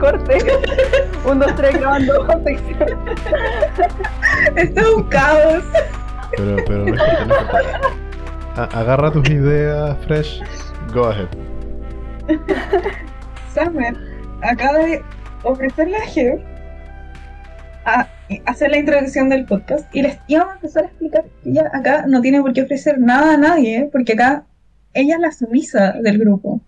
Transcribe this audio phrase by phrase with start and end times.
[0.00, 0.38] corte.
[1.24, 2.26] Un, dos, tres, grabando.
[4.56, 5.64] Esto es un caos.
[6.36, 7.26] Pero, pero no es
[8.56, 10.42] no Agarra tus ideas, Fresh.
[10.92, 11.28] Go ahead.
[13.54, 13.96] Summer
[14.42, 15.02] acaba de
[15.42, 16.40] ofrecerle a Jeff
[17.84, 18.08] a
[18.46, 22.04] hacer la introducción del podcast y les íbamos a empezar a explicar que ella acá
[22.06, 24.44] no tiene por qué ofrecer nada a nadie, porque acá
[24.92, 26.60] ella es la sumisa del grupo.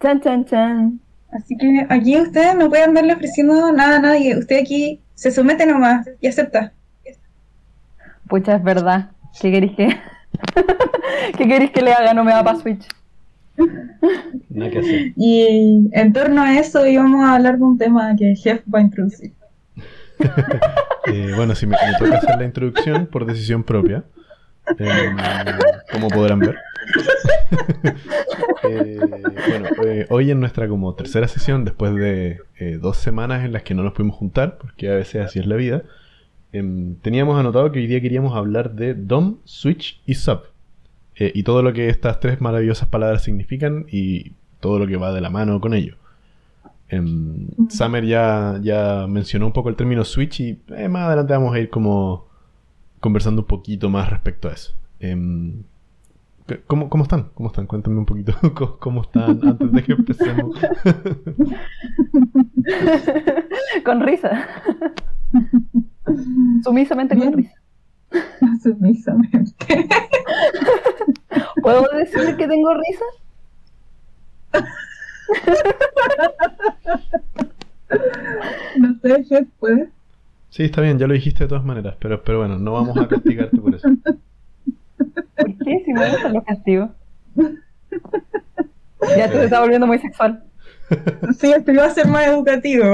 [0.00, 1.01] Chan, chan, chan.
[1.32, 4.36] Así que aquí ustedes no pueden andarle ofreciendo nada a nadie.
[4.36, 6.72] Usted aquí se somete nomás y acepta.
[8.28, 9.10] Pucha, es verdad.
[9.40, 9.88] ¿Qué queréis que.?
[11.36, 12.14] ¿Qué queréis que le haga?
[12.14, 12.86] No me da para Switch.
[14.50, 15.12] Nada que hacer.
[15.16, 18.82] Y en torno a eso íbamos a hablar de un tema que Jeff va a
[18.82, 19.32] introducir.
[21.06, 24.04] Eh, bueno, si me, toca hacer la introducción por decisión propia,
[24.78, 25.16] em,
[25.92, 26.56] como podrán ver.
[28.64, 28.98] Eh,
[29.48, 32.38] bueno, eh, hoy en nuestra como tercera sesión, después de
[32.80, 35.56] dos semanas en las que no nos pudimos juntar, porque a veces así es la
[35.56, 35.82] vida,
[36.52, 40.42] em, teníamos anotado que hoy día queríamos hablar de DOM, Switch y Sub.
[41.16, 45.20] y todo lo que estas tres maravillosas palabras significan y todo lo que va de
[45.20, 45.96] la mano con ello.
[46.92, 51.54] Em, Summer ya, ya mencionó un poco el término Switch y eh, más adelante vamos
[51.54, 52.26] a ir como
[53.02, 54.74] conversando un poquito más respecto a eso.
[55.00, 55.64] Em,
[56.68, 57.30] ¿cómo, ¿cómo, están?
[57.34, 57.66] ¿Cómo están?
[57.66, 58.32] Cuéntame un poquito
[58.78, 60.56] cómo están antes de que empecemos.
[63.84, 64.48] con risa.
[66.62, 67.54] Sumisamente con risa.
[68.62, 69.88] Sumisamente.
[71.60, 73.04] ¿Puedo decir que tengo risa?
[78.78, 79.88] no sé, Jeff, ¿puedes?
[80.52, 83.08] Sí, está bien, ya lo dijiste de todas maneras, pero, pero bueno, no vamos a
[83.08, 83.88] castigarte por eso.
[84.98, 85.82] ¿Por qué?
[85.82, 86.90] Si me gustan los castigos.
[89.16, 90.44] Ya te está volviendo muy sexual.
[91.38, 92.84] Sí, esto iba a ser más educativo.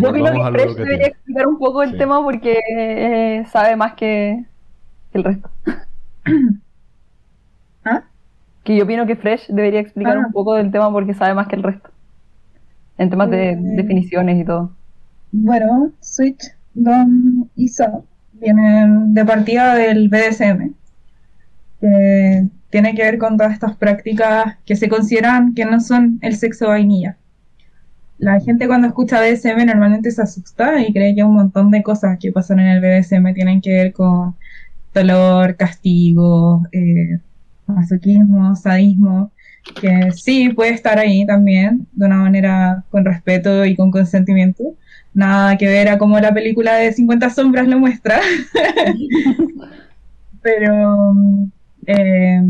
[0.00, 4.42] Yo creo que Fresh debería explicar un poco el tema porque eh, sabe más que,
[5.12, 5.50] que el resto.
[7.84, 8.04] ¿Ah?
[8.64, 11.56] Que yo opino que Fresh debería explicar un poco del tema porque sabe más que
[11.56, 11.90] el resto.
[12.96, 13.76] En temas de mm.
[13.76, 14.79] definiciones y todo.
[15.32, 20.74] Bueno, Switch, DOM y SOP vienen de partida del BDSM.
[21.80, 26.36] Que tiene que ver con todas estas prácticas que se consideran que no son el
[26.36, 27.16] sexo vainilla.
[28.18, 32.18] La gente cuando escucha BDSM normalmente se asusta y cree que un montón de cosas
[32.20, 34.36] que pasan en el BDSM tienen que ver con
[34.92, 37.18] dolor, castigo, eh,
[37.66, 39.32] masoquismo, sadismo,
[39.80, 44.76] que sí puede estar ahí también, de una manera con respeto y con consentimiento.
[45.12, 48.20] Nada que ver a como la película de 50 sombras lo muestra.
[50.42, 51.14] Pero
[51.86, 52.40] eh,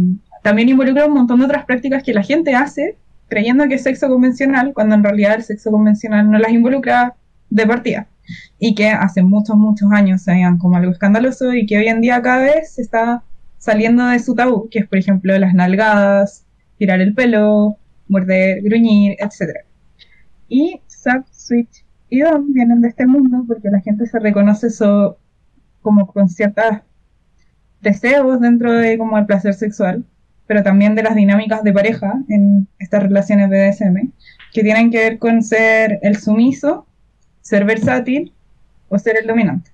[0.42, 2.96] también involucra un montón de otras prácticas que la gente hace
[3.30, 7.14] creyendo que es sexo convencional, cuando en realidad el sexo convencional no las involucra
[7.48, 8.08] de partida.
[8.58, 12.00] Y que hace muchos, muchos años se veían como algo escandaloso y que hoy en
[12.02, 13.22] día cada vez se está
[13.58, 16.44] saliendo de su tabú, que es por ejemplo las nalgadas,
[16.78, 17.76] tirar el pelo,
[18.08, 19.64] morder, gruñir, etc.
[20.48, 25.16] Y Sub, Switch y Dom vienen de este mundo porque la gente se reconoce eso
[25.80, 26.80] como con ciertos
[27.80, 30.04] deseos dentro de como el placer sexual,
[30.46, 34.10] pero también de las dinámicas de pareja en estas relaciones BDSM,
[34.52, 36.86] que tienen que ver con ser el sumiso,
[37.40, 38.32] ser versátil
[38.88, 39.70] o ser el dominante.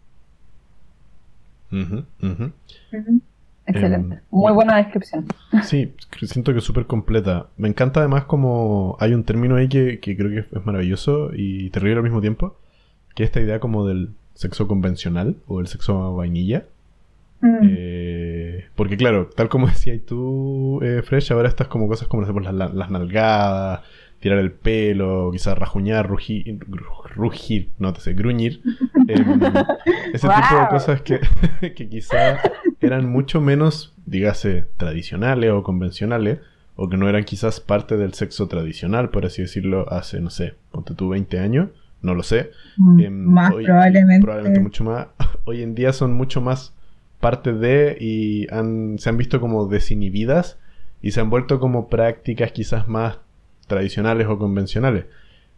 [3.67, 4.15] Excelente.
[4.17, 5.27] Em, Muy buena descripción.
[5.63, 7.47] Sí, siento que es súper completa.
[7.57, 11.99] Me encanta además como hay un término ahí que, creo que es maravilloso y terrible
[11.99, 12.57] al mismo tiempo,
[13.15, 16.67] que es esta idea como del sexo convencional o el sexo vainilla.
[17.41, 17.59] Mm.
[17.63, 22.55] Eh, porque claro, tal como decías tú, eh, Fresh, ahora estas como cosas como las,
[22.55, 23.81] las nalgadas,
[24.21, 26.59] tirar el pelo, quizás rajuñar, rugir,
[27.15, 28.61] rugir no te sé, gruñir.
[29.09, 29.41] Em,
[30.13, 31.21] ese tipo de cosas que,
[31.61, 32.41] que quizás
[32.81, 36.41] eran mucho menos, dígase, tradicionales o convencionales,
[36.77, 40.55] o que no eran quizás parte del sexo tradicional, por así decirlo, hace, no sé,
[40.71, 41.71] ponte tú 20 años,
[42.03, 42.51] no lo sé.
[42.77, 44.25] Mm, em, más probablemente.
[44.25, 45.09] Probablemente mucho más.
[45.45, 46.75] Hoy en día son mucho más
[47.21, 50.59] parte de y han, se han visto como desinhibidas
[51.01, 53.19] y se han vuelto como prácticas quizás más
[53.67, 55.07] tradicionales o convencionales.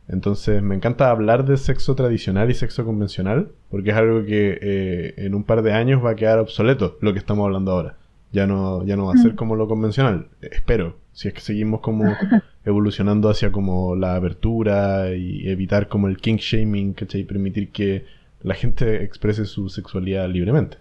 [0.09, 5.15] Entonces me encanta hablar de sexo tradicional y sexo convencional, porque es algo que eh,
[5.19, 7.97] en un par de años va a quedar obsoleto lo que estamos hablando ahora.
[8.33, 9.37] Ya no, ya no va a ser mm.
[9.37, 12.05] como lo convencional, espero, si es que seguimos como
[12.65, 17.23] evolucionando hacia como la apertura y evitar como el kink shaming, ¿cachai?
[17.23, 18.05] Y permitir que
[18.43, 20.79] la gente exprese su sexualidad libremente.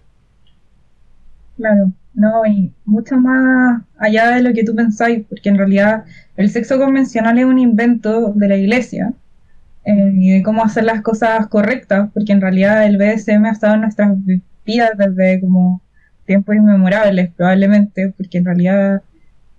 [1.57, 6.05] Claro, no, y mucho más allá de lo que tú pensáis, porque en realidad
[6.35, 9.13] el sexo convencional es un invento de la iglesia
[9.85, 13.75] eh, y de cómo hacer las cosas correctas, porque en realidad el BDSM ha estado
[13.75, 14.17] en nuestras
[14.65, 15.81] vidas desde como
[16.25, 19.01] tiempos inmemorables, probablemente, porque en realidad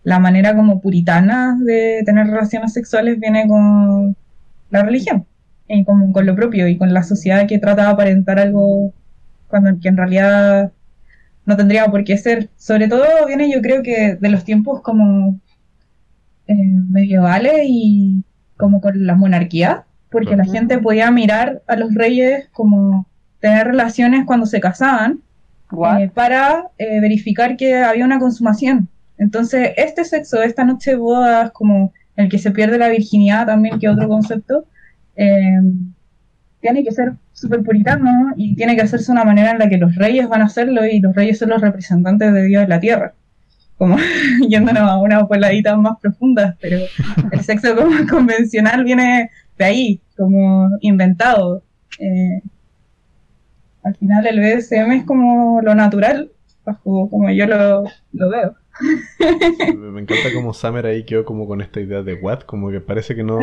[0.04, 4.16] la manera como puritana de tener relaciones sexuales viene con
[4.70, 5.26] la religión
[5.68, 8.92] y como con lo propio y con la sociedad que trata de aparentar algo
[9.48, 10.72] cuando que en realidad
[11.48, 12.50] no tendría por qué ser.
[12.56, 15.40] Sobre todo viene yo creo que de los tiempos como
[16.46, 16.54] eh,
[16.90, 18.22] medievales y
[18.58, 23.06] como con la monarquía, porque la gente podía mirar a los reyes como
[23.40, 25.22] tener relaciones cuando se casaban
[25.98, 28.88] eh, para eh, verificar que había una consumación.
[29.16, 33.78] Entonces, este sexo, esta noche de bodas, como el que se pierde la virginidad también,
[33.78, 34.66] que otro concepto,
[35.14, 39.94] tiene que ser súper puritano y tiene que hacerse una manera en la que los
[39.94, 43.14] reyes van a hacerlo y los reyes son los representantes de Dios en la tierra.
[43.76, 43.96] Como
[44.48, 46.78] yéndonos a una poladita más profundas, pero
[47.32, 51.62] el sexo como convencional viene de ahí, como inventado.
[52.00, 52.42] Eh,
[53.84, 56.30] al final el BDSM es como lo natural,
[56.64, 58.54] bajo como yo lo, veo.
[59.76, 63.14] Me encanta como Summer ahí quedó como con esta idea de what, como que parece
[63.14, 63.38] que no,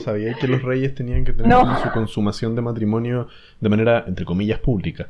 [0.00, 3.28] sabía que los reyes tenían que tener su consumación de matrimonio
[3.60, 5.08] de manera, entre comillas, pública.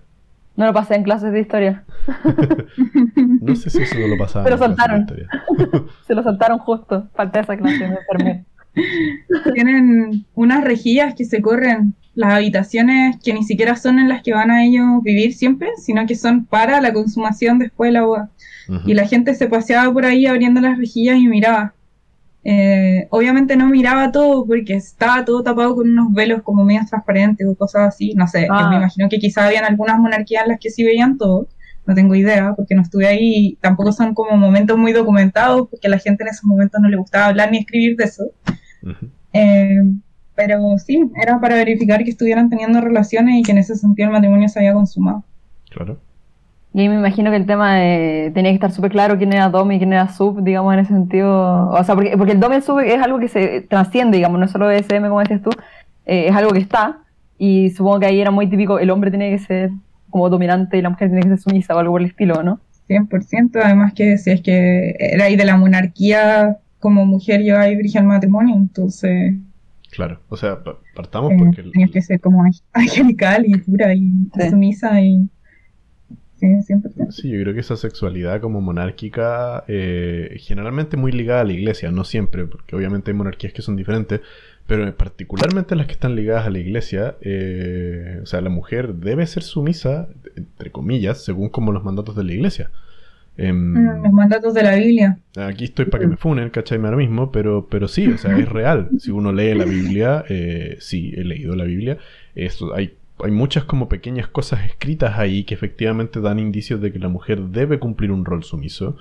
[0.56, 1.84] No lo pasé en clases de historia.
[3.40, 4.44] no sé si eso no lo pasaba.
[4.46, 5.06] Se lo saltaron.
[6.06, 7.08] Se lo saltaron justo.
[7.14, 7.90] Falta esa clase,
[8.24, 8.44] me
[9.52, 14.32] Tienen unas rejillas que se corren las habitaciones que ni siquiera son en las que
[14.32, 18.30] van a ellos vivir siempre, sino que son para la consumación después de la boda.
[18.84, 21.74] Y la gente se paseaba por ahí abriendo las rejillas y miraba.
[22.42, 27.46] Eh, obviamente no miraba todo porque estaba todo tapado con unos velos como medios transparentes
[27.46, 28.14] o cosas así.
[28.14, 28.72] No sé, me ah.
[28.74, 31.48] imagino que quizá habían algunas monarquías en las que sí veían todo.
[31.86, 35.86] No tengo idea porque no estuve ahí y tampoco son como momentos muy documentados porque
[35.86, 38.24] a la gente en esos momentos no le gustaba hablar ni escribir de eso.
[40.36, 44.12] Pero sí, era para verificar que estuvieran teniendo relaciones y que en ese sentido el
[44.12, 45.24] matrimonio se había consumado.
[45.70, 45.98] Claro.
[46.74, 49.48] Y ahí me imagino que el tema de, tenía que estar súper claro quién era
[49.48, 51.70] Dom y quién era Sub, digamos, en ese sentido.
[51.70, 54.38] O sea, porque, porque el Dom y el Sub es algo que se trasciende, digamos,
[54.38, 55.48] no solo SM, como decías tú,
[56.04, 56.98] eh, es algo que está.
[57.38, 59.70] Y supongo que ahí era muy típico, el hombre tiene que ser
[60.10, 62.60] como dominante y la mujer tiene que ser sumisa o algo por el estilo, ¿no?
[62.88, 67.74] 100%, además que si es que era ahí de la monarquía, como mujer yo ahí
[67.74, 69.34] virgen el matrimonio, entonces
[69.96, 70.62] Claro, o sea,
[70.94, 71.62] partamos eh, porque...
[71.62, 72.44] Tenía que ser como
[72.74, 75.26] angelical y pura y sumisa y...
[76.38, 76.46] Sí,
[77.08, 81.90] Sí, yo creo que esa sexualidad como monárquica, eh, generalmente muy ligada a la iglesia,
[81.90, 84.20] no siempre, porque obviamente hay monarquías que son diferentes,
[84.66, 89.26] pero particularmente las que están ligadas a la iglesia, eh, o sea, la mujer debe
[89.26, 92.70] ser sumisa, entre comillas, según como los mandatos de la iglesia.
[93.38, 95.18] Em, mm, los mandatos de la Biblia.
[95.36, 96.78] Aquí estoy para que me funen, ¿cachai?
[96.78, 98.88] Ahora mismo, pero, pero sí, o sea, es real.
[98.98, 101.98] Si uno lee la Biblia, eh, sí, he leído la Biblia,
[102.74, 107.08] hay, hay muchas como pequeñas cosas escritas ahí que efectivamente dan indicios de que la
[107.08, 108.96] mujer debe cumplir un rol sumiso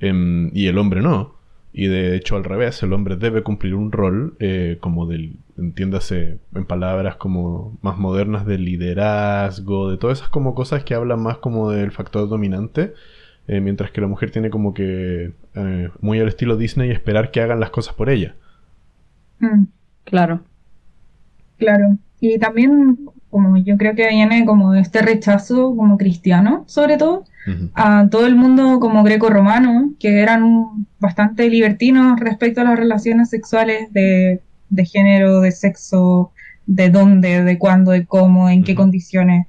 [0.00, 1.36] em, y el hombre no.
[1.72, 6.38] Y de hecho al revés, el hombre debe cumplir un rol eh, como del, entiéndase
[6.54, 11.36] en palabras como más modernas de liderazgo, de todas esas como cosas que hablan más
[11.38, 12.94] como del factor dominante
[13.48, 17.40] eh, mientras que la mujer tiene como que, eh, muy al estilo Disney, esperar que
[17.40, 18.34] hagan las cosas por ella.
[19.38, 19.64] Mm,
[20.04, 20.42] claro.
[21.58, 21.96] Claro.
[22.20, 22.98] Y también,
[23.30, 27.24] como yo creo que viene como este rechazo como cristiano, sobre todo,
[27.74, 33.92] a todo el mundo como greco-romano, que eran bastante libertinos respecto a las relaciones sexuales
[33.92, 36.32] de, de género, de sexo,
[36.66, 39.46] de dónde, de cuándo, de cómo, en qué condiciones.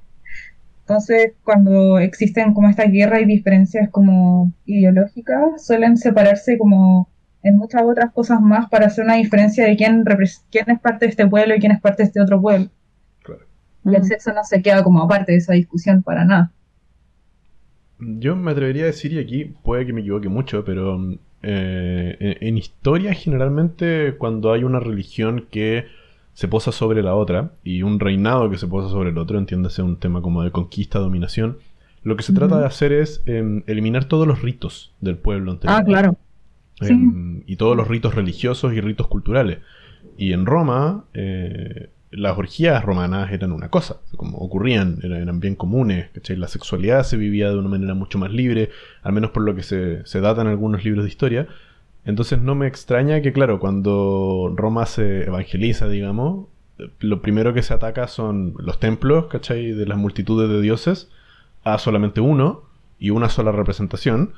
[0.88, 7.10] Entonces, cuando existen como esta guerra y diferencias como ideológicas, suelen separarse como
[7.42, 10.02] en muchas otras cosas más para hacer una diferencia de quién,
[10.50, 12.70] quién es parte de este pueblo y quién es parte de este otro pueblo.
[13.84, 16.52] Y el sexo no se queda como aparte de esa discusión para nada.
[17.98, 20.98] Yo me atrevería a decir, y aquí puede que me equivoque mucho, pero
[21.42, 25.84] eh, en, historia generalmente cuando hay una religión que
[26.38, 29.82] se posa sobre la otra y un reinado que se posa sobre el otro, entiéndase
[29.82, 31.58] un tema como de conquista, dominación,
[32.04, 35.80] lo que se trata de hacer es em, eliminar todos los ritos del pueblo anterior.
[35.80, 36.16] Ah, claro.
[36.80, 39.58] Em, y todos los ritos religiosos y ritos culturales.
[40.16, 46.10] Y en Roma, eh, las orgías romanas eran una cosa, como ocurrían, eran, bien comunes,
[46.28, 48.70] La sexualidad se vivía de una manera mucho más libre,
[49.02, 51.48] al menos por lo que se, se data en algunos libros de historia,
[52.08, 56.46] entonces no me extraña que, claro, cuando Roma se evangeliza, digamos,
[57.00, 59.72] lo primero que se ataca son los templos, ¿cachai?
[59.72, 61.08] De las multitudes de dioses
[61.64, 62.62] a solamente uno.
[63.00, 64.32] y una sola representación,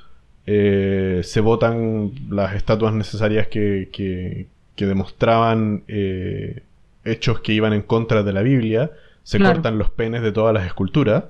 [0.46, 6.62] eh, se votan las estatuas necesarias que, que, que demostraban eh,
[7.04, 8.90] hechos que iban en contra de la Biblia,
[9.22, 9.54] se Claro.
[9.54, 11.24] cortan los penes de todas las esculturas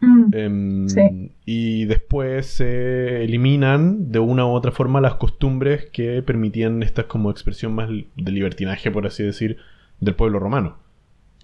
[0.00, 1.32] Mm, em, Sí.
[1.44, 7.30] y después se eliminan de una u otra forma las costumbres que permitían esta como
[7.30, 9.58] expresión más de libertinaje, por así decir,
[10.00, 10.76] del pueblo romano.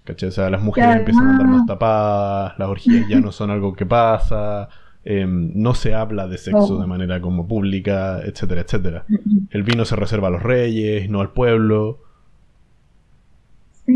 [0.03, 0.29] ¿Cachai?
[0.29, 3.51] O sea, las mujeres además- empiezan a andar más tapadas, las orgías ya no son
[3.51, 4.69] algo que pasa,
[5.03, 6.81] em, no se habla de sexo Oh.
[6.81, 9.05] de manera como pública, etcétera, etcétera.
[9.51, 11.99] El vino se reserva a los reyes, no al pueblo.
[13.87, 13.93] Sí,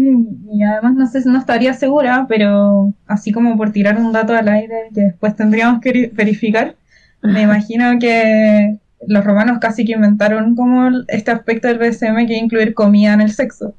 [0.52, 4.48] y además no sé, no estaría segura, pero así como por tirar un dato al
[4.48, 6.76] aire que después tendríamos que veri- verificar,
[7.22, 12.74] me imagino que los romanos casi que inventaron como este aspecto del BSM que incluir
[12.74, 13.76] comida en el sexo.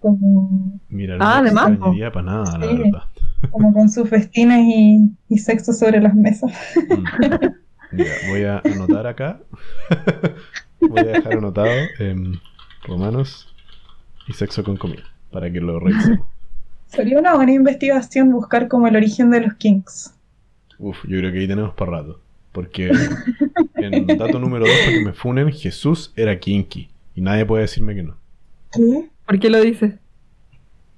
[0.00, 3.02] Como, Mira, Ah, no me además, para nada, la verdad.
[3.50, 6.52] como con sus festines y, y sexo sobre las mesas.
[6.76, 7.96] Mm.
[7.96, 9.40] Mira, voy a anotar acá.
[10.80, 12.34] voy a dejar anotado em,
[12.86, 13.48] romanos
[14.28, 15.02] y sexo con comida
[15.34, 16.28] para que lo revisemos.
[16.86, 20.14] Sería una buena investigación buscar como el origen de los kinks.
[20.78, 22.20] Uf, yo creo que ahí tenemos para rato.
[22.52, 22.92] Porque
[23.74, 26.88] en dato número 2, para que me funen, Jesús era kinky.
[27.16, 28.16] Y nadie puede decirme que no.
[28.72, 29.10] ¿Qué?
[29.26, 29.94] ¿Por qué lo dices?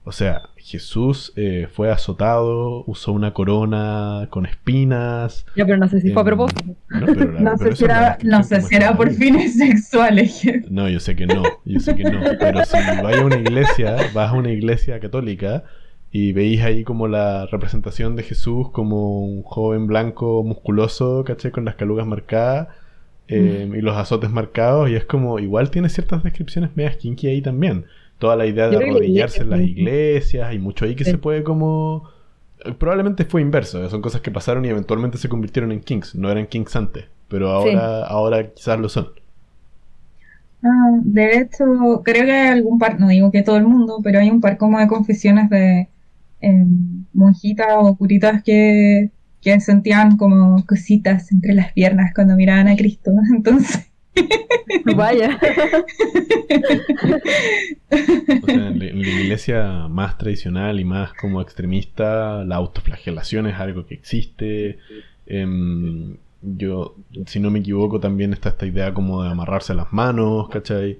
[0.04, 5.46] O sea, Jesús eh, fue azotado, usó una corona con espinas.
[5.54, 6.76] Ya, pero no sé si fue a Em, propósito.
[6.88, 10.42] No, pero la- No pero sé si era, no sé si era por fines sexuales.
[10.68, 12.20] No, yo sé que no, yo sé que no.
[12.40, 15.64] Pero si vais a una iglesia, vas a una iglesia católica
[16.10, 21.50] y veis ahí como la representación de Jesús como un joven blanco musculoso, ¿caché?
[21.52, 22.68] Con las calugas marcadas
[23.28, 27.42] eh, y los azotes marcados y es como, igual tiene ciertas descripciones medias kinky ahí
[27.42, 27.86] también.
[28.18, 31.12] Toda la idea de arrodillarse en las iglesias y mucho ahí que Sí.
[31.12, 32.10] se puede como...
[32.64, 36.30] eh, Probablemente fue inverso, son cosas que pasaron y eventualmente se convirtieron en kinks, no
[36.30, 39.08] eran kinks antes, pero ahora, ahora quizás lo son.
[40.62, 41.64] Ah, de hecho,
[42.04, 44.56] creo que hay algún par, no digo que todo el mundo, pero hay un par
[44.58, 45.90] como de confesiones de
[46.40, 52.76] em, monjitas o curitas que, que sentían como cositas entre las piernas cuando miraban a
[52.76, 53.12] Cristo.
[53.34, 53.85] Entonces,
[54.96, 55.38] Vaya.
[58.42, 63.46] O sea, en la, en la iglesia más tradicional y más como extremista, la autoflagelación
[63.46, 64.78] es algo que existe.
[65.26, 66.94] Em, yo,
[67.26, 70.98] si no me equivoco, también está esta idea como de amarrarse las manos, ¿cachai?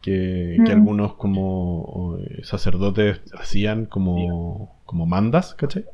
[0.00, 0.78] Que, que Mm.
[0.78, 5.84] algunos como eh, sacerdotes hacían como, como mandas, ¿cachai?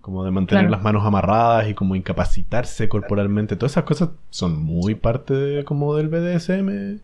[0.00, 0.76] Como de mantener Claro.
[0.76, 3.56] las manos amarradas y como incapacitarse corporalmente.
[3.56, 6.98] Todas esas cosas son muy parte de, como del BDSM.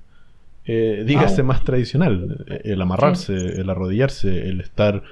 [0.65, 2.45] Eh, dígase más tradicional.
[2.65, 5.03] El amarrarse, el arrodillarse, el estar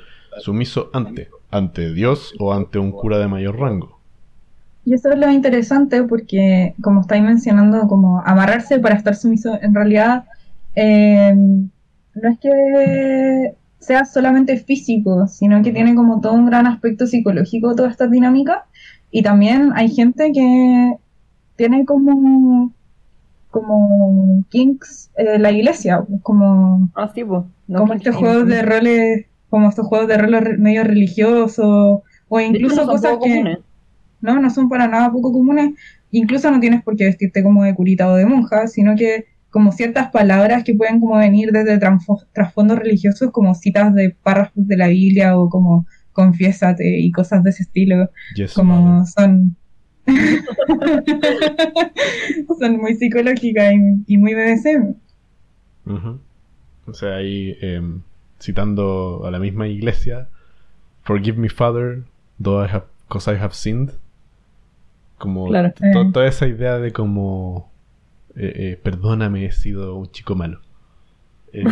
[0.40, 3.98] sumiso ante, ante Dios o ante un cura de mayor rango.
[4.84, 9.74] Y eso es lo interesante porque, como estáis mencionando, como amarrarse para estar sumiso, en
[9.74, 10.24] realidad
[10.74, 13.54] eh, no es que
[13.86, 18.66] sea solamente físico, sino que tiene como todo un gran aspecto psicológico toda esta dinámica.
[19.10, 20.96] Y también hay gente que
[21.56, 22.72] tiene como,
[23.50, 27.44] como kinks eh, la iglesia, como Ah, sí, pues.
[27.68, 32.84] No, como estos juegos de roles, como estos juegos de roles medio religiosos, o incluso
[32.84, 33.58] no cosas que comunes.
[34.20, 35.74] no, no son para nada poco comunes.
[36.10, 39.26] Incluso no tienes por qué vestirte como de curita o de monja, sino que
[39.56, 44.76] como ciertas palabras que pueden como venir desde trasfondos religiosos, como citas de párrafos de
[44.76, 49.56] la Biblia o como confiésate y cosas de ese estilo, Yes, como son
[52.58, 54.94] son muy psicológicas y, y muy BDSM.
[55.86, 56.20] Ujú.
[56.86, 58.02] O sea, ahí em,
[58.38, 60.28] citando a la misma iglesia,
[61.02, 62.02] Forgive me, Father,
[62.42, 63.92] though I have, cause I have sinned.
[65.16, 65.72] Como Claro.
[65.72, 66.10] to- to- Eh.
[66.12, 67.70] toda esa idea de como,
[68.36, 70.60] eh, eh, perdóname, he sido un chico malo.
[71.52, 71.66] Em,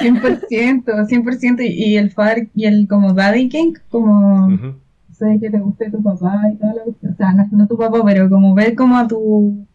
[0.00, 4.74] 100%, 100%, y, y el FAR y el como Daddy King, como ujú.
[5.12, 7.12] sé que te guste tu papá y cuestión.
[7.12, 9.66] O sea, no, no tu papá, pero como ver como a tu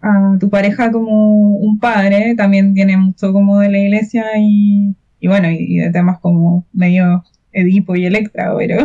[0.00, 5.28] a tu pareja como un padre, también tiene mucho como de la iglesia y, y
[5.28, 8.84] bueno, y, y de temas como medio Edipo y Electra, pero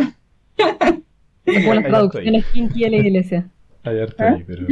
[1.48, 3.48] Es como las traducciones kinky de la iglesia.
[3.84, 4.26] Hay harto ¿Eh?
[4.28, 4.66] ahí, pero...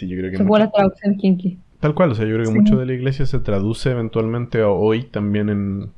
[0.00, 1.58] Sí, yo creo que mucho- traducciones kinky.
[1.80, 2.58] Tal cual, o sea, yo creo que Sí.
[2.58, 5.90] mucho de la iglesia se traduce eventualmente a hoy también en,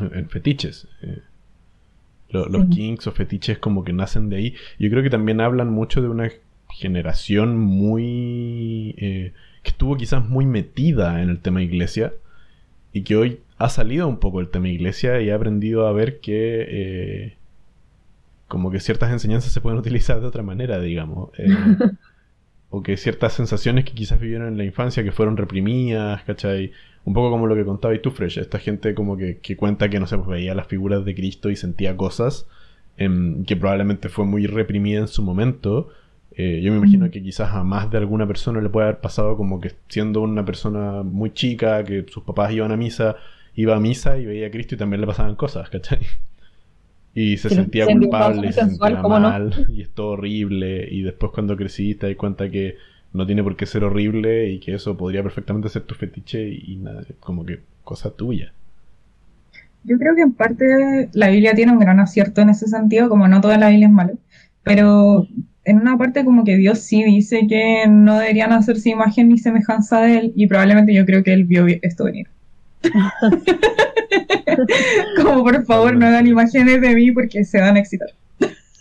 [0.00, 0.88] en fetiches.
[1.02, 1.18] Eh,
[2.30, 2.70] lo- los Sí.
[2.70, 4.54] kinks o fetiches como que nacen de ahí.
[4.78, 6.30] Yo creo que también hablan mucho de una
[6.70, 8.94] generación muy...
[8.98, 9.32] eh,
[9.62, 12.12] que estuvo quizás muy metida en el tema iglesia
[12.92, 16.20] y que hoy ha salido un poco el tema iglesia y ha aprendido a ver
[16.20, 16.66] que...
[16.68, 17.36] eh,
[18.48, 21.30] como que ciertas enseñanzas se pueden utilizar de otra manera, digamos.
[22.76, 26.72] O que ciertas sensaciones que quizás vivieron en la infancia que fueron reprimidas, ¿cachai?
[27.04, 28.38] Un poco como lo que contabas tú, Fresh.
[28.38, 31.50] Esta gente como que, que cuenta que, no sé, pues veía las figuras de Cristo
[31.50, 32.48] y sentía cosas
[32.96, 35.90] em, que probablemente fue muy reprimida en su momento.
[36.32, 39.36] Eh, yo me imagino que quizás a más de alguna persona le puede haber pasado
[39.36, 43.14] como que siendo una persona muy chica, que sus papás iban a misa,
[43.54, 46.00] iba a misa y veía a Cristo y también le pasaban cosas, ¿cachai?
[47.14, 49.30] Y se Sí, sentía siendo culpable y se sensual, sentía ¿cómo no?
[49.30, 52.76] mal y es todo horrible y después cuando crecí te das cuenta que
[53.12, 56.72] no tiene por qué ser horrible y que eso podría perfectamente ser tu fetiche y,
[56.74, 58.52] y nada, como que cosa tuya.
[59.82, 63.28] Yo creo que en parte la Biblia tiene un gran acierto en ese sentido, como
[63.28, 64.14] no toda la Biblia es mala,
[64.62, 65.28] pero
[65.64, 70.00] en una parte como que Dios sí dice que no deberían hacerse imagen ni semejanza
[70.00, 72.28] de él y probablemente yo creo que él vio esto venir.
[75.22, 78.08] como por favor no hagan imágenes de mí porque se van a excitar.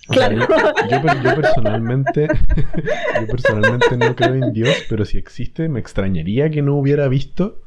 [0.09, 2.27] O sea, yo, yo per- yo personalmente
[3.21, 7.61] yo personalmente no creo en Dios, pero si existe me extrañaría que no hubiera visto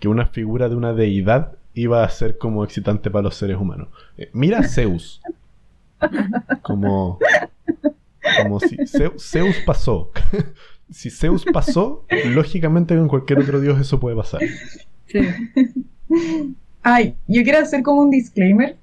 [0.00, 3.88] que una figura de una deidad iba a ser como excitante para los seres humanos.
[4.16, 5.20] Eh, mira a Zeus.
[6.62, 7.18] Como
[8.42, 10.10] como si Zeu- Zeus pasó.
[10.90, 14.40] si Zeus pasó, lógicamente con cualquier otro dios eso puede pasar.
[15.06, 15.20] Sí.
[16.82, 18.78] Ay, yo quiero hacer como un disclaimer.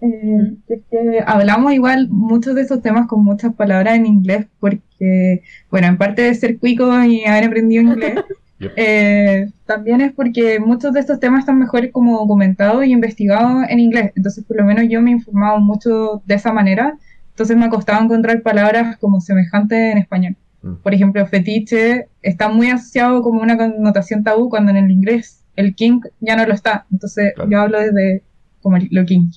[0.00, 5.42] eh, es que hablamos igual muchos de estos temas con muchas palabras en inglés porque,
[5.70, 8.14] bueno, en parte de ser cuico y haber aprendido inglés,
[8.60, 8.72] Yep.
[8.76, 13.78] eh, también es porque muchos de estos temas están mejor como documentados y investigados en
[13.80, 14.12] inglés.
[14.16, 16.98] Entonces, por lo menos yo me he informado mucho de esa manera.
[17.30, 20.36] Entonces me ha costado encontrar palabras como semejantes en español.
[20.62, 20.74] Mm.
[20.82, 25.74] Por ejemplo, fetiche está muy asociado como una connotación tabú cuando en el inglés el
[25.74, 26.86] kink ya no lo está.
[26.92, 27.50] Entonces Claro.
[27.50, 28.22] yo hablo desde
[28.62, 29.32] como lo kink.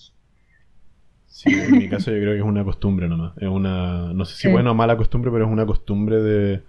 [1.28, 3.34] Sí, en mi caso yo creo que es una costumbre nomás.
[3.38, 4.48] Es una, no sé si Sí.
[4.50, 6.64] buena o mala costumbre, pero es una costumbre de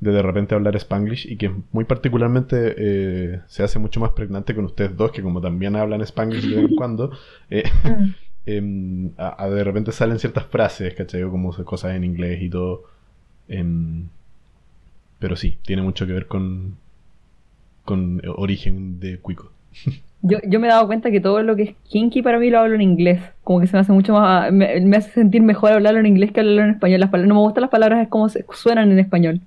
[0.00, 4.54] de, de repente hablar spanglish y que muy particularmente eh, se hace mucho más pregnante
[4.54, 7.10] con ustedes dos, que como también hablan spanglish de vez en cuando,
[7.50, 8.14] eh, Mm.
[8.46, 11.22] em, a, a de repente salen ciertas frases, ¿cachai?
[11.24, 12.84] Como cosas en inglés y todo.
[13.48, 14.08] em,
[15.18, 16.76] pero sí, tiene mucho que ver con,
[17.88, 19.50] con origen de Cuico.
[20.20, 22.58] Yo, yo me he dado cuenta que todo lo que es kinky para mí lo
[22.58, 23.22] hablo en inglés.
[23.44, 24.52] Como que se me hace mucho más.
[24.52, 27.00] Me, me hace sentir mejor hablarlo en inglés que hablarlo en español.
[27.00, 29.40] Las palabras, no me gustan las palabras es como se, suenan en español.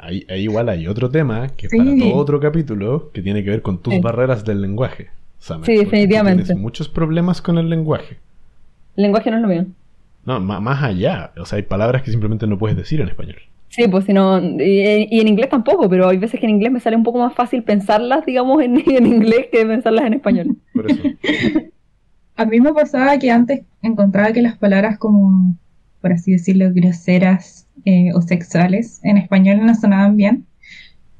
[0.00, 1.78] Ahí, ahí igual hay otro tema que es Sí.
[1.78, 4.00] para todo otro capítulo que tiene que ver con tus Sí.
[4.00, 5.10] barreras del lenguaje.
[5.38, 6.44] Sí, definitivamente.
[6.44, 8.16] Tienes muchos problemas con el lenguaje.
[8.96, 9.66] El lenguaje no es lo mío.
[10.24, 11.32] No, más allá.
[11.38, 13.36] O sea, hay palabras que simplemente no puedes decir en español.
[13.74, 14.40] Sí, pues si no.
[14.40, 17.18] Y, y en inglés tampoco, pero hay veces que en inglés me sale un poco
[17.18, 20.56] más fácil pensarlas, digamos, en, en inglés que pensarlas en español.
[20.72, 21.02] Por eso.
[22.36, 25.56] A mí me pasaba que antes encontraba que las palabras como,
[26.00, 30.46] por así decirlo, groseras eh, o sexuales en español no sonaban bien.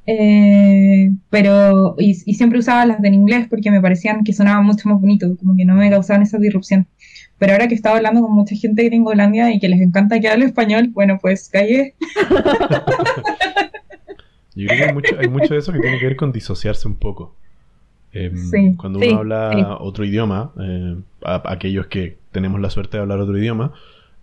[0.07, 4.89] Eh, pero, y, y siempre usaba las del inglés porque me parecían que sonaban mucho
[4.89, 6.87] más bonito, como que no me causaban esa disrupción.
[7.45, 10.29] Pero ahora que estaba hablando con mucha gente de Gringolandia y que les encanta que
[10.31, 11.93] hable español, bueno, pues callé.
[14.55, 16.89] Yo creo que hay mucho, hay mucho de eso que tiene que ver con disociarse
[16.89, 17.35] un poco.
[18.15, 18.73] Em, Sí.
[18.79, 19.63] Cuando uno Sí, habla sí.
[19.81, 23.75] otro idioma, eh, a- aquellos que tenemos la suerte de hablar otro idioma,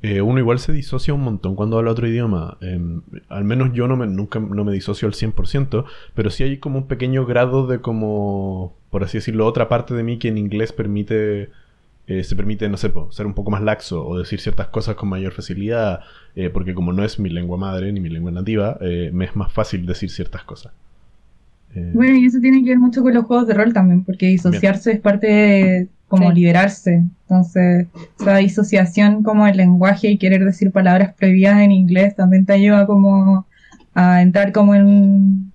[0.02, 2.58] eh, uno igual se disocia un montón cuando habla otro idioma.
[2.62, 6.58] Em, al menos yo no me, nunca no me disocio al 100%, pero sí hay
[6.58, 10.40] como un pequeño grado de como, por así decirlo, otra parte de mí que en
[10.40, 11.50] inglés permite,
[12.20, 14.96] eh, se permite, no sé, po, ser un poco más laxo o decir ciertas cosas
[14.96, 16.02] con mayor facilidad,
[16.36, 19.36] eh, porque como no es mi lengua madre ni mi lengua nativa, eh, me es
[19.36, 20.72] más fácil decir ciertas cosas.
[21.76, 24.28] Eh, Bueno, y eso tiene que ver mucho con los juegos de rol también, porque
[24.28, 26.36] disociarse es parte de como Sí.
[26.36, 27.04] liberarse.
[27.30, 27.88] Entonces,
[28.20, 32.86] esa disociación como el lenguaje y querer decir palabras prohibidas en inglés también te ayuda
[32.86, 33.46] como
[33.94, 35.52] a entrar como en,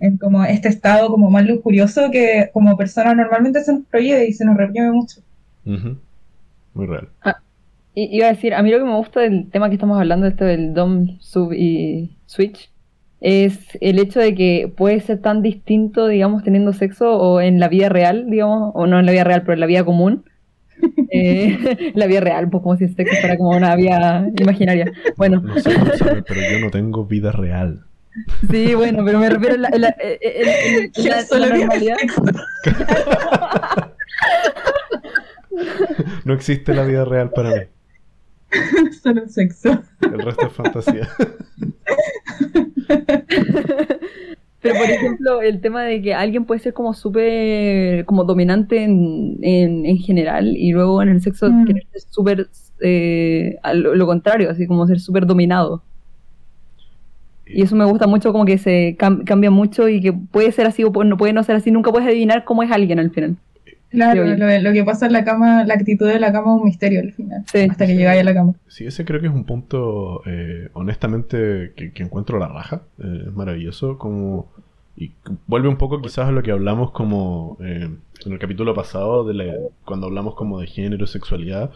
[0.00, 4.32] en como este estado como más lujurioso que como persona normalmente se nos prohíbe y
[4.32, 5.20] se nos reprime mucho.
[5.66, 5.96] Ujú.
[6.74, 7.08] Muy real.
[7.94, 10.26] Y iba a decir, a mí lo que me gusta del tema que estamos hablando,
[10.26, 12.70] esto del DOM, sub y switch,
[13.20, 17.68] es el hecho de que puede ser tan distinto, digamos, teniendo sexo o en la
[17.68, 20.24] vida real, digamos, o no en la vida real, pero en la vida común.
[21.12, 24.90] Eh, la vida real, pues como si el sexo fuera como una vida imaginaria.
[25.16, 27.82] Bueno, No sé sabe, pero yo no tengo vida real.
[28.50, 31.96] sí, bueno, pero me refiero a la, la- en- en la- la normalidad.
[36.24, 37.62] No existe la vida real para mí.
[39.02, 39.82] Solo sexo.
[40.00, 41.08] El resto es fantasía.
[44.62, 49.38] Pero por ejemplo, el tema de que alguien puede ser como súper como dominante en,
[49.40, 51.64] en, en general y luego en el sexo Mm.
[51.64, 52.48] querer ser súper
[52.80, 55.82] eh, lo, lo, contrario, así como ser súper dominado.
[57.46, 60.84] Y eso me gusta mucho, como que se cambia mucho y que puede ser así
[60.84, 63.36] o no puede no ser así, nunca puedes adivinar cómo es alguien al final.
[63.90, 67.00] Claro, lo, que pasa en la cama, la actitud de la cama es un misterio
[67.00, 68.54] al final, hasta que llegáis a la cama.
[68.68, 72.82] Sí, ese creo que es un punto, eh, honestamente, que, encuentro la raja.
[72.98, 74.52] Eh, es maravilloso, como...
[74.96, 75.12] Y
[75.46, 77.88] vuelve un poco quizás a lo que hablamos como eh,
[78.26, 81.70] en el capítulo pasado, de cuando hablamos como de género, sexualidad,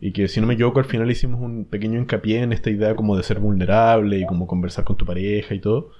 [0.00, 2.96] y que si no me equivoco al final hicimos un pequeño hincapié en esta idea
[2.96, 5.90] como de ser vulnerable y como conversar con tu pareja y todo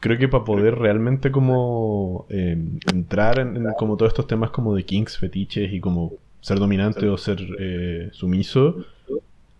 [0.00, 2.58] creo que para poder realmente como eh,
[2.92, 7.18] entrar en, como todos estos temas como de kinks, fetiches y como ser dominante o
[7.18, 8.84] ser eh, sumiso,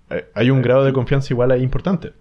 [0.09, 2.13] eh, hay un grado de confianza igual ahí importante.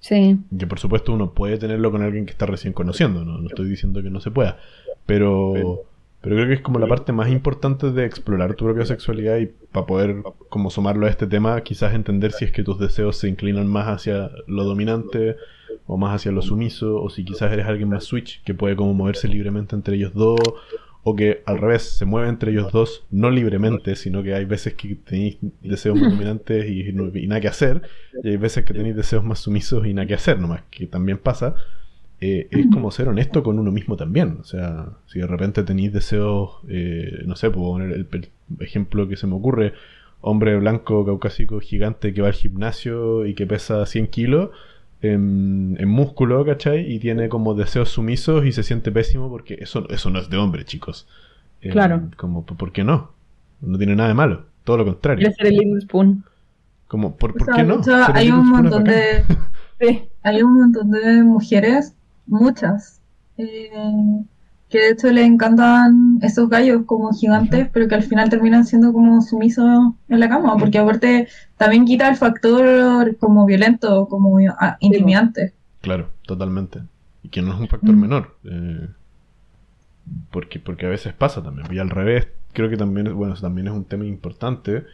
[0.00, 0.38] Sí.
[0.56, 3.68] Que por supuesto uno puede tenerlo con alguien que está recién conociendo, no, no estoy
[3.68, 4.58] diciendo que no se pueda,
[5.06, 5.84] pero,
[6.22, 9.46] pero creo que es como la parte más importante de explorar tu propia sexualidad y
[9.46, 13.28] para poder como sumarlo a este tema, quizás entender si es que tus deseos se
[13.28, 15.36] inclinan más hacia lo dominante
[15.86, 18.94] o más hacia lo sumiso, o si quizás eres alguien más switch que puede como
[18.94, 20.38] moverse libremente entre ellos dos,
[21.02, 24.74] o que al revés se mueve entre ellos dos, no libremente, sino que hay veces
[24.74, 27.82] que tenéis deseos más dominantes y, nada que hacer,
[28.22, 31.18] y hay veces que tenéis deseos más sumisos y nada que hacer, nomás que también
[31.18, 31.56] pasa.
[32.24, 34.38] Eh, es como ser honesto con uno mismo también.
[34.40, 38.28] O sea, si de repente tenéis deseos, eh, no sé, puedo poner el,
[38.60, 39.72] ejemplo que se me ocurre,
[40.20, 44.50] hombre blanco, caucásico, gigante que va al gimnasio y que pesa 100 kilos,
[45.00, 46.92] en, músculo, ¿cachai?
[46.92, 50.36] Y tiene como deseos sumisos y se siente pésimo porque eso, eso no es de
[50.36, 51.08] hombre, chicos.
[51.60, 52.02] Em, claro.
[52.16, 53.10] Como, ¿por qué no?
[53.60, 55.26] No tiene nada de malo, todo lo contrario.
[55.26, 56.24] Quiere ser el Little Spoon.
[56.86, 57.80] Como, ¿por, ¿por qué no?
[58.14, 59.24] hay un montón de...
[59.80, 63.00] sí, hay un montón de mujeres, muchas,
[63.38, 63.70] eh,
[64.68, 68.92] que de hecho le encantan esos gallos como gigantes, pero que al final terminan siendo
[68.92, 74.78] como sumisos en la cama, porque aparte también quita el factor como violento, como ah,
[74.80, 75.52] intimidante.
[75.82, 76.80] Claro, totalmente.
[77.22, 78.00] Y que no es un factor mm.
[78.00, 78.36] menor.
[78.44, 78.88] Eh,
[80.30, 81.66] porque, porque a veces pasa también.
[81.70, 84.84] Y al revés, creo que también, bueno, también es un tema importante,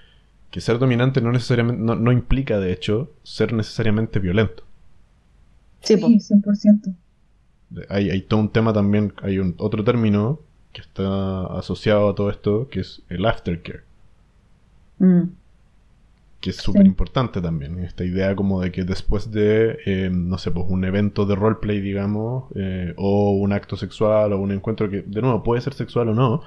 [0.51, 4.65] que ser dominante no necesariamente, no, implica de hecho ser necesariamente violento.
[5.83, 6.95] Sí, sí 100%
[7.89, 10.41] hay, hay todo un tema también, hay un otro término
[10.73, 13.83] que está asociado a todo esto, que es el aftercare.
[14.99, 15.23] Mm.
[16.41, 17.81] Que es súper importante también.
[17.81, 21.81] Esta idea como de que después de, eh, no sé, pues un evento de roleplay,
[21.81, 26.11] digamos, eh, o un acto sexual, o un encuentro que, de nuevo, puede ser sexual
[26.11, 26.43] o no,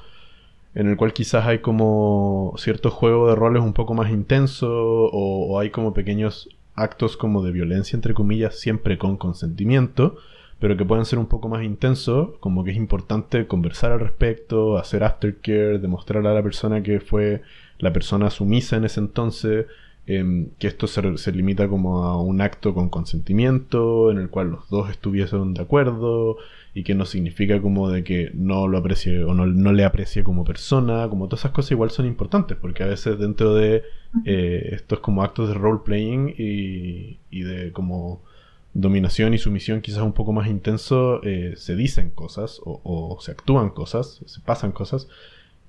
[0.75, 5.47] en el cual quizás hay como cierto juego de roles un poco más intenso, o,
[5.47, 10.17] o hay como pequeños actos como de violencia, entre comillas, siempre con consentimiento
[10.61, 14.77] pero que pueden ser un poco más intensos, como que es importante conversar al respecto,
[14.77, 17.41] hacer aftercare, demostrar a la persona que fue
[17.79, 19.65] la persona sumisa en ese entonces,
[20.05, 24.69] em, que esto se, limita como a un acto con consentimiento, en el cual los
[24.69, 26.37] dos estuviesen de acuerdo,
[26.75, 30.45] y que no significa como de que no lo aprecie o no, le aprecie como
[30.45, 33.81] persona, como todas esas cosas igual son importantes, porque a veces dentro de
[34.25, 38.21] eh, estos como actos de role playing y, y de como
[38.73, 43.69] dominación y sumisión quizás un poco más intenso, eh, se dicen cosas o, se actúan
[43.69, 45.07] cosas, se pasan cosas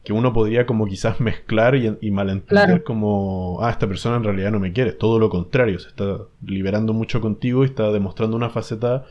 [0.05, 4.61] que uno podría como quizás mezclar y, malentender como, ah, esta persona en realidad no
[4.61, 9.05] me quiere, todo lo contrario, se está liberando mucho contigo y está demostrando una faceta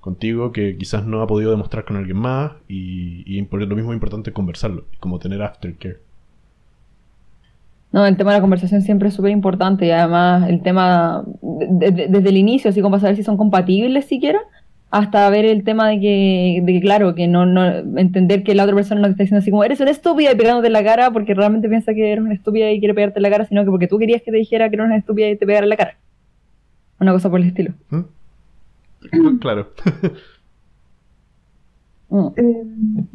[0.00, 3.90] contigo que quizás no ha podido demostrar con alguien más y, y por lo mismo
[3.92, 6.05] es importante conversarlo, como tener aftercare.
[7.96, 12.28] No, el tema de la conversación siempre es súper importante y además el tema desde
[12.28, 14.38] el inicio, así como para saber si son compatibles siquiera,
[14.90, 17.64] hasta ver el tema de que, de que claro, que no, no
[17.98, 20.36] entender que la otra persona no te está diciendo así como eres una estúpida y
[20.36, 23.22] pegándote en la cara porque realmente piensa que eres una estúpida y quiere pegarte en
[23.22, 25.38] la cara, sino que porque tú querías que te dijera que eres una estúpida y
[25.38, 25.96] te pegara en la cara.
[27.00, 27.72] Una cosa por el estilo.
[27.88, 29.38] ¿Mm?
[29.40, 29.70] Claro.
[32.08, 32.26] Mm.
[32.36, 32.64] Eh,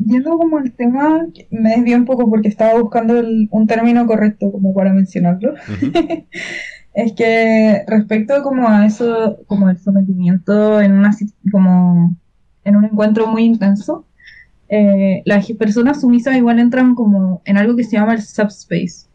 [0.05, 4.73] yendo como el tema, me desvié un poco porque estaba buscando un término correcto como
[4.73, 5.53] para mencionarlo.
[6.93, 11.15] es que respecto como a eso, como el sometimiento en una
[11.51, 12.15] como
[12.63, 14.05] en un encuentro muy intenso,
[14.69, 19.07] eh, las personas sumisas igual entran como en algo que se llama el subspace.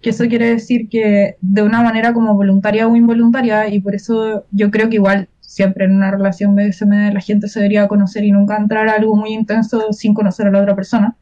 [0.00, 4.44] Que eso quiere decir que de una manera como voluntaria o involuntaria, y por eso
[4.52, 8.32] yo creo que igual siempre en una relación BDSM la gente se debería conocer y
[8.32, 11.16] nunca entrar a algo muy intenso sin conocer a la otra persona,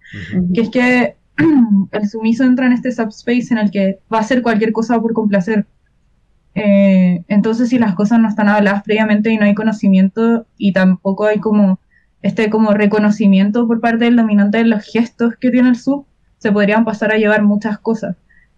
[0.53, 1.17] que es que
[1.93, 5.12] el sumiso entra en este subspace en el que va a hacer cualquier cosa por
[5.12, 5.67] complacer.
[6.57, 11.27] Eh, entonces si las cosas no están habladas previamente y no hay conocimiento y tampoco
[11.27, 11.79] hay como
[12.21, 16.05] este como reconocimiento por parte del dominante de los gestos que tiene el sub,
[16.39, 18.17] se podrían pasar a llevar muchas cosas.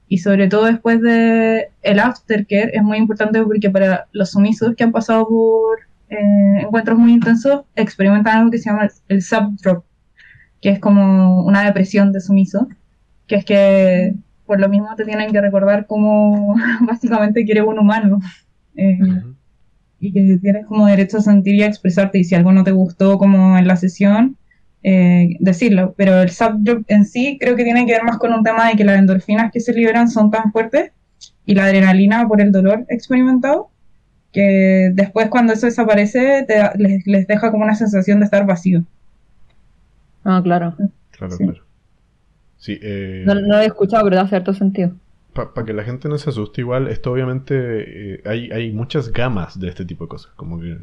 [0.09, 4.85] Y sobre todo después de el aftercare es muy importante porque para los sumisos que
[4.85, 9.85] han pasado por eh, encuentros muy intensos experimentan algo que se llama el subdrop,
[10.62, 12.68] que es como una depresión de sumiso,
[13.27, 14.14] que es que
[14.47, 18.21] por lo mismo te tienen que recordar cómo básicamente quiere un humano.
[18.77, 18.99] Eh,
[20.01, 22.71] y que tienes como derecho a sentir y a expresarte y si algo no te
[22.71, 24.37] gustó como en la sesión,
[24.88, 25.94] eh, decirlo.
[25.96, 28.77] Pero el subjob en sí creo que tiene que ver más con un tema de
[28.77, 30.92] que las endorfinas que se liberan son tan fuertes
[31.44, 33.70] y la adrenalina por el dolor experimentado
[34.33, 36.46] que después cuando eso desaparece
[36.77, 38.85] les, deja como una sensación de estar vacío.
[40.24, 40.77] Ah, claro.
[41.11, 41.64] Claro, claro.
[42.59, 44.92] Sí, eh, no, lo he escuchado, pero da cierto sentido
[45.33, 49.59] para que la gente no se asuste, igual, esto obviamente eh, hay, hay, muchas gamas
[49.61, 50.33] de este tipo de cosas.
[50.35, 50.77] Como que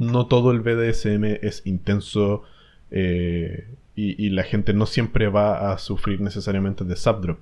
[0.00, 2.42] no, todo el BDSM es intenso
[2.90, 7.38] eh, y, la gente no siempre va a sufrir necesariamente de subdrop.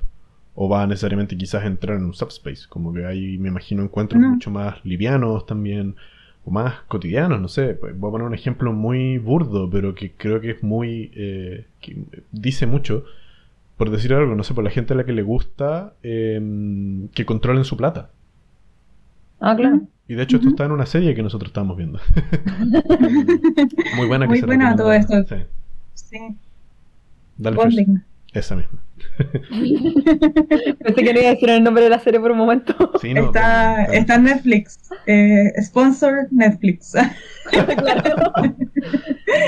[0.57, 2.67] O va a necesariamente quizás entrar en un subspace.
[2.69, 5.95] Como que hay, me imagino, encuentros mucho más livianos también.
[6.45, 7.75] O más cotidianos, no sé.
[7.75, 11.13] Pues, voy a poner un ejemplo muy burdo, pero que creo que es muy...
[11.15, 11.97] Eh, que
[12.33, 13.05] dice mucho
[13.79, 17.25] por decir algo, no sé, por la gente a la que le gusta em, que
[17.25, 18.11] controlen su plata.
[19.41, 19.83] Ah, claro.
[20.09, 22.01] Y de hecho esto está en una serie que nosotros estamos viendo.
[23.97, 25.23] Muy buena que Muy buena todo esto.
[25.29, 25.37] Sí.
[25.95, 26.19] sí.
[27.37, 27.59] Dale
[28.33, 28.81] Esa misma.
[30.83, 32.75] Pensé que no iba a decir el nombre de la serie por un momento.
[33.01, 34.91] Sí, no, está, está, en Netflix.
[35.07, 36.95] Eh, sponsor Netflix.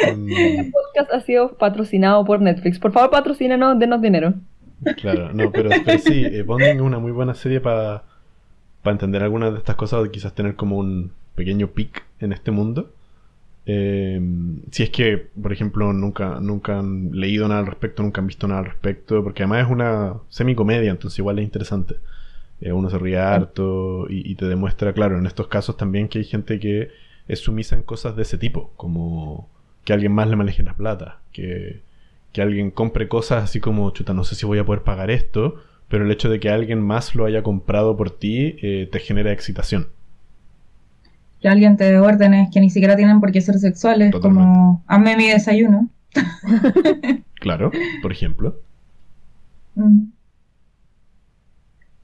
[0.07, 2.79] Este podcast ha sido patrocinado por Netflix.
[2.79, 4.35] Por favor, patrocínenos, denos dinero.
[4.99, 8.05] Claro, no, pero, sí, eh, Bonding es una muy buena serie para
[8.85, 12.93] entender algunas de estas cosas, o quizás tener como un pequeño pic en este mundo.
[13.66, 14.21] Eh,
[14.71, 18.49] si es que, por ejemplo, nunca, nunca han leído nada al respecto, nunca han visto
[18.49, 21.97] nada al respecto, porque además es una semicomedia, entonces igual es interesante.
[22.61, 26.25] Eh, uno se ríe harto y, te demuestra, claro, en estos casos también que hay
[26.25, 26.90] gente que
[27.29, 29.49] es sumisa en cosas de ese tipo, como
[29.85, 31.81] que alguien más le maneje la plata, que,
[32.33, 35.62] que alguien compre cosas así como, chuta, no sé si voy a poder pagar esto,
[35.90, 39.33] pero el hecho de que alguien más lo haya comprado por ti eh, te genera
[39.33, 39.88] excitación.
[41.40, 45.16] Que alguien te dé órdenes que ni siquiera tienen por qué ser sexuales, como hazme
[45.16, 45.88] mi desayuno.
[47.35, 47.72] claro,
[48.03, 48.61] por ejemplo.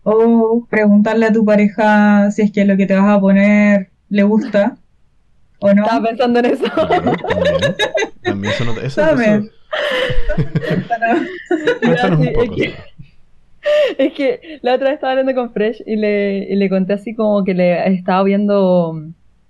[0.03, 4.25] O preguntarle a tu pareja si es que lo que te vas a poner le
[4.25, 4.79] gusta.
[5.61, 5.85] ¿O no?
[5.85, 6.65] Estaba pensando en eso.
[8.23, 8.53] también.
[8.53, 9.49] eso no eso, eso...
[11.81, 12.43] Cuéntanos un poco.
[12.43, 12.75] Es que,
[14.63, 17.55] la otra vez estaba hablando con Fresh y le, y le conté así como que
[17.55, 19.03] le estaba viendo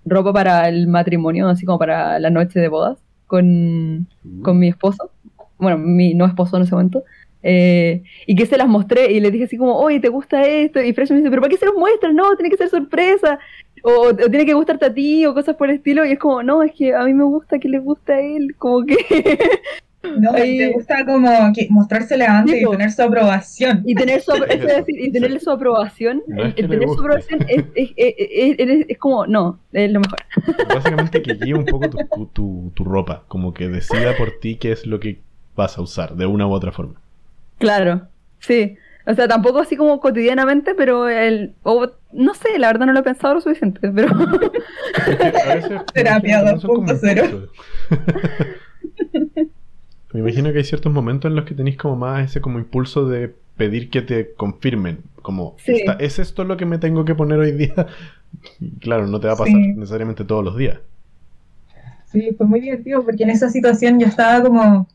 [0.05, 4.07] ropa para el matrimonio, así como para la noche de bodas con,
[4.41, 5.11] con mi esposo.
[5.57, 7.03] Bueno, mi no esposo en ese momento.
[7.43, 10.81] Eh, y que se las mostré y le dije así como, oye, ¿te gusta esto?
[10.81, 12.13] Y Fresh me dice, pero ¿para qué se los muestras?
[12.13, 13.39] No, tiene que ser sorpresa
[13.83, 16.63] o, tiene que gustarte a ti o cosas por el estilo y es como, no,
[16.63, 18.97] es que a mí me gusta que le guste a él, como que...
[20.19, 23.83] No, te gusta como que mostrársele antes y tener su aprobación.
[23.85, 27.91] Y tener su, es decir, y tenerle su aprobación, el, tener su aprobación es, es,
[27.95, 30.19] es, es, como, no, es lo mejor.
[30.73, 34.71] Básicamente que guíe un poco tu, tu, tu, ropa, como que decida por ti qué
[34.71, 35.19] es lo que
[35.55, 37.01] vas a usar, de una u otra forma.
[37.57, 38.07] Claro,
[38.39, 38.77] sí.
[39.07, 41.53] O sea, tampoco así como cotidianamente, pero el.
[41.63, 44.09] O, no sé, la verdad no lo he pensado lo suficiente, pero.
[45.93, 47.49] Terapia 2.0.
[50.13, 53.07] Me imagino que hay ciertos momentos en los que tenéis como más ese como impulso
[53.07, 54.99] de pedir que te confirmen.
[55.21, 55.57] Como,
[55.99, 57.87] ¿es esto lo que me tengo que poner hoy día?
[58.79, 60.79] claro, no te va a pasar necesariamente todos los días.
[62.05, 64.87] Sí, fue muy divertido porque en esa situación yo estaba como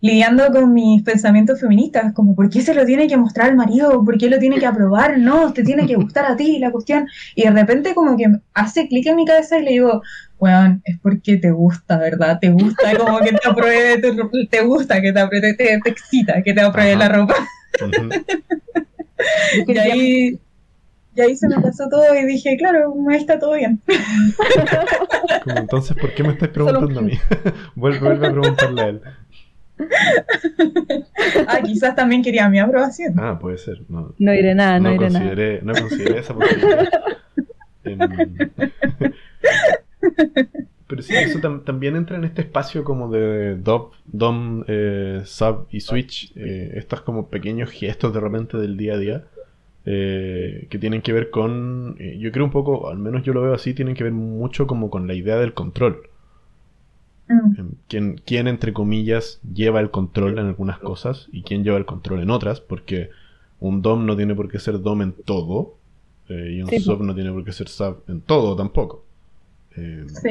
[0.00, 4.04] lidiando con mis pensamientos feministas, como ¿por qué se lo tiene que mostrar al marido?
[4.04, 5.18] ¿Por qué lo tiene que aprobar?
[5.18, 7.08] No, te tiene que gustar a ti la cuestión.
[7.34, 10.02] Y de repente como que hace clic en mi cabeza y le digo,
[10.38, 12.38] weón, es porque te gusta, ¿verdad?
[12.40, 14.00] Te gusta como que te apruebe,
[14.50, 17.34] te, gusta que te apruebe, te, excita que te apruebe la ropa.
[19.66, 20.38] y ahí...
[21.16, 23.80] Y ahí se me pasó todo y dije, claro, ahí está todo bien.
[25.42, 27.18] Como, entonces, ¿por qué me estás preguntando a mí?
[27.74, 29.02] vuelve, vuelve a preguntarle a él.
[31.48, 33.14] ah, quizás también quería mi aprobación.
[33.18, 33.82] Ah, puede ser.
[33.88, 35.34] No, no iré nada, no, iré nada.
[35.62, 36.88] No consideré esa posibilidad.
[37.84, 38.00] Em,
[40.88, 45.80] pero sí, eso también entra en este espacio como de DOM, DOM eh, Sub y
[45.80, 46.32] Switch.
[46.34, 49.24] Eh, estos como pequeños gestos de repente del día a día.
[49.90, 53.40] Eh, que tienen que ver con, eh, yo creo un poco, al menos yo lo
[53.40, 56.02] veo así, tienen que ver mucho como con la idea del control.
[57.28, 58.14] Mm.
[58.24, 62.30] ¿Quién, entre comillas, lleva el control en algunas cosas y quién lleva el control en
[62.30, 62.60] otras?
[62.60, 63.10] Porque
[63.60, 65.74] un dom no tiene por qué ser dom en todo,
[66.28, 69.04] eh, y un Sí, sub no tiene por qué ser sub en todo tampoco.
[69.76, 70.30] Eh, Sí.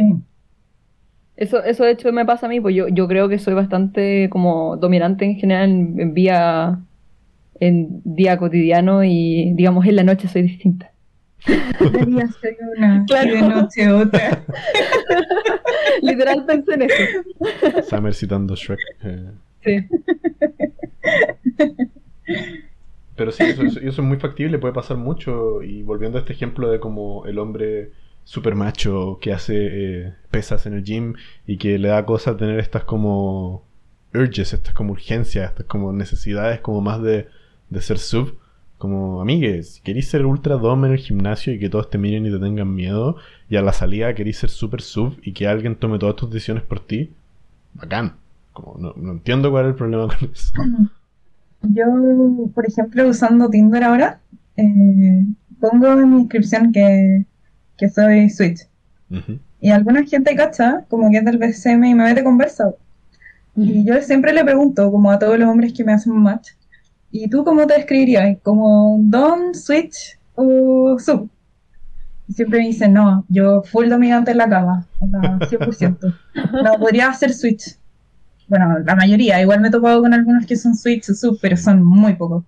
[1.35, 4.27] Eso, eso de hecho me pasa a mí, pues yo, yo creo que soy bastante
[4.31, 6.79] como dominante en general en, en vía,
[7.59, 10.91] en día cotidiano y digamos en la noche soy distinta.
[11.45, 13.29] De día soy una Claro.
[13.29, 14.43] y de noche otra.
[16.01, 17.03] Literal pensé en eso.
[17.89, 18.79] Summer citando Shrek.
[19.03, 19.31] eh.
[19.63, 19.87] Sí.
[23.15, 25.63] Pero sí, eso, eso- eso es muy factible, puede pasar mucho.
[25.63, 27.91] Y volviendo a este ejemplo de como el hombre
[28.23, 29.55] super macho que hace
[30.07, 31.13] eh, pesas en el gym
[31.47, 33.63] y que le da cosa tener estas como
[34.13, 37.27] urges, estas como urgencias, estas como necesidades como más de,
[37.69, 38.37] de ser sub.
[38.77, 42.25] Como, amigues, si queréis ser ultra dom en el gimnasio y que todos te miren
[42.25, 43.17] y te tengan miedo,
[43.49, 46.63] y a la salida queréis ser super sub y que alguien tome todas tus decisiones
[46.63, 47.11] por ti,
[47.73, 48.13] bacán.
[48.53, 50.53] Como, no, no entiendo cuál es el problema con eso.
[51.63, 51.85] Yo,
[52.53, 54.19] por ejemplo, usando Tinder ahora,
[54.57, 55.25] eh,
[55.59, 57.25] pongo en mi inscripción que,
[57.77, 58.67] que soy switch.
[59.59, 62.73] Y alguna gente cacha, como que es del BCM y me mete conversa.
[63.55, 66.49] Y yo siempre le pregunto, como a todos los hombres que me hacen un match,
[67.11, 68.37] ¿y tú cómo te describirías?
[68.43, 71.29] ¿Como Dom, Switch o Sub?
[72.29, 76.15] Siempre me dicen, no, yo full dominante en la cama, onda, 100%.
[76.63, 77.77] No, podría ser Switch.
[78.47, 81.57] Bueno, la mayoría, igual me he topado con algunos que son Switch o Sub, pero
[81.57, 82.43] son muy pocos.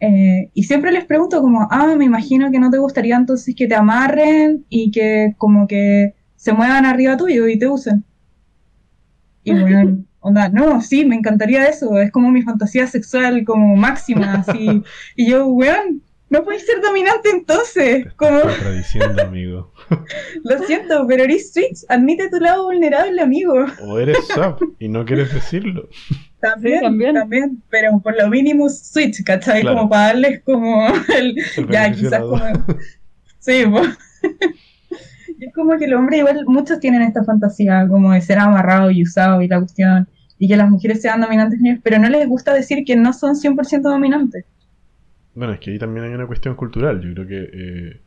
[0.00, 3.66] Eh, y siempre les pregunto como, ah, me imagino que no te gustaría entonces que
[3.66, 8.02] te amarren y que como que se muevan arriba tuyo y te usen.
[9.44, 14.34] Y bueno, onda, no, sí, me encantaría eso, es como mi fantasía sexual como máxima,
[14.46, 14.82] así.
[15.16, 19.72] Y yo, weón, no puedes ser dominante Te entonces, como, contradiciendo, amigo.
[20.44, 23.66] lo siento, pero eres switch, admite tu lado vulnerable, amigo.
[23.82, 25.88] O eres sub y no quieres decirlo.
[26.40, 27.14] También, Sí, también.
[27.14, 27.62] también.
[27.68, 29.62] pero por lo mínimo switch, ¿cachai?
[29.62, 29.76] Claro.
[29.76, 32.38] Como para darles como el, El ya, quizás como...
[33.40, 33.88] Sí, pues.
[35.40, 39.02] Es como que el hombre igual, muchos tienen esta fantasía como de ser amarrado y
[39.02, 42.84] usado y la cuestión, y que las mujeres sean dominantes pero no les gusta decir
[42.84, 44.44] que no son 100% dominantes.
[45.34, 47.00] Bueno, es que ahí también hay una cuestión cultural.
[47.00, 47.50] Yo creo que.
[47.52, 48.00] eh,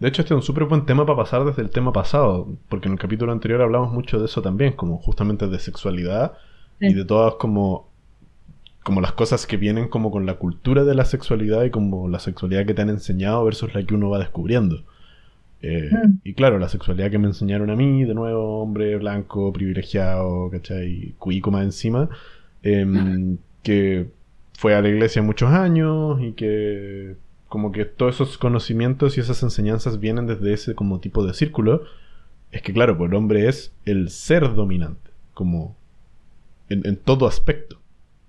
[0.00, 2.48] De hecho, este es un súper buen tema para pasar desde el tema pasado.
[2.68, 6.34] Porque en el capítulo anterior hablamos mucho de eso también, como justamente de sexualidad
[6.80, 7.90] y de todas como.
[8.84, 12.18] Como las cosas que vienen como con la cultura de la sexualidad y como la
[12.18, 14.84] sexualidad que te han enseñado versus la que uno va descubriendo.
[15.62, 16.20] Eh, Mm.
[16.24, 21.14] Y claro, la sexualidad que me enseñaron a mí, de nuevo, hombre blanco, privilegiado, ¿cachai?
[21.18, 22.08] Cuico más encima,
[22.62, 24.08] em, que
[24.54, 27.16] fue a la iglesia muchos años y que
[27.48, 31.82] como que todos esos conocimientos y esas enseñanzas vienen desde ese como tipo de círculo,
[32.52, 35.76] es que claro, pues el hombre es el ser dominante, como
[36.68, 37.78] en, en todo aspecto.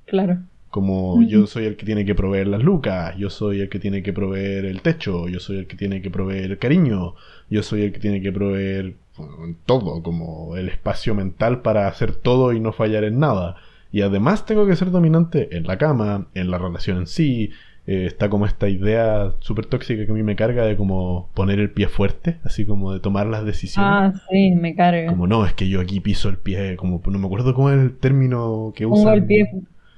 [0.05, 0.39] Claro.
[0.71, 4.01] Como yo soy el que tiene que proveer las lucas, yo soy el que tiene
[4.01, 7.13] que proveer el techo, yo soy el que tiene que proveer el cariño,
[7.49, 12.15] yo soy el que tiene que proveer bueno, todo, como el espacio mental para hacer
[12.15, 13.57] todo y no fallar en nada.
[13.91, 17.51] Y además tengo que ser dominante en la cama, en la relación en sí.
[17.87, 21.59] Eh, está como esta idea súper tóxica que a mí me carga de como poner
[21.59, 23.91] el pie fuerte, así como de tomar las decisiones.
[23.91, 25.07] Ah, sí, me carga.
[25.07, 27.79] Como no, es que yo aquí piso el pie, como no me acuerdo cómo es
[27.79, 29.15] el término que Pongo usan.
[29.15, 29.51] el pie,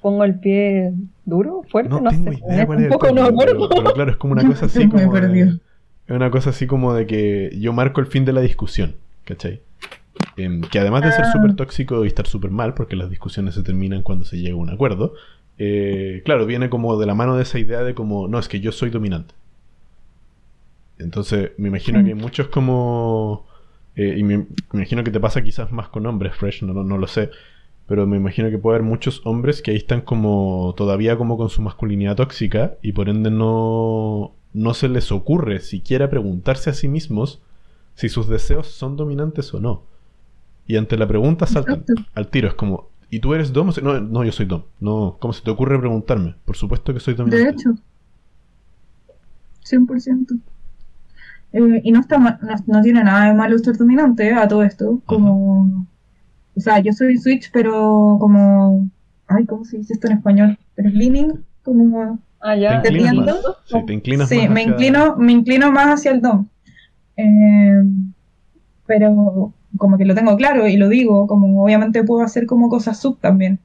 [0.03, 0.93] pongo el pie
[1.25, 2.39] duro, fuerte, No no, tengo sé.
[2.47, 3.69] idea cuál es un el poco no me término, acuerdo.
[3.69, 5.57] pero, pero claro, es como una cosa así como de,
[6.09, 9.61] una cosa así como de que yo marco el fin de la discusión, ¿cachai?
[10.37, 11.31] Em, que además de ser Ah.
[11.31, 14.57] súper tóxico y estar súper mal, porque las discusiones se terminan cuando se llega a
[14.57, 15.13] un acuerdo,
[15.57, 18.59] eh, claro, viene como de la mano de esa idea de como, no, es que
[18.59, 19.33] yo soy dominante.
[20.99, 22.03] Entonces, me imagino Mm.
[22.03, 23.45] que hay muchos como...
[23.95, 26.83] eh, y me, me imagino que te pasa quizás más con hombres, Fresh, no, no,
[26.83, 27.29] no lo sé.
[27.87, 31.49] Pero me imagino que puede haber muchos hombres que ahí están como todavía como con
[31.49, 36.87] su masculinidad tóxica y por ende no, no se les ocurre siquiera preguntarse a sí
[36.87, 37.41] mismos
[37.95, 39.83] si sus deseos son dominantes o no.
[40.65, 42.09] Y ante la pregunta saltan Exacto.
[42.15, 42.47] al tiro.
[42.47, 43.71] Es como, ¿y tú eres dom?
[43.81, 44.63] No, no, yo soy dom.
[44.79, 46.35] No, ¿cómo se te ocurre preguntarme?
[46.45, 47.43] Por supuesto que soy dominante.
[47.43, 47.75] De hecho,
[49.65, 50.39] 100%.
[51.53, 55.01] Eh, y no, está no, no tiene nada de malo ser dominante a todo esto.
[55.05, 55.85] Como,
[56.55, 58.87] o sea, yo soy Switch, pero como,
[59.27, 60.57] ay, ¿cómo se dice esto en español?
[60.75, 62.81] Pero es leaning, como, Ah, ya.
[62.81, 63.35] ¿Te inclinas más?
[63.65, 66.47] Sí, te inclinas sí, más me hacia- inclino, me inclino más hacia el dom.
[67.15, 67.81] Eh,
[68.85, 72.99] pero como que lo tengo claro y lo digo, como obviamente puedo hacer como cosas
[72.99, 73.59] sub también.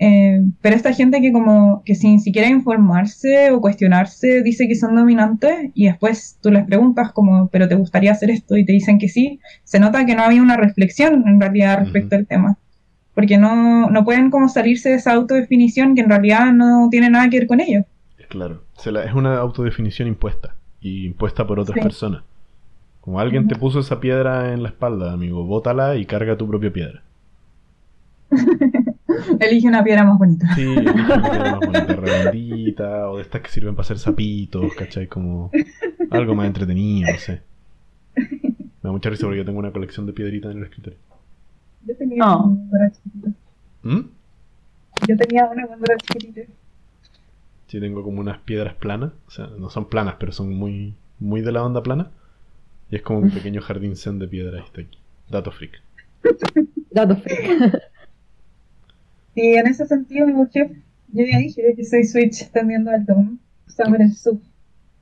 [0.00, 4.96] Eh, pero esta gente que como que sin siquiera informarse o cuestionarse dice que son
[4.96, 8.98] dominantes y después tú les preguntas como, pero te gustaría hacer esto y te dicen
[8.98, 12.58] que sí, se nota que no había una reflexión en realidad respecto al tema.
[13.14, 17.28] Porque no, no pueden como salirse de esa autodefinición que en realidad no tiene nada
[17.30, 17.84] que ver con ellos.
[18.28, 21.80] Claro, se la- es una autodefinición impuesta y impuesta por otras Sí.
[21.80, 22.22] personas.
[23.00, 26.72] Como alguien te puso esa piedra en la espalda, amigo, bótala y carga tu propia
[26.72, 27.02] piedra.
[29.40, 30.54] Elige una piedra más bonita.
[30.54, 34.74] Sí, elige una piedra más bonita, redondita, o de estas que sirven para hacer zapitos,
[34.74, 35.06] ¿cachai?
[35.06, 35.50] Como
[36.10, 37.42] algo más entretenido, no sé.
[38.16, 40.98] Me da mucha risa porque yo tengo una colección de piedritas en el escritorio.
[41.86, 42.44] Yo tenía No.
[42.46, 43.30] una cuando era chiquitita.
[43.82, 44.00] ¿Mm?
[45.08, 46.52] Yo tenía una cuando era chiquitita.
[47.66, 51.40] Sí, tengo como unas piedras planas, o sea, no son planas, pero son muy, muy
[51.40, 52.10] de la onda plana.
[52.90, 54.98] Y es como un pequeño jardín zen de piedras está aquí.
[55.30, 55.80] Dato freak.
[56.90, 57.82] Datos freak.
[59.34, 60.70] Y en ese sentido, porque
[61.12, 63.38] yo ya dije que soy Switch tendiendo al Dom.
[63.66, 64.40] Summer en sub.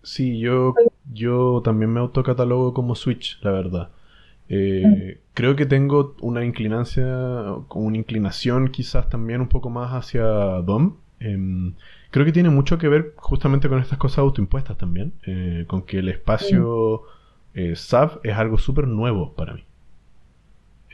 [0.02, 0.74] Sí, yo,
[1.12, 3.90] yo también me autocatalogo como Switch, la verdad.
[4.48, 7.06] Eh, creo que tengo una inclinancia,
[7.74, 10.96] una inclinación quizás también un poco más hacia DOM.
[11.20, 11.74] Em,
[12.10, 15.98] creo que tiene mucho que ver justamente con estas cosas autoimpuestas también, eh, con que
[15.98, 17.02] el espacio
[17.74, 19.64] SAF es algo súper nuevo para mí.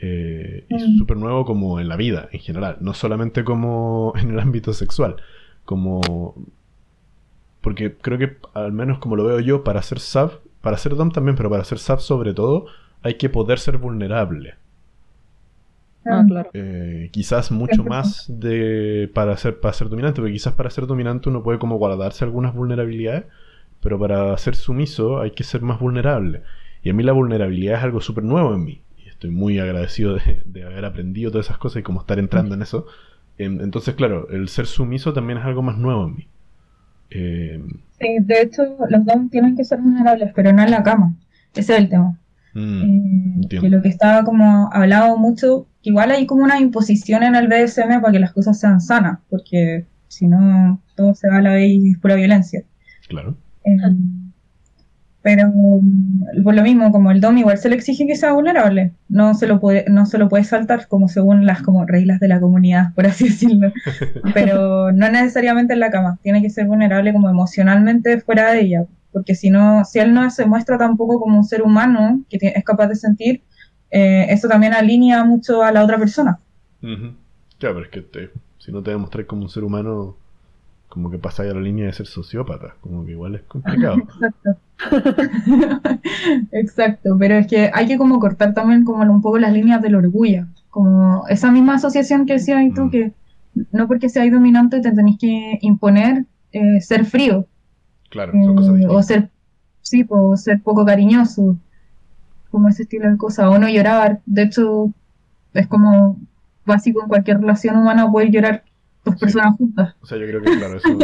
[0.01, 0.97] Eh, y Mm.
[0.97, 5.17] súper nuevo como en la vida en general, no solamente como en el ámbito sexual,
[5.65, 6.35] como
[7.61, 11.11] porque creo que, al menos como lo veo yo, para ser sub, para ser dom
[11.11, 12.65] también, pero para ser sub sobre todo,
[13.01, 14.55] hay que poder ser vulnerable.
[16.05, 16.49] Ah, claro.
[16.53, 21.29] Eh, quizás mucho más de para ser, para ser dominante, porque quizás para ser dominante
[21.29, 23.25] uno puede como guardarse algunas vulnerabilidades,
[23.81, 26.43] pero para ser sumiso hay que ser más vulnerable.
[26.83, 28.81] Y a mí la vulnerabilidad es algo súper nuevo en mí.
[29.19, 32.61] Estoy muy agradecido de, de haber aprendido todas esas cosas y como estar entrando en
[32.61, 32.87] eso.
[33.37, 36.29] Entonces, claro, el ser sumiso también es algo más nuevo en mí.
[37.11, 37.61] Eh,
[37.99, 41.15] Sí, de hecho, los Dom tienen que ser vulnerables, pero no en la cama.
[41.53, 42.17] Ese es el tema.
[42.53, 47.23] mm, Eh, que lo que estaba como hablado mucho, que igual hay como una imposición
[47.23, 51.37] en el BDSM para que las cosas sean sanas, porque si no, todo se va
[51.37, 52.63] a la vez y es pura violencia.
[53.07, 53.35] Claro.
[53.65, 53.77] Eh,
[55.21, 58.93] pero mm, por lo mismo, como el DOM igual se le exige que sea vulnerable,
[59.09, 62.27] no se lo puede, no se lo puede saltar como según las como reglas de
[62.29, 63.71] la comunidad, por así decirlo.
[64.33, 68.85] Pero no necesariamente en la cama, tiene que ser vulnerable como emocionalmente fuera de ella,
[69.11, 72.63] porque si no, si él no se muestra tampoco como un ser humano que es
[72.63, 73.43] capaz de sentir,
[73.91, 76.39] eh, eso también alinea mucho a la otra persona.
[76.81, 77.13] Ujú.
[77.57, 80.15] Claro, pero es que te- si no te demostrar como un ser humano,
[80.89, 83.97] como que pasáis a la línea de ser sociópata, como que igual es complicado.
[84.21, 84.57] Exacto.
[86.51, 89.95] Exacto, pero es que hay que como cortar también como un poco las líneas del
[89.95, 92.89] orgullo, como esa misma asociación que decías tú, Mm.
[92.89, 93.13] que
[93.71, 97.45] no porque seas dominante te tenés que imponer eh, ser frío,
[98.09, 99.05] Claro, son cosas eh, o distintas.
[99.07, 99.29] ser,
[99.81, 101.57] sí, o ser poco cariñoso,
[102.51, 104.91] como ese estilo de cosas, o no llorar, de hecho
[105.53, 106.17] es como
[106.65, 108.63] básico en cualquier relación humana poder llorar
[109.05, 109.19] dos Sí.
[109.21, 109.95] personas juntas.
[110.01, 110.97] O sea, yo creo que, claro, eso.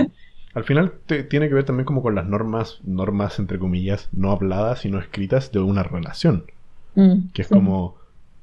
[0.54, 4.32] Al final te- tiene que ver también como con las normas, normas entre comillas, no
[4.32, 6.46] habladas, sino escritas de una relación.
[6.96, 7.30] Mm.
[7.34, 7.54] Que es Sí.
[7.54, 7.96] como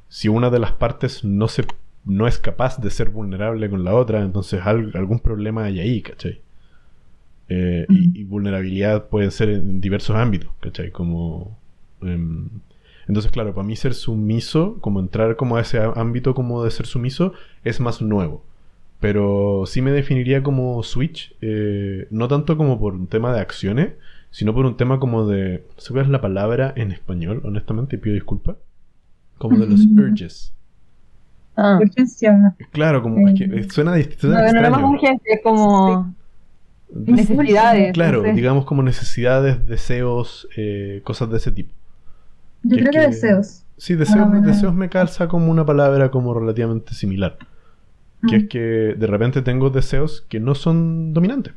[0.08, 1.64] si una de las partes no se
[2.04, 6.02] no es capaz de ser vulnerable con la otra, entonces al- algún problema hay ahí,
[6.02, 6.40] ¿cachai?
[7.48, 8.18] Eh, y, Ujú.
[8.18, 10.90] y vulnerabilidad puede ser en diversos ámbitos, ¿cachai?
[10.90, 11.56] Como...
[12.02, 12.48] em,
[13.06, 16.86] entonces, claro, para mí ser sumiso, como entrar como a ese ámbito como de ser
[16.86, 17.32] sumiso,
[17.64, 18.44] es más nuevo.
[19.02, 23.94] Pero sí me definiría como Switch, eh, no tanto como por un tema de acciones,
[24.30, 25.64] sino por un tema como de...
[25.76, 28.56] No sé cuál es la palabra en español, honestamente, y pido disculpas.
[29.38, 29.98] Como de los Mm.
[29.98, 30.54] urges.
[31.56, 31.78] Ah.
[31.82, 32.54] Urgencia.
[32.70, 36.14] Claro, como es que Eh, suena, dist- No, no, no urgencia, es como
[36.94, 37.92] necesidades.
[37.92, 38.32] Claro, no sé.
[38.34, 41.72] digamos como necesidades, deseos, eh, cosas de ese tipo.
[42.62, 43.64] Yo Que creo es que que- deseos.
[43.76, 44.40] Sí, deseos, Ah.
[44.44, 47.36] deseos me calza como una palabra como relativamente similar.
[48.28, 51.54] Que es que de repente tengo deseos que no son dominantes.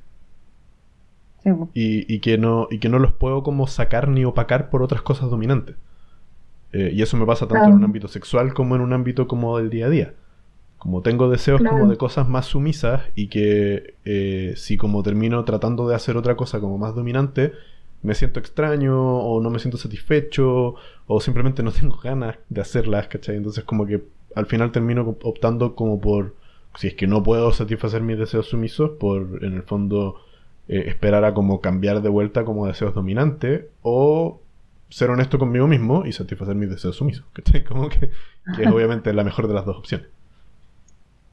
[1.43, 4.81] Sí, y, y que no, y que no los puedo como sacar ni opacar por
[4.81, 5.75] otras cosas dominantes.
[6.73, 9.57] Eh, y eso me pasa tanto en un ámbito sexual como en un ámbito como
[9.57, 10.13] del día a día.
[10.77, 11.77] Como tengo deseos Claro.
[11.77, 16.35] como de cosas más sumisas y que eh, si como termino tratando de hacer otra
[16.35, 17.53] cosa como más dominante,
[18.03, 20.75] me siento extraño o no me siento satisfecho
[21.07, 23.37] o simplemente no tengo ganas de hacerlas, ¿cachai?
[23.37, 24.03] Entonces como que
[24.35, 26.35] al final termino optando como por,
[26.77, 30.15] si es que no puedo satisfacer mis deseos sumisos, por en el fondo
[30.67, 34.41] eh, esperar a como cambiar de vuelta como deseos dominantes o
[34.89, 37.25] ser honesto conmigo mismo y satisfacer mis deseos sumisos.
[37.33, 37.63] ¿cachai?
[37.65, 38.11] Como que,
[38.55, 40.07] que es obviamente la mejor de las dos opciones.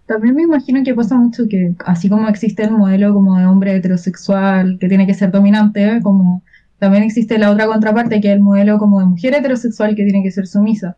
[0.07, 3.77] También me imagino que pasa mucho que, así como existe el modelo como de hombre
[3.77, 6.43] heterosexual que tiene que ser dominante, como
[6.79, 10.23] también existe la otra contraparte que es el modelo como de mujer heterosexual que tiene
[10.25, 10.97] que ser sumisa.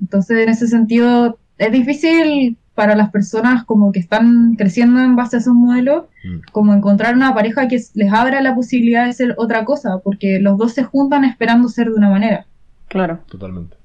[0.00, 5.36] Entonces, en ese sentido, es difícil para las personas como que están creciendo en base
[5.36, 6.38] a esos modelos, Mm.
[6.52, 10.58] como encontrar una pareja que les abra la posibilidad de ser otra cosa, porque los
[10.58, 12.46] dos se juntan esperando ser de una manera.
[12.88, 13.18] Claro.
[13.30, 13.76] Totalmente.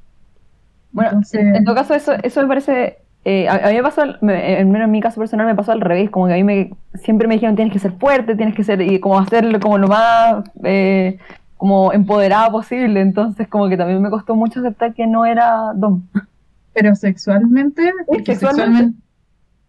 [0.92, 2.98] Bueno, Entonces- en todo caso, eso, eso me parece.
[3.26, 5.72] eh, a, a mí me pasó, al- me- menos en mi caso personal, me pasó
[5.74, 6.10] al revés.
[6.10, 8.82] Como que a mí me, siempre me dijeron tienes que ser fuerte, tienes que ser.
[8.82, 10.44] Y como hacerlo como lo más.
[10.64, 11.18] eh,
[11.58, 13.02] como empoderada posible.
[13.02, 16.04] Entonces, como que también me costó mucho aceptar que no era Dom.
[16.74, 18.93] Pero sexualmente, porque sexualmente.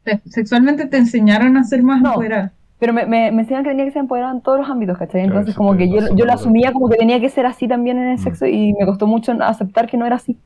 [0.04, 2.10] sexualmente, sexualmente te enseñaron a ser más No.
[2.10, 2.52] empoderada.
[2.78, 5.22] Pero me, me, me enseñaban que tenía que ser empoderada en todos los ámbitos, ¿cachai?
[5.22, 8.08] Entonces, como que yo, yo lo asumía como que tenía que ser así también en
[8.08, 8.22] el Mm.
[8.22, 10.38] sexo y me costó mucho aceptar que no era así.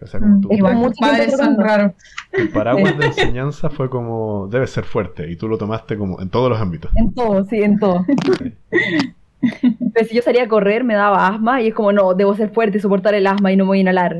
[0.00, 1.92] O sea, como Mm, Igual como padres son raros.
[2.36, 6.28] tu paraguas de enseñanza fue como, debe ser fuerte, y tú lo tomaste como en
[6.28, 6.90] todos los ámbitos.
[6.96, 8.04] En todo, sí, en todo.
[8.38, 8.54] Sí.
[9.92, 12.50] Pero si yo salía a correr, me daba asma y es como, no, debo ser
[12.50, 14.16] fuerte y soportar el asma y no me voy a inhalar.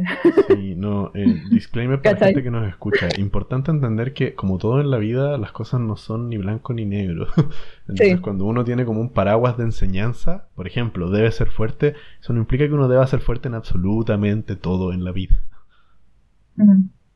[0.47, 3.09] Sí, no, eh, disclaimer para la gente que nos escucha.
[3.17, 6.85] Importante entender que, como todo en la vida, las cosas no son ni blanco ni
[6.85, 7.27] negro.
[7.89, 8.21] Entonces, Sí.
[8.21, 12.41] cuando uno tiene como un paraguas de enseñanza, por ejemplo, debe ser fuerte, eso no
[12.41, 15.39] implica que uno deba ser fuerte en absolutamente todo en la vida.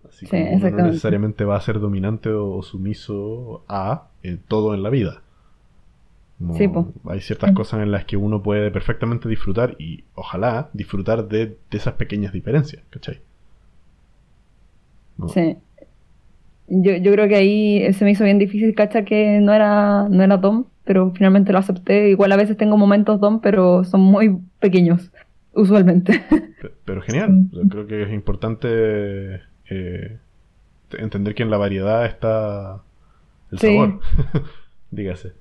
[0.09, 4.39] Así Sí, como uno no necesariamente va a ser dominante o, o sumiso a eh,
[4.49, 5.23] todo en la vida.
[6.39, 6.69] Como Sí,
[7.09, 7.55] hay ciertas Sí.
[7.55, 12.33] cosas en las que uno puede perfectamente disfrutar y ojalá disfrutar de, de esas pequeñas
[12.33, 13.21] diferencias, ¿cachai?
[15.17, 15.29] No.
[15.29, 15.57] Sí.
[16.69, 20.23] Yo, yo creo que ahí se me hizo bien difícil cachar que no era, no
[20.23, 22.11] era Dom, pero finalmente lo acepté.
[22.11, 25.11] Igual a veces tengo momentos Dom, pero son muy pequeños,
[25.55, 26.21] usualmente.
[26.29, 27.57] Pe- Pero genial, Sí.
[27.63, 30.19] yo creo que es importante eh,
[30.99, 32.83] entender que en la variedad está
[33.53, 33.67] el Sí.
[33.69, 34.01] sabor.
[34.91, 35.33] Dígase.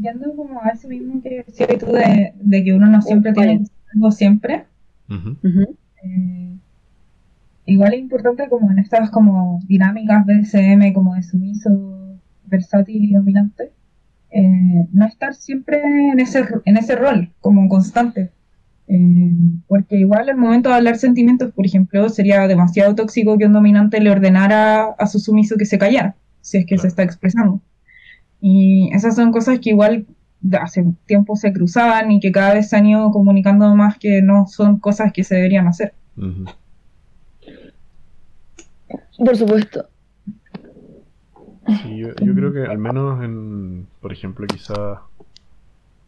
[0.00, 3.64] Yendo como a eso mismo que decías tú de, de que uno no siempre tiene
[3.94, 4.64] algo siempre,
[5.08, 5.30] Ujú.
[5.42, 5.76] Ujú.
[6.04, 6.56] eh,
[7.66, 13.72] igual es importante como en estas como dinámicas BDSM como de sumiso, versátil y dominante,
[14.30, 18.30] eh, no estar siempre en ese, en ese rol como constante.
[18.90, 19.32] Eh,
[19.66, 24.00] porque igual al momento de hablar sentimientos, por ejemplo, sería demasiado tóxico que un dominante
[24.00, 26.82] le ordenara a su sumiso que se callara, si es que Claro.
[26.82, 27.60] se está expresando.
[28.40, 30.06] Y esas son cosas que igual
[30.60, 34.46] hace tiempo se cruzaban y que cada vez se han ido comunicando más que no
[34.46, 35.94] son cosas que se deberían hacer.
[39.16, 39.88] Por supuesto.
[41.82, 45.02] Sí, yo, yo creo que al menos en, por ejemplo, quizá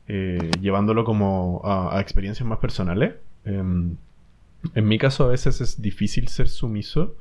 [0.08, 3.14] eh, llevándolo como a, a experiencias más personales,
[3.44, 3.96] em,
[4.74, 7.16] en mi caso a veces es difícil ser sumiso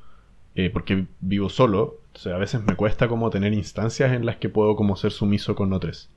[0.65, 4.37] eh, porque vivo solo, o sea, a veces me cuesta como tener instancias en las
[4.37, 6.09] que puedo como ser sumiso con otros.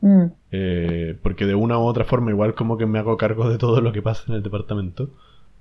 [0.00, 0.26] Mm.
[0.50, 3.80] Eh, porque de una u otra forma igual como que me hago cargo de todo
[3.80, 5.10] lo que pasa en el departamento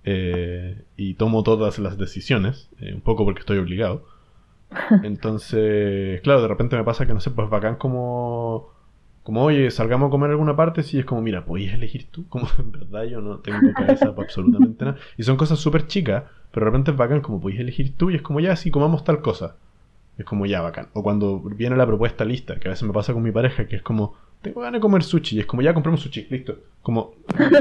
[0.03, 4.05] eh, y tomo todas las decisiones, eh, un poco porque estoy obligado.
[5.03, 8.69] Entonces, claro, de repente me pasa que no sé, pues bacán como,
[9.23, 12.27] como oye, salgamos a comer a alguna parte, si es como, mira, podías elegir tú,
[12.27, 14.97] como en verdad yo no tengo cabeza para absolutamente nada.
[15.17, 18.15] Y son cosas súper chicas, pero de repente es bacán como, podías elegir tú y
[18.15, 19.55] es como, ya, si comamos tal cosa.
[20.17, 20.87] Es como ya bacán.
[20.93, 23.77] O cuando viene la propuesta lista, que a veces me pasa con mi pareja, que
[23.77, 26.57] es como, tengo ganas de comer sushi, y es como, ya compramos sushi, listo.
[26.81, 27.13] Como,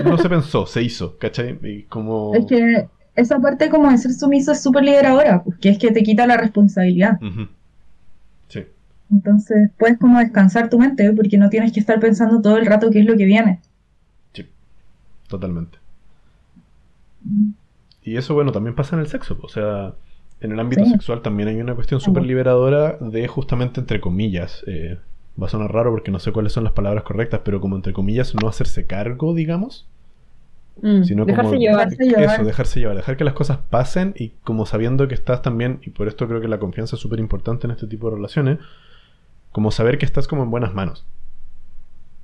[0.05, 1.59] no se pensó, se hizo, ¿cachai?
[1.63, 2.35] Y como...
[2.35, 6.03] Es que esa parte como de ser sumiso es súper liberadora, porque es que te
[6.03, 7.19] quita la responsabilidad.
[8.49, 8.65] Sí,
[9.11, 12.91] Entonces puedes como descansar tu mente porque no tienes que estar pensando todo el rato
[12.91, 13.61] qué es lo que viene.
[14.33, 14.47] sí,
[15.29, 15.79] totalmente.
[18.11, 19.39] Y eso, bueno, también pasa en el sexo.
[19.43, 19.95] O sea,
[20.41, 20.91] en el ámbito Sí.
[20.91, 24.99] sexual también hay una cuestión súper liberadora de justamente, entre comillas, eh,
[25.41, 27.93] va a sonar raro porque no sé cuáles son las palabras correctas, pero como entre
[27.93, 29.87] comillas, no hacerse cargo, digamos.
[30.83, 31.05] Mm.
[31.05, 31.89] Sino Dejarse como llevar.
[31.91, 32.35] Dejarse llevar.
[32.35, 35.91] Eso, dejarse llevar, dejar que las cosas pasen y como sabiendo que estás también, y
[35.91, 38.59] por esto creo que la confianza es súper importante en este tipo de relaciones,
[39.53, 41.05] como saber que estás como en buenas manos.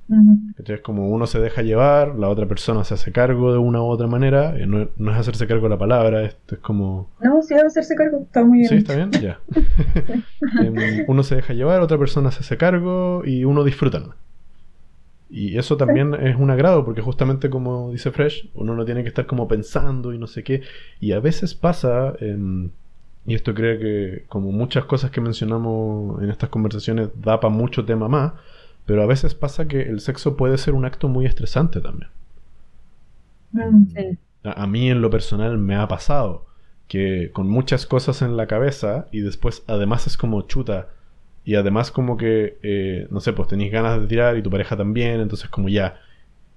[0.09, 0.53] Ujú.
[0.55, 0.75] ¿cachai?
[0.75, 3.85] Es como uno se deja llevar, la otra persona se hace cargo de una u
[3.85, 7.09] otra manera, eh, no, no es hacerse cargo de la palabra, esto es como...
[7.19, 8.69] No, sí debe hacerse cargo, está muy bien.
[8.69, 8.75] ¿Sí?
[8.75, 9.11] ¿Está bien?
[9.11, 9.39] Ya.
[10.63, 14.15] Em, uno se deja llevar, otra persona se hace cargo y uno disfruta.
[15.29, 19.09] Y eso también es un agrado, porque justamente como dice Fresh, uno no tiene que
[19.09, 20.61] estar como pensando y no sé qué.
[21.01, 22.69] Y a veces pasa, em,
[23.25, 27.83] y esto creo que como muchas cosas que mencionamos en estas conversaciones da para mucho
[27.83, 28.33] tema más,
[28.87, 32.09] pero a veces pasa que el sexo puede ser un acto muy estresante también.
[33.51, 33.85] Mm.
[33.95, 34.17] Sí.
[34.43, 36.47] A, a mí en lo personal me ha pasado
[36.87, 40.89] que con muchas cosas en la cabeza y después además es como chuta
[41.47, 44.75] y además como que, eh, no sé, pues tenéis ganas de tirar y tu pareja
[44.75, 45.97] también, entonces como ya,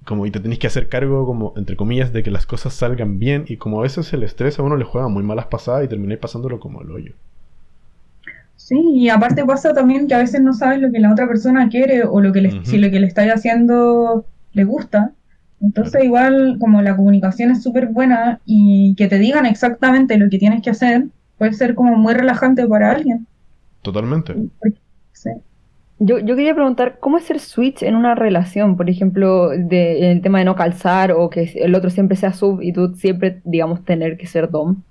[0.05, 3.21] como y te tenéis que hacer cargo como, entre comillas, de que las cosas salgan
[3.21, 5.89] bien y como a veces el estrés a uno le juega muy malas pasadas y
[5.89, 7.15] termináis pasándolo como el hoyo.
[8.61, 11.69] Sí, y aparte pasa también que a veces no sabes lo que la otra persona
[11.69, 15.13] quiere o lo que le, si lo que le estáis haciendo le gusta.
[15.61, 20.39] Entonces igual como la comunicación es súper buena y que te digan exactamente lo que
[20.39, 21.07] tienes que hacer
[21.39, 23.27] puede ser como muy relajante para alguien.
[23.83, 24.37] Totalmente.
[25.13, 25.31] Sí.
[25.99, 28.77] Yo, yo quería preguntar, ¿cómo es ser switch en una relación?
[28.77, 32.35] Por ejemplo, de, en el tema de no calzar o que el otro siempre sea
[32.35, 34.83] sub y tú siempre, digamos, tener que ser dom.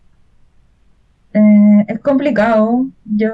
[1.34, 2.88] Eh, es complicado.
[3.05, 3.30] Yo,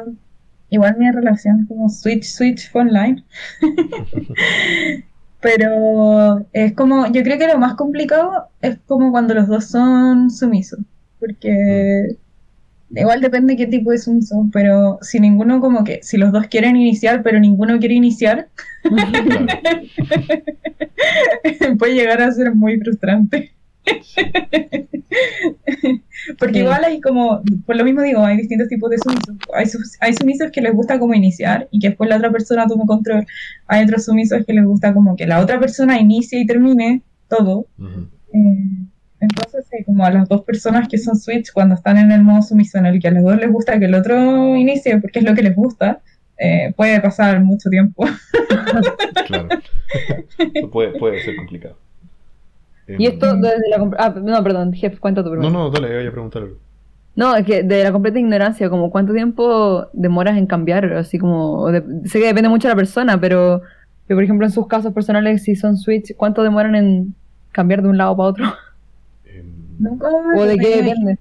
[0.69, 3.23] igual mi relación es como switch, switch fue online.
[5.41, 10.31] Pero es como, yo creo que lo más complicado es como cuando los dos son
[10.31, 10.79] sumisos.
[11.19, 12.17] Porque
[12.89, 14.49] igual depende qué tipo de sumiso.
[14.51, 18.47] Pero si ninguno como que, si los dos quieren iniciar, pero ninguno quiere iniciar,
[18.89, 19.85] Claro.
[21.79, 23.51] puede llegar a ser muy frustrante.
[26.39, 29.35] Porque igual hay como, por lo mismo digo, hay distintos tipos de sumisos.
[30.01, 33.25] Hay, sumisos que les gusta como iniciar y que después la otra persona tome control.
[33.67, 37.67] Hay otros sumisos que les gusta como que la otra persona inicie y termine todo.
[38.33, 38.87] Eh,
[39.19, 42.41] entonces, sí, como a las dos personas que son switch, cuando están en el modo
[42.41, 45.25] sumiso en el que a los dos les gusta que el otro inicie porque es
[45.25, 46.01] lo que les gusta,
[46.37, 48.05] eh, puede pasar mucho tiempo.
[49.25, 49.47] Claro.
[50.71, 51.79] puede, puede ser complicado.
[52.87, 53.89] Em, Y esto desde la...
[53.97, 55.51] Ah, no, perdón, Jeff, cuenta tu No, primero.
[55.51, 56.57] no, dale, voy a preguntar algo.
[57.15, 61.67] No, es que de la completa ignorancia, como cuánto tiempo demoras en cambiar, así como,
[61.71, 63.61] de- sé que depende mucho de la persona, pero,
[64.05, 67.15] pero, por ejemplo en sus casos personales, si son switch, ¿cuánto demoran en
[67.53, 68.45] cambiar de un lado para otro?
[69.25, 69.45] Em,
[69.79, 71.17] Nunca ¿O de qué me- depende?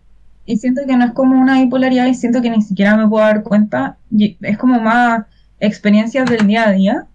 [0.46, 3.24] Y siento que no es como una bipolaridad y siento que ni siquiera me puedo
[3.24, 3.96] dar cuenta.
[4.10, 5.24] Y es como más
[5.60, 7.06] experiencias del día a día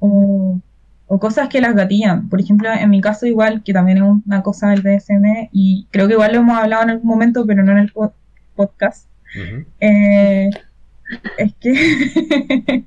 [0.00, 0.58] o,
[1.14, 2.28] o cosas que las gatillan.
[2.28, 6.08] Por ejemplo, en mi caso igual, que también es una cosa del DSM y creo
[6.08, 8.12] que igual lo hemos hablado en algún momento, pero no en el po-
[8.56, 9.06] podcast.
[9.80, 10.50] Eh,
[11.38, 11.72] es que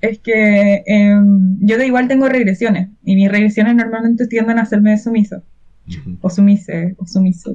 [0.00, 4.96] es que em, yo de igual tengo regresiones y mis regresiones normalmente tienden a hacerme
[4.98, 5.42] sumiso
[6.20, 7.54] o sumise o sumiso.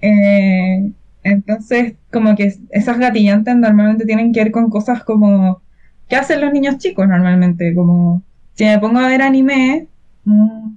[0.00, 0.90] Eh,
[1.22, 5.62] entonces, como que esas gatillantes normalmente tienen que ver con cosas como
[6.08, 7.74] ¿qué hacen los niños chicos normalmente?
[7.74, 8.22] Como
[8.54, 9.88] si me pongo a ver anime,
[10.24, 10.76] mm,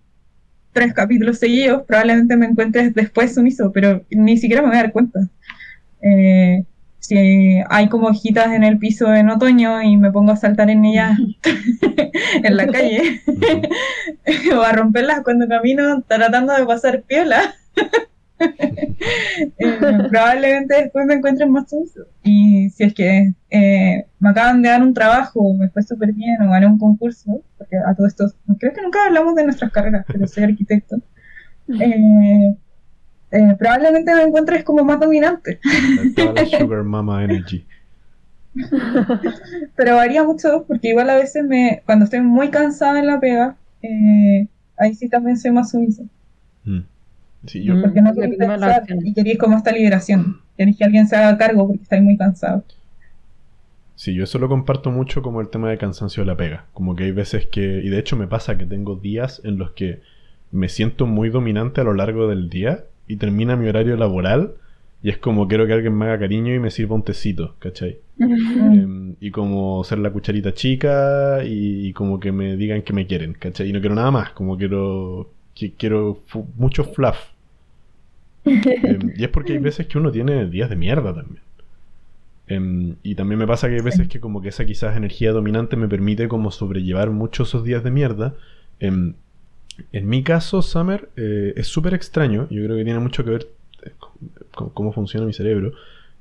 [0.74, 4.92] tres capítulos seguidos, probablemente me encuentre después sumiso, pero ni siquiera me voy a dar
[4.92, 5.28] cuenta.
[6.02, 6.64] Eh,
[7.00, 10.84] si hay como hojitas en el piso en otoño y me pongo a saltar en
[10.86, 11.18] ellas
[12.44, 13.22] en la calle
[14.56, 17.56] o a romperlas cuando camino tratando de pasar piola,
[19.58, 19.78] eh,
[20.10, 22.06] probablemente después me encuentren más sumiso.
[22.24, 26.42] Y si es que eh, me acaban de dar un trabajo, me fue súper bien
[26.42, 30.06] o gané un concurso, porque a todo esto, creo que nunca hablamos de nuestras carreras,
[30.08, 30.98] pero soy arquitecto.
[31.80, 32.56] eh,
[33.32, 35.60] eh, probablemente me encuentres como más dominante,
[36.16, 37.66] Toda la Sugar Mama Energy.
[39.76, 43.56] pero varía mucho porque igual a veces me, cuando estoy muy cansada en la pega,
[43.82, 46.04] eh, ahí sí también soy más sumisa.
[46.64, 46.80] Mm.
[47.48, 47.82] Sí, yo, Mm.
[47.82, 50.42] Porque no queréis pensar y queréis como esta liberación.
[50.56, 52.64] Queréis que alguien se haga cargo porque estáis muy cansados.
[53.96, 56.66] Sí, yo eso lo comparto mucho como el tema de cansancio de la pega.
[56.74, 59.72] Como que hay veces que, y de hecho me pasa que tengo días en los
[59.72, 60.02] que
[60.52, 64.54] me siento muy dominante a lo largo del día y termina mi horario laboral
[65.02, 67.98] y es como quiero que alguien me haga cariño y me sirva un tecito, ¿cachai?
[68.20, 73.08] Em, y como ser la cucharita chica y, y como que me digan que me
[73.08, 73.70] quieren, ¿cachai?
[73.70, 76.20] Y no quiero nada más, como quiero, que, quiero
[76.56, 77.18] mucho fluff.
[78.84, 81.42] Em, y es porque hay veces que uno tiene días de mierda también.
[82.48, 85.76] Em, y también me pasa que hay veces que como que esa quizás energía dominante
[85.76, 88.36] me permite como sobrellevar mucho esos días de mierda.
[88.80, 89.14] Em,
[89.92, 92.48] en mi caso, Summer, eh, es súper extraño.
[92.50, 93.48] Yo creo que tiene mucho que ver
[93.84, 93.92] eh,
[94.52, 95.74] con, cómo funciona mi cerebro.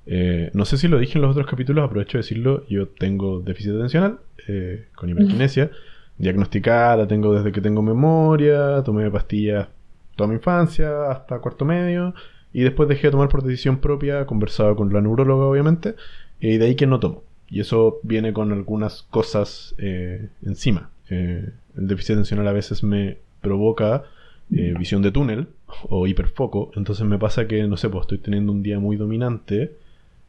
[0.06, 2.64] Eh, no sé si lo dije en los otros capítulos, aprovecho de decirlo.
[2.68, 4.18] Yo tengo déficit atencional
[4.48, 5.70] eh, con hiperquinesia.
[6.18, 8.82] Diagnosticada, la tengo desde que tengo memoria.
[8.84, 9.68] Tomé pastillas
[10.16, 12.14] toda mi infancia, hasta cuarto medio.
[12.52, 15.94] Y después dejé de tomar por decisión propia, conversaba con la neuróloga, obviamente.
[16.40, 17.22] Y de ahí que no tomo.
[17.48, 20.90] Y eso viene con algunas cosas eh, encima.
[21.10, 24.04] Eh, el déficit atencional a veces me provoca
[24.52, 25.48] eh, visión de túnel
[25.88, 26.72] o hiperfoco.
[26.74, 29.76] Entonces me pasa que, no sé, pues estoy teniendo un día muy dominante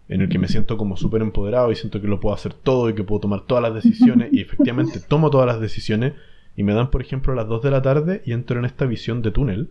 [0.09, 2.89] en el que me siento como súper empoderado y siento que lo puedo hacer todo
[2.89, 4.29] y que puedo tomar todas las decisiones.
[4.31, 6.13] y efectivamente tomo todas las decisiones.
[6.57, 8.85] Y me dan, por ejemplo, a las 2 de la tarde y entro en esta
[8.85, 9.69] visión de túnel.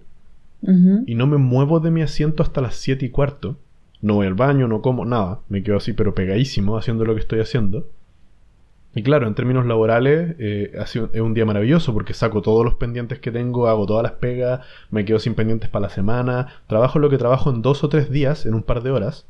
[1.06, 3.56] Y no me muevo de mi asiento hasta las 7 y cuarto.
[4.00, 5.40] No voy al baño, no como, nada.
[5.48, 7.86] Me quedo así, pero pegadísimo, haciendo lo que estoy haciendo.
[8.94, 12.64] Y claro, en términos laborales, eh, ha sido- es un día maravilloso porque saco todos
[12.64, 14.60] los pendientes que tengo, hago todas las pegas,
[14.90, 18.10] me quedo sin pendientes para la semana, trabajo lo que trabajo en dos o tres
[18.10, 19.26] días, en un par de horas,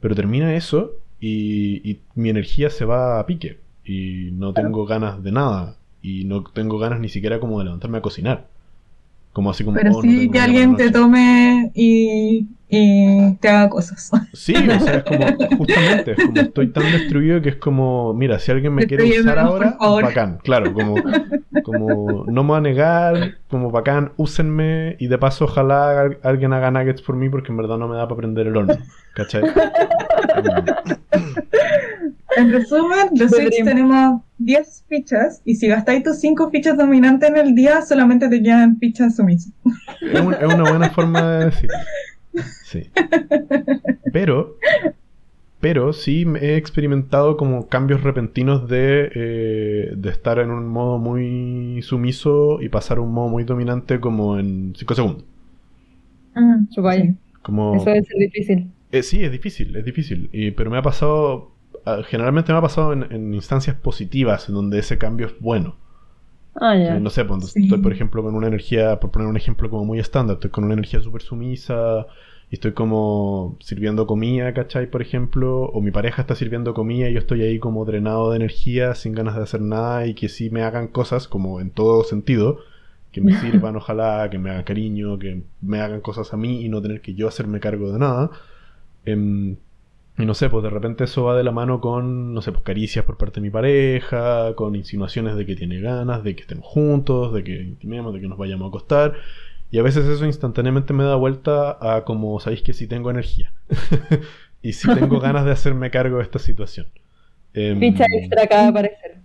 [0.00, 5.22] pero termina eso y, y mi energía se va a pique y no tengo ganas
[5.22, 5.76] de nada
[6.06, 8.46] y no tengo ganas ni siquiera como de levantarme a cocinar.
[9.32, 9.76] Como así como...
[9.76, 14.12] Pero oh, no sí tengo que alguien te tome y, y te haga cosas.
[14.32, 15.26] Sí, o sea, es como,
[15.58, 19.40] justamente, es como estoy tan destruido que es como, mira, si alguien me quiere usar
[19.40, 20.94] ahora, bacán, claro, como,
[21.64, 26.52] como no me va a negar, como bacán, úsenme y de paso ojalá al- alguien
[26.52, 28.76] haga nuggets por mí porque en verdad no me da para prender el horno,
[29.14, 29.42] ¿cachai?
[32.36, 37.36] En resumen, los Switch tenemos 10 fichas y si gastáis tus 5 fichas dominantes en
[37.36, 39.52] el día, solamente te quedan fichas sumisas.
[40.02, 41.76] Es, un- es una buena forma de decirlo.
[42.64, 42.90] Sí.
[44.12, 44.56] Pero,
[45.60, 50.98] pero sí me he experimentado como cambios repentinos de, eh, de estar en un modo
[50.98, 55.24] muy sumiso y pasar a un modo muy dominante como en 5 segundos.
[56.70, 57.04] Chupaya.
[57.04, 57.14] Sí.
[57.42, 58.70] Como, Eso debe ser difícil.
[58.92, 60.28] eh, sí, es difícil, es difícil.
[60.32, 61.52] Y- pero me ha pasado,
[61.86, 65.76] ah, generalmente me ha pasado en, en instancias positivas, en donde ese cambio es bueno.
[66.60, 66.96] Ah, ya.
[66.96, 67.62] Eh, no sé, cuando Sí.
[67.64, 70.64] estoy, por ejemplo, con una energía, por poner un ejemplo como muy estándar, estoy con
[70.64, 72.06] una energía súper sumisa
[72.50, 74.88] y estoy como sirviendo comida, ¿cachai?
[74.90, 78.36] Por ejemplo, o mi pareja está sirviendo comida y yo estoy ahí como drenado de
[78.36, 82.04] energía, sin ganas de hacer nada y que sí me hagan cosas, como en todo
[82.04, 82.60] sentido,
[83.12, 86.68] que me sirvan, ojalá, que me hagan cariño, que me hagan cosas a mí y
[86.68, 88.30] no tener que yo hacerme cargo de nada.
[89.04, 89.56] Em,
[90.18, 92.64] y no sé, pues de repente eso va de la mano con, no sé, pues
[92.64, 96.64] caricias por parte de mi pareja, con insinuaciones de que tiene ganas, de que estemos
[96.66, 99.14] juntos, de que intimemos, de que nos vayamos a acostar.
[99.70, 103.52] Y a veces eso instantáneamente me da vuelta a como, sabéis que sí tengo energía.
[104.62, 106.86] y sí tengo ganas de hacerme cargo de esta situación.
[107.78, 109.20] Ficha extra acaba de aparecer.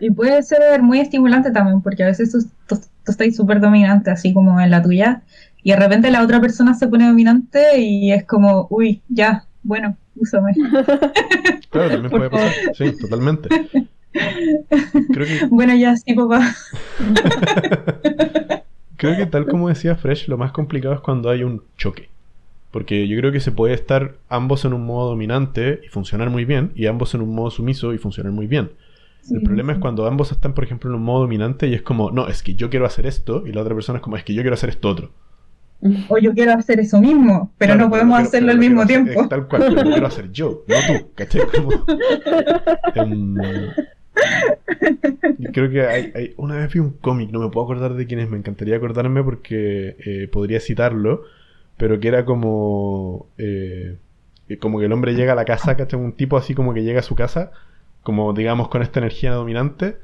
[0.00, 4.10] Y puede ser muy estimulante también, porque a veces tú, tú- tú estás súper dominante,
[4.10, 5.22] así como en la tuya,
[5.62, 9.96] y de repente la otra persona se pone dominante y es como, uy, ya, bueno,
[11.70, 12.52] Claro, también Por puede pasar.
[12.74, 13.48] Sí, totalmente.
[15.10, 16.54] Creo que Bueno, ya, sí, papá.
[18.96, 22.08] Creo que tal como decía Fresh, lo más complicado es cuando hay un choque.
[22.70, 26.44] Porque yo creo que se puede estar ambos en un modo dominante y funcionar muy
[26.44, 28.72] bien, y ambos en un modo sumiso y funcionar muy bien.
[29.30, 31.82] El Sí, problema es cuando ambos están, por ejemplo, en un modo dominante y es
[31.82, 34.24] como, no, es que yo quiero hacer esto, y la otra persona es como, es
[34.24, 35.10] que yo quiero hacer esto otro.
[36.08, 39.02] O yo quiero hacer eso mismo, pero Claro, no podemos hacerlo pero al mismo hacer-
[39.04, 39.28] tiempo.
[39.28, 41.40] tal cual, pero lo quiero hacer yo, no tú, ¿cachai?
[41.52, 41.70] Como,
[45.38, 48.06] y creo que hay, hay- una vez vi un cómic, no me puedo acordar de
[48.06, 51.22] quién es, me encantaría acordarme porque eh, podría citarlo,
[51.76, 53.96] pero que era como, eh,
[54.60, 55.98] como que el hombre llega a la casa, ¿cachai?
[55.98, 57.50] Un tipo así como que llega a su casa,
[58.02, 59.96] como digamos con esta energía dominante.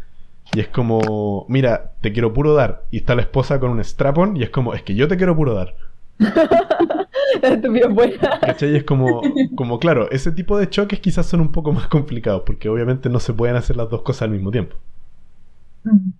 [0.54, 2.84] Y es como, mira, te quiero puro dar.
[2.90, 5.36] Y está la esposa con un strapon y es como, es que yo te quiero
[5.36, 5.74] puro dar.
[8.40, 8.72] ¿Cachai?
[8.72, 9.22] Y es como,
[9.54, 13.20] como, claro, ese tipo de choques quizás son un poco más complicados, porque obviamente no
[13.20, 14.76] se pueden hacer las dos cosas al mismo tiempo.
[15.84, 16.10] Mm.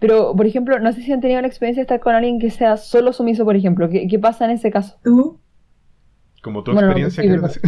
[0.00, 2.50] Pero, por ejemplo, no sé si han tenido la experiencia de estar con alguien que
[2.50, 3.88] sea solo sumiso, por ejemplo.
[3.88, 4.96] ¿Qué, qué pasa en ese caso?
[5.02, 5.38] ¿Tú?
[6.48, 7.60] Como tu Bueno, no, experiencia.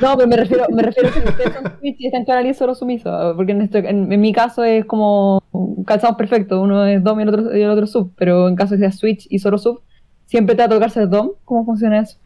[0.00, 2.54] No, pero me refiero, me refiero a que ustedes son switch y están con alguien
[2.54, 3.34] solo sumiso.
[3.34, 5.42] Porque en, este- en- en mi caso es como
[5.84, 6.62] calzamos perfecto.
[6.62, 8.12] Uno es dom y el otro, y el otro sub.
[8.16, 9.80] Pero en caso de que sea switch y solo sub,
[10.26, 11.30] siempre te va a tocar ser dom.
[11.44, 12.16] ¿Cómo funciona eso?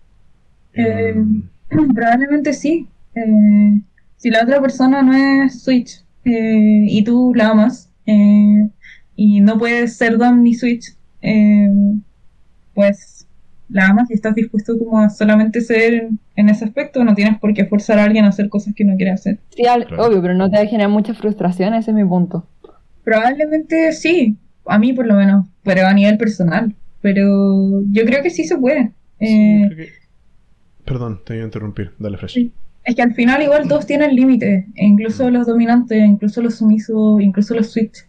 [0.74, 1.42] Eh, Em,
[1.94, 2.86] Probablemente sí.
[3.14, 3.80] Eh,
[4.16, 8.68] si la otra persona no es Switch eh, y tú la amas eh,
[9.16, 10.84] y no puedes ser Dom ni Switch,
[11.22, 11.70] eh,
[12.74, 13.13] pues
[13.68, 17.38] la amas y estás dispuesto como a solamente ser en, en ese aspecto, no tienes
[17.38, 19.38] por qué forzar a alguien a hacer cosas que no quiere hacer.
[19.56, 20.04] Sí, al- Claro.
[20.06, 21.74] obvio, pero no te va a generar mucha frustración.
[21.74, 22.46] Ese es mi punto.
[23.04, 24.36] Probablemente sí,
[24.66, 26.74] a mí por lo menos, pero a nivel personal.
[27.02, 28.92] Pero yo creo que sí se puede.
[29.18, 29.88] sí, Eh, que-
[30.84, 31.92] Perdón, te iba a interrumpir.
[31.98, 32.32] Dale, Fresh.
[32.34, 32.52] Sí.
[32.84, 37.54] Es que al final igual todos tienen límites, incluso los dominantes, incluso los sumisos, incluso
[37.54, 38.04] los switch.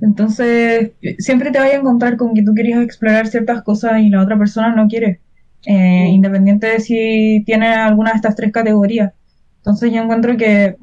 [0.00, 4.22] Entonces, siempre te vas a encontrar con que tú querías explorar ciertas cosas y la
[4.22, 5.20] otra persona no quiere,
[5.66, 9.12] eh, independiente de si tiene alguna de estas tres categorías.
[9.58, 10.76] Entonces yo encuentro que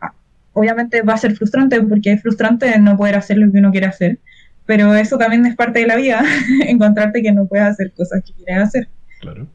[0.00, 0.12] ah,
[0.52, 3.86] obviamente va a ser frustrante porque es frustrante no poder hacer lo que uno quiere
[3.86, 4.18] hacer,
[4.66, 6.22] pero eso también es parte de la vida,
[6.66, 8.88] encontrarte que no puedes hacer cosas que quieres hacer.
[9.20, 9.46] Claro.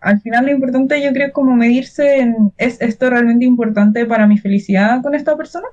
[0.00, 4.26] Al final lo importante yo creo es como medirse en, ¿es esto realmente importante para
[4.26, 5.66] mi felicidad con esta persona?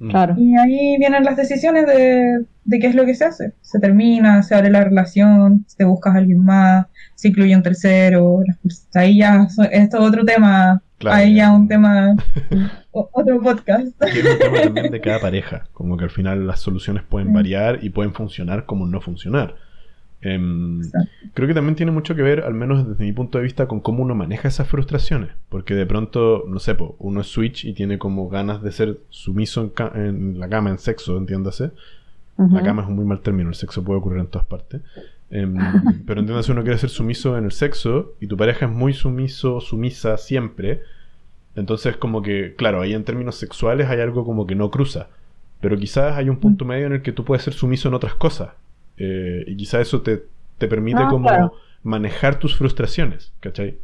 [0.00, 0.10] Mm.
[0.10, 0.34] Claro.
[0.38, 3.52] Y ahí vienen las decisiones de, de qué es lo que se hace.
[3.60, 8.40] Se termina, se abre la relación, te buscas a alguien más, se incluye un tercero,
[8.94, 11.52] ahí ya, es otro tema, Claro, ahí ya.
[11.52, 12.14] un tema,
[12.90, 13.98] otro podcast.
[14.00, 15.64] Que es un tema también de cada pareja.
[15.72, 19.54] Como que al final las soluciones pueden variar y pueden funcionar como no funcionar.
[20.22, 20.82] Em,
[21.32, 23.80] creo que también tiene mucho que ver, al menos desde mi punto de vista, con
[23.80, 25.30] cómo uno maneja esas frustraciones.
[25.48, 29.72] Porque de pronto, no sé, uno es switch y tiene como ganas de ser sumiso
[29.94, 31.70] en, la cama, en sexo, entiéndase.
[32.36, 34.80] La cama es un muy mal término, el sexo puede ocurrir en todas partes.
[35.30, 35.54] Em,
[36.06, 39.60] pero entiéndase, uno quiere ser sumiso en el sexo y tu pareja es muy sumiso,
[39.60, 40.80] sumisa siempre.
[41.54, 45.08] Entonces, como que, claro, ahí en términos sexuales hay algo como que no cruza.
[45.60, 48.14] Pero quizás hay un punto medio en el que tú puedes ser sumiso en otras
[48.14, 48.50] cosas.
[49.02, 50.22] Eh, y quizá eso te,
[50.58, 53.78] permite ah, como manejar tus frustraciones, ¿cachai?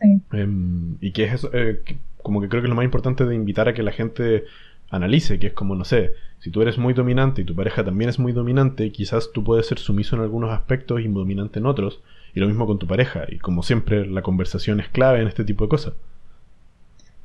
[0.00, 0.20] Sí.
[0.32, 1.82] Em, y que es eso, eh,
[2.22, 4.44] como que creo que es lo más importante de invitar a que la gente
[4.90, 8.08] analice, que es como, no sé, si tú eres muy dominante y tu pareja también
[8.08, 12.00] es muy dominante, quizás tú puedes ser sumiso en algunos aspectos y dominante en otros,
[12.32, 15.42] y lo mismo con tu pareja, y como siempre la conversación es clave en este
[15.42, 15.94] tipo de cosas.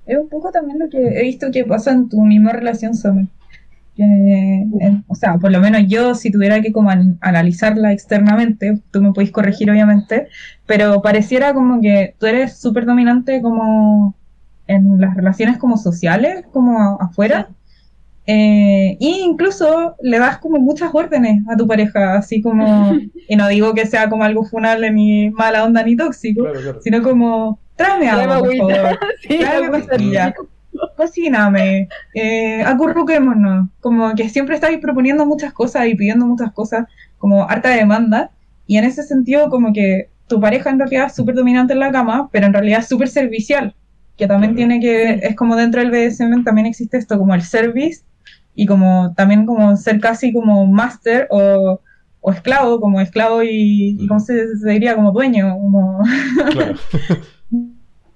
[0.07, 3.27] Es un poco también lo que he visto que pasa en tu misma relación, Summer
[5.08, 6.91] o sea, por lo menos yo, si tuviera que como
[7.22, 10.28] analizarla externamente, tú me podéis corregir obviamente,
[10.66, 14.16] pero pareciera como que tú eres súper dominante como
[14.68, 17.50] en las relaciones como sociales, como afuera,
[18.32, 22.93] e incluso le das como muchas órdenes a tu pareja, así como,
[23.28, 26.43] y no digo que sea como algo funable ni mala onda ni tóxico,
[26.82, 29.84] sino como, tráeme algo, por favor, tráeme
[30.95, 36.86] cocíname, eh, acurruquémonos, como que siempre estáis proponiendo muchas cosas y pidiendo muchas cosas,
[37.17, 38.32] como harta demanda,
[38.67, 41.91] y en ese sentido como que tu pareja en realidad es súper dominante en la
[41.91, 43.75] cama, pero en realidad es súper servicial,
[44.17, 48.03] que también tiene que, es como dentro del BDSM también existe esto, como el service,
[48.55, 51.80] y como también como ser casi como master o,
[52.19, 54.95] o esclavo, como esclavo y, y ¿cómo se, diría?
[54.95, 56.03] Como dueño, como...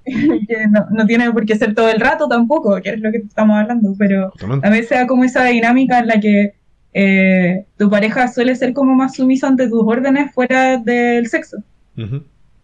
[0.48, 3.58] que no, tiene por qué ser todo el rato tampoco, que es lo que estamos
[3.58, 4.32] hablando, pero
[4.62, 6.54] a veces da como esa dinámica en la que
[6.94, 11.58] eh, tu pareja suele ser como más sumisa ante tus órdenes fuera del sexo.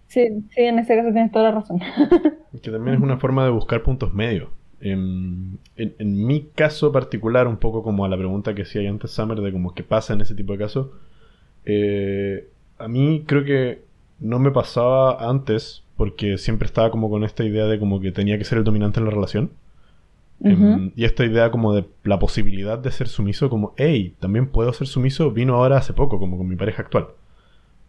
[0.08, 1.80] Sí, sí, en ese caso tienes toda la razón.
[2.62, 4.50] que también es una forma de buscar puntos medios.
[4.82, 5.60] En,
[6.00, 9.74] mi caso particular, un poco como a la pregunta que hacía antes Summer de como
[9.74, 10.88] qué pasa en ese tipo de casos,
[11.66, 13.84] eh, a mí creo que
[14.20, 18.38] no me pasaba antes porque siempre estaba como con esta idea de como que tenía
[18.38, 19.52] que ser el dominante en la relación.
[20.42, 24.72] Em, y esta idea como de la posibilidad de ser sumiso, como, hey, también puedo
[24.72, 27.08] ser sumiso, vino ahora hace poco, como con mi pareja actual.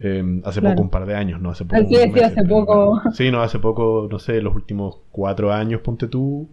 [0.00, 1.50] Em, hace poco, un par de años, ¿no?
[1.50, 1.86] Hace poco.
[1.88, 3.00] Sí, sí, hace poco.
[3.12, 6.48] Sí, no, hace poco, no sé, los últimos cuatro años, ponte tú.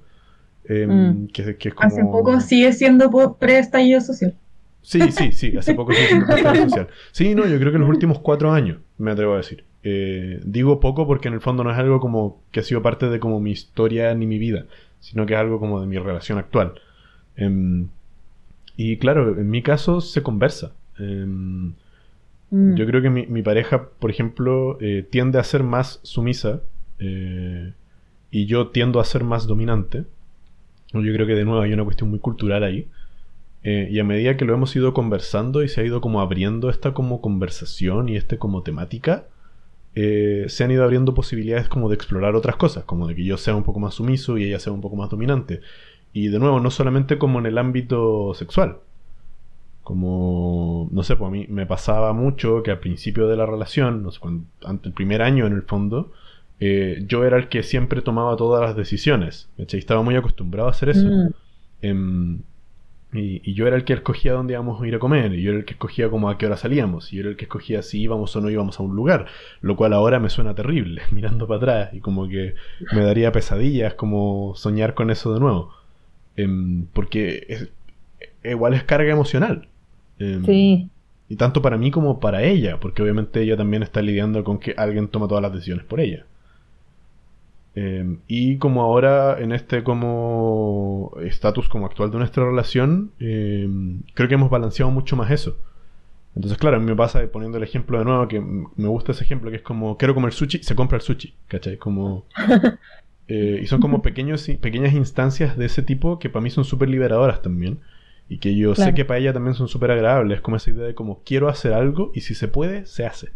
[0.66, 1.28] Em, mm.
[1.30, 1.88] que, es como...
[1.88, 4.36] Hace poco sigue siendo pre-estallido social.
[4.84, 6.88] Sí, sí, sí, hace poco sigue siendo pre-estallido social.
[7.12, 9.66] Sí, no, yo creo que los últimos cuatro años, me atrevo a decir.
[9.90, 13.08] Eh, digo poco porque en el fondo no es algo como que ha sido parte
[13.08, 14.66] de como mi historia ni mi vida,
[15.00, 16.74] sino que es algo como de mi relación actual.
[17.38, 17.88] Em,
[18.76, 20.74] y claro, en mi caso se conversa.
[21.00, 21.74] Em,
[22.50, 22.76] mm.
[22.76, 26.62] Yo creo que mi, pareja, por ejemplo, eh, tiende a ser más sumisa
[27.00, 27.72] eh,
[28.30, 30.04] y yo tiendo a ser más dominante.
[30.92, 32.88] Yo creo que de nuevo hay una cuestión muy cultural ahí.
[33.64, 36.94] y a medida que lo hemos ido conversando y se ha ido como abriendo esta
[36.94, 39.26] como conversación y este como temática,
[40.00, 43.36] eh, se han ido abriendo posibilidades como de explorar otras cosas, como de que yo
[43.36, 45.62] sea un poco más sumiso y ella sea un poco más dominante.
[46.14, 48.78] Y de nuevo, no solamente como en el ámbito sexual.
[49.82, 54.04] Como, no sé, pues a mí me pasaba mucho que al principio de la relación,
[54.04, 54.20] no sé,
[54.64, 56.12] ante el primer año en el fondo,
[56.60, 59.50] eh, yo era el que siempre tomaba todas las decisiones.
[59.58, 61.08] Estaba muy acostumbrado a hacer eso.
[61.08, 61.34] Mm.
[61.82, 62.42] Em,
[63.14, 65.60] y, yo era el que escogía dónde íbamos a ir a comer, y yo era
[65.60, 68.02] el que escogía como a qué hora salíamos, y yo era el que escogía si
[68.02, 69.28] íbamos o no íbamos a un lugar,
[69.62, 72.56] lo cual ahora me suena terrible, mirando para atrás, y como que
[72.94, 75.74] me daría pesadillas como soñar con eso de nuevo.
[76.36, 77.70] Em, porque es,
[78.44, 79.68] igual es carga emocional.
[80.20, 80.90] Em, sí.
[81.30, 84.74] Y tanto para mí como para ella, porque obviamente ella también está lidiando con que
[84.78, 86.26] alguien toma todas las decisiones por ella.
[87.80, 94.28] Em, y como ahora en este como estatus como actual de nuestra relación, em, creo
[94.28, 95.60] que hemos balanceado mucho más eso.
[96.36, 99.24] Entonces, claro, a mí me pasa poniendo el ejemplo de nuevo, que me gusta ese
[99.24, 101.78] ejemplo, que es como, quiero comer sushi, se compra el sushi, ¿cachai?
[101.78, 102.26] Como...
[103.30, 106.88] Eh, y son como pequeños, pequeñas instancias de ese tipo que para mí son súper
[106.88, 107.80] liberadoras también.
[108.30, 110.40] Y que yo sé que para ella también son súper agradables.
[110.40, 113.32] Como esa idea de como, quiero hacer algo y si se puede, se hace.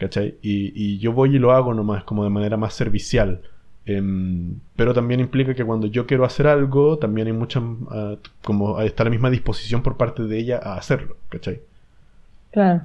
[0.00, 0.36] ¿Cachai?
[0.42, 3.42] Y, yo voy y lo hago nomás como de manera más servicial.
[3.86, 8.80] Em, pero también implica que cuando yo quiero hacer algo, también hay mucha, uh, como
[8.80, 11.60] está la misma disposición por parte de ella a hacerlo, ¿cachai?
[12.50, 12.82] Claro.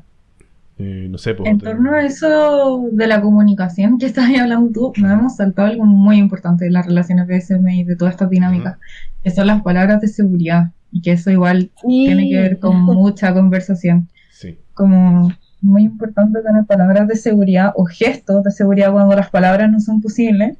[0.78, 4.94] Eh, no sé, pues, En torno a eso de la comunicación que estás hablando tú,
[5.02, 8.78] nos hemos saltado algo muy importante de las relaciones BSM y de todas estas dinámicas,
[9.24, 13.34] que son las palabras de seguridad, y que eso igual tiene que ver con mucha
[13.34, 14.10] conversación.
[14.32, 14.58] Sí.
[14.74, 15.32] Como
[15.66, 20.02] muy importante tener palabras de seguridad o gestos de seguridad cuando las palabras no son
[20.02, 20.58] posibles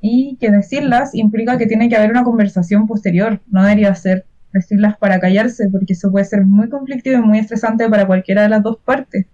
[0.00, 4.96] y que decirlas implica que tiene que haber una conversación posterior, no debería ser decirlas
[4.96, 8.62] para callarse, porque eso puede ser muy conflictivo y muy estresante para cualquiera de las
[8.62, 9.26] dos partes.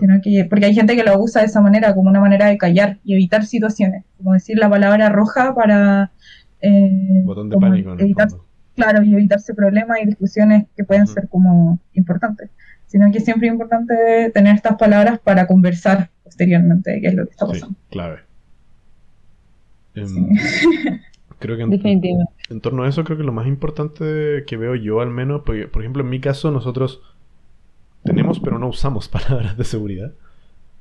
[0.00, 2.58] Sino que, porque hay gente que lo usa de esa manera, como una manera de
[2.58, 6.10] callar y evitar situaciones, como decir la palabra roja para...
[6.60, 7.94] Eh, Botón de pánico.
[7.98, 8.28] evitar,
[8.74, 12.50] claro, y evitarse problemas y discusiones que pueden ser como importantes.
[12.86, 17.24] Sino que siempre es importante tener estas palabras para conversar posteriormente de qué es lo
[17.24, 17.74] que está pasando.
[17.74, 18.20] Sí, clave.
[19.94, 20.28] Em,
[21.38, 25.10] creo que en, torno a eso creo que lo más importante que veo yo al
[25.10, 27.00] menos, por ejemplo en mi caso nosotros
[28.04, 30.12] tenemos pero no usamos palabras de seguridad.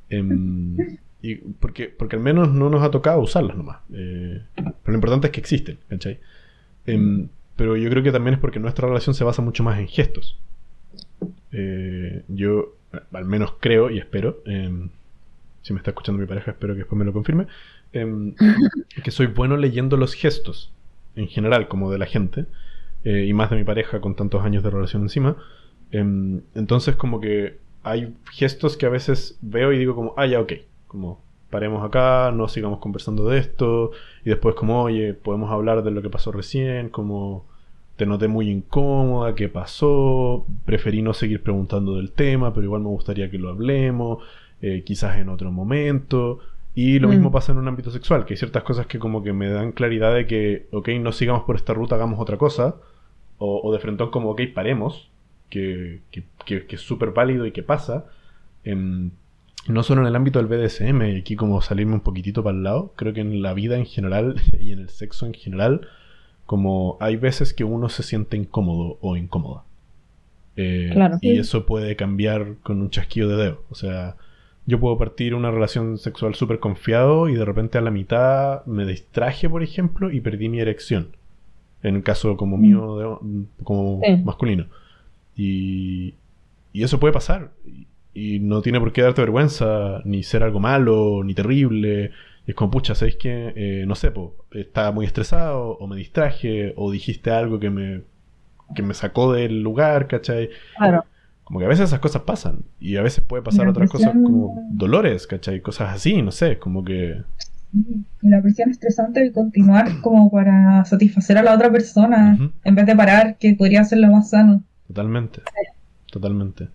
[0.09, 0.77] Em,
[1.21, 3.79] y porque, porque al menos no nos ha tocado usarlas nomás.
[3.93, 6.19] Eh, pero lo importante es que existen, ¿cachai?
[6.85, 9.87] Em, pero yo creo que también es porque nuestra relación se basa mucho más en
[9.87, 10.37] gestos.
[11.57, 12.75] Eh, yo
[13.11, 14.41] al menos creo y espero,
[15.61, 17.47] si me está escuchando mi pareja, espero que después me lo confirme,
[17.95, 18.35] Em,
[19.03, 20.71] que soy bueno leyendo los gestos,
[21.15, 22.45] en general, como de la gente,
[23.05, 25.37] eh, y más de mi pareja con tantos años de relación encima.
[25.91, 30.41] Em, entonces, como que hay gestos que a veces veo y digo como, ah, ya,
[30.41, 30.53] ok,
[30.87, 33.91] como paremos acá, no sigamos conversando de esto,
[34.25, 37.45] y después como, oye, podemos hablar de lo que pasó recién, como
[37.95, 42.89] te noté muy incómoda, qué pasó, preferí no seguir preguntando del tema, pero igual me
[42.89, 44.23] gustaría que lo hablemos,
[44.61, 46.39] eh, quizás en otro momento.
[46.73, 47.31] Y lo mismo mm.
[47.31, 50.13] pasa en un ámbito sexual, que hay ciertas cosas que como que me dan claridad
[50.13, 52.75] de que, ok, no sigamos por esta ruta, hagamos otra cosa.
[53.37, 55.09] O, de frente como, ok, paremos,
[55.49, 56.01] que,
[56.45, 58.05] es súper válido y que pasa.
[58.65, 62.63] no solo en el ámbito del BDSM, y aquí como salirme un poquitito para el
[62.63, 65.87] lado, creo que en la vida en general y en el sexo en general,
[66.45, 69.63] como hay veces que uno se siente incómodo o incómoda.
[70.57, 73.63] Eh, y eso puede cambiar con un chasquido de dedo.
[73.69, 74.15] O sea,
[74.65, 78.85] yo puedo partir una relación sexual súper confiado y de repente a la mitad me
[78.85, 81.09] distraje, por ejemplo, y perdí mi erección.
[81.83, 83.19] En un caso como mío,
[83.63, 84.65] como masculino.
[85.35, 86.15] Y,
[86.73, 87.51] y, eso puede pasar.
[88.13, 92.11] Y, no tiene por qué darte vergüenza, ni ser algo malo, ni terrible.
[92.47, 95.95] Y es como, pucha, ¿sabéis que, eh, no sé, po, estaba muy estresado, o me
[95.95, 98.01] distraje, o dijiste algo que me,
[98.75, 100.49] que me sacó del lugar, ¿cachai?
[100.77, 101.05] Claro
[101.45, 102.63] como que a veces esas cosas pasan.
[102.79, 105.61] Y a veces puede pasar otras cosas como dolores, ¿cachai?
[105.61, 107.21] Cosas así, no sé, como que...
[108.21, 112.85] Y la presión estresante de continuar como para satisfacer a la otra persona, en vez
[112.87, 114.63] de parar, que podría ser lo más sano.
[114.87, 115.41] Totalmente.
[116.11, 116.69] Totalmente.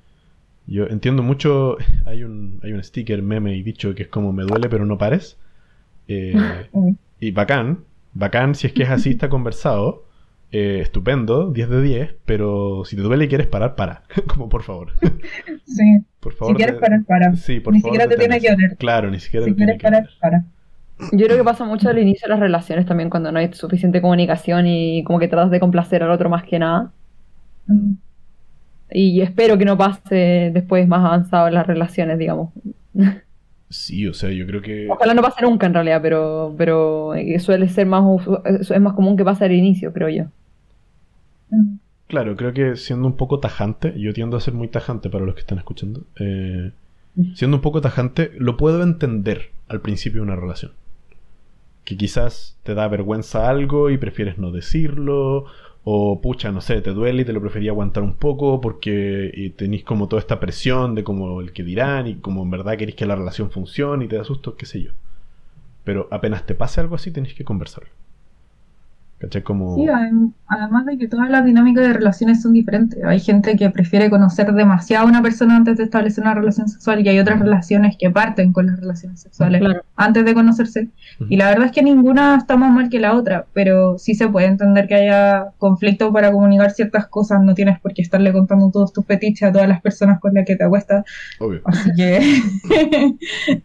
[0.69, 4.45] Yo entiendo mucho, hay un, hay un sticker, meme y dicho que es como me
[4.45, 5.37] duele pero no pares.
[6.11, 6.35] Eh,
[7.21, 7.85] y bacán,
[8.15, 10.05] bacán si es que es así, está conversado.
[10.53, 14.03] Eh, estupendo, 10 de 10, pero si te duele y quieres parar, para.
[14.27, 14.93] Como por favor.
[15.65, 16.01] Sí.
[16.19, 16.55] Por favor.
[16.55, 17.37] Si quieres parar, para.
[17.37, 18.77] Sí, por ni siquiera te tiene que doler.
[18.77, 20.45] Claro, ni siquiera si quieres parar, para.
[21.13, 24.03] Yo creo que pasa mucho al inicio de las relaciones también cuando no hay suficiente
[24.03, 26.93] comunicación y como que tratas de complacer al otro más que nada.
[27.67, 27.93] Mm.
[28.91, 32.51] Y espero que no pase después más avanzado en las relaciones, digamos.
[33.71, 34.89] Sí, o sea, yo creo que...
[34.91, 38.05] Ojalá no pase nunca en realidad, pero, pero eh, suele ser más,
[38.45, 40.25] es más común que pase al inicio, creo yo.
[42.09, 45.37] Claro, creo que siendo un poco tajante, yo tiendo a ser muy tajante para los
[45.37, 46.73] que están escuchando, eh,
[47.35, 50.73] siendo un poco tajante, lo puedo entender al principio de una relación.
[51.85, 55.47] Que quizás te da vergüenza algo y prefieres no decirlo,
[55.85, 59.85] o pucha, no sé, te duele y te lo prefería aguantar un poco porque tenéis
[59.85, 63.07] como toda esta presión de como el que dirán y como en verdad queréis que
[63.07, 64.93] la relación funcione y te da susto, qué sé yo.
[65.85, 67.91] Pero apenas te pase algo así, tenéis que conversarlo.
[69.77, 69.87] Sí,
[70.49, 73.05] además de que todas las dinámicas de relaciones son diferentes.
[73.05, 77.05] Hay gente que prefiere conocer demasiado a una persona antes de establecer una relación sexual
[77.05, 79.63] y hay otras relaciones que parten con las relaciones sexuales
[79.95, 80.89] antes de conocerse.
[81.29, 84.27] Y la verdad es que ninguna está más mal que la otra, pero sí se
[84.27, 87.43] puede entender que haya conflicto para comunicar ciertas cosas.
[87.43, 90.47] No tienes por qué estarle contando todos tus fetiches a todas las personas con las
[90.47, 91.05] que te acuestas.
[91.65, 92.21] Así que...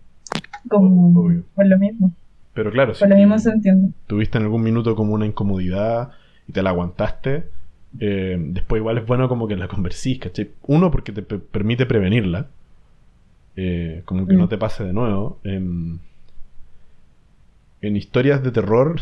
[0.69, 1.31] como...
[1.55, 2.11] Pues lo mismo.
[2.55, 3.91] Pero claro, si lo mismo se entiende.
[4.07, 6.11] tuviste en algún minuto como una incomodidad
[6.47, 7.49] y te la aguantaste,
[7.99, 10.49] eh, después igual es bueno como que la conversís, ¿cachai?
[10.65, 12.47] Uno, porque te permite prevenirla,
[13.57, 14.49] eh, como que no mm.
[14.49, 15.39] te pase de nuevo.
[15.43, 15.99] en
[17.81, 18.95] historias de terror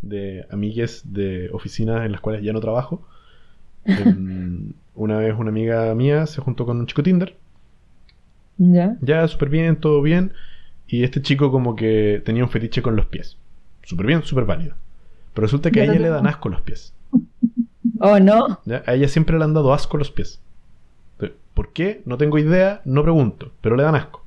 [0.00, 3.06] de amigues de oficinas en las cuales ya no trabajo,
[4.94, 7.34] una vez una amiga mía se juntó con un chico Tinder.
[8.56, 8.96] Ya.
[9.00, 10.32] Ya, súper bien, todo bien.
[10.90, 13.36] Y este chico como que tenía un fetiche con los pies.
[13.84, 14.74] Súper bien, súper válido.
[15.34, 16.92] Pero resulta que a ella le dan asco los pies.
[18.02, 18.58] Oh, no.
[18.86, 20.40] A ella siempre le han dado asco los pies.
[21.52, 22.00] ¿Por qué?
[22.06, 24.24] No tengo idea, no pregunto, pero le dan asco.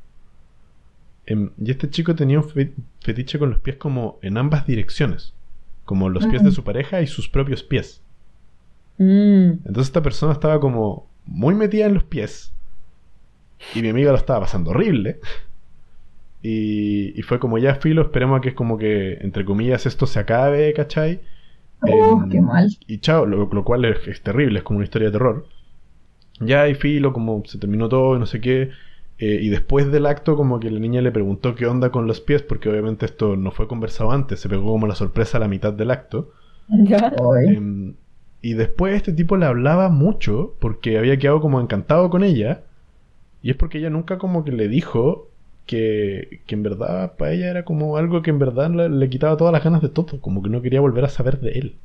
[1.25, 5.33] Em, y este chico tenía un fe- fetiche con los pies como en ambas direcciones,
[5.85, 8.01] como los pies de su pareja y sus propios pies.
[8.99, 9.65] Mm.
[9.65, 12.51] Entonces esta persona estaba como muy metida en los pies.
[13.73, 15.19] Y mi amiga lo estaba pasando horrible.
[16.43, 20.07] Y, y fue como ya filo, esperemos a que es como que, entre comillas, esto
[20.07, 21.21] se acabe, ¿cachai?
[21.81, 22.69] Oh, qué mal.
[22.87, 25.49] Y chao, lo, lo cual es, es terrible, es como una historia de terror.
[26.39, 28.71] Ya y filo, como se terminó todo y no sé qué.
[29.19, 32.21] eh, y después del acto, como que la niña le preguntó qué onda con los
[32.21, 35.47] pies, porque obviamente esto no fue conversado antes, se pegó como la sorpresa a la
[35.47, 36.31] mitad del acto.
[36.67, 37.11] ¿Ya?
[37.41, 37.95] Em,
[38.41, 42.65] y después este tipo le hablaba mucho porque había quedado como encantado con ella.
[43.41, 45.32] Y es porque ella nunca como que le dijo
[45.65, 49.37] que, que en verdad para ella era como algo que en verdad le, le quitaba
[49.37, 50.19] todas las ganas de todo.
[50.21, 51.75] Como que no quería volver a saber de él.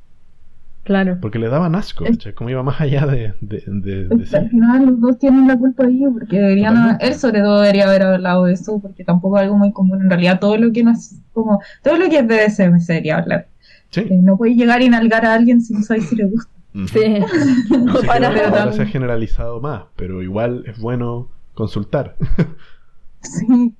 [0.85, 1.19] Claro.
[1.21, 2.33] Porque le daban asco, ¿cachai?
[2.33, 4.35] Como iba más allá de, de, de- de sí.
[4.35, 7.07] Al final los dos tienen la culpa ahí porque deberían, Totalmente.
[7.09, 10.01] él sobre todo debería haber hablado de eso porque tampoco es algo muy común.
[10.01, 13.19] En realidad todo lo que no es como, todo lo que es BDSM se debería
[13.19, 13.49] hablar.
[13.91, 14.01] Sí.
[14.01, 16.51] Eh, no puedes llegar y nalgar a alguien si no sabes si le gusta.
[16.75, 16.89] Ujú.
[16.89, 17.01] Sí.
[17.71, 22.17] No ahora, se ha generalizado más, pero igual es bueno consultar.
[23.23, 23.75] Sí.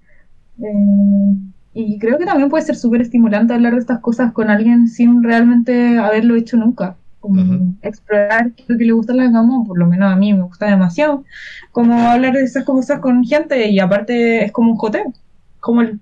[0.61, 1.37] Eh,
[1.75, 5.23] y creo que también puede ser súper estimulante hablar de estas cosas con alguien sin
[5.23, 6.97] realmente haberlo hecho nunca.
[7.21, 10.17] Como explorar qué es lo que le gusta la cama, o por lo menos a
[10.17, 11.25] mí me gusta demasiado.
[11.73, 15.13] Como hablar de esas cosas con gente y aparte es como un joteo,
[15.61, 16.01] como el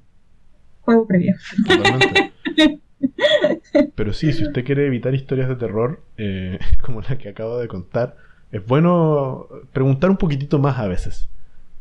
[0.83, 1.35] juego previo.
[3.95, 7.69] Pero sí, si usted quiere evitar historias de terror, eh, como la que acabo de
[7.69, 8.17] contar,
[8.53, 11.29] es bueno preguntar un poquitito más a veces.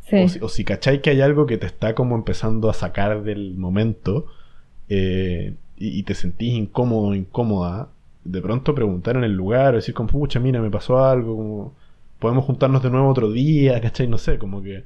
[0.09, 0.17] Sí.
[0.17, 3.23] O, si, o si cachai que hay algo que te está como empezando a sacar
[3.23, 4.27] del momento
[4.89, 7.89] eh, y, y te sentís incómodo o incómoda,
[8.23, 11.75] de pronto preguntar en el lugar o decir como, pucha, mira, me pasó algo, como,
[12.19, 14.83] podemos juntarnos de nuevo otro día, cachai, no sé, como que...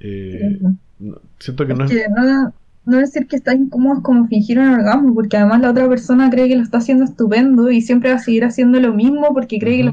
[0.00, 0.58] eh,
[0.98, 2.52] no- siento que no Es no,
[2.84, 6.30] no decir que está incómodo es como fingir un orgasmo, porque además la otra persona
[6.30, 9.58] cree que lo está haciendo estupendo y siempre va a seguir haciendo lo mismo porque
[9.58, 9.92] cree que lo.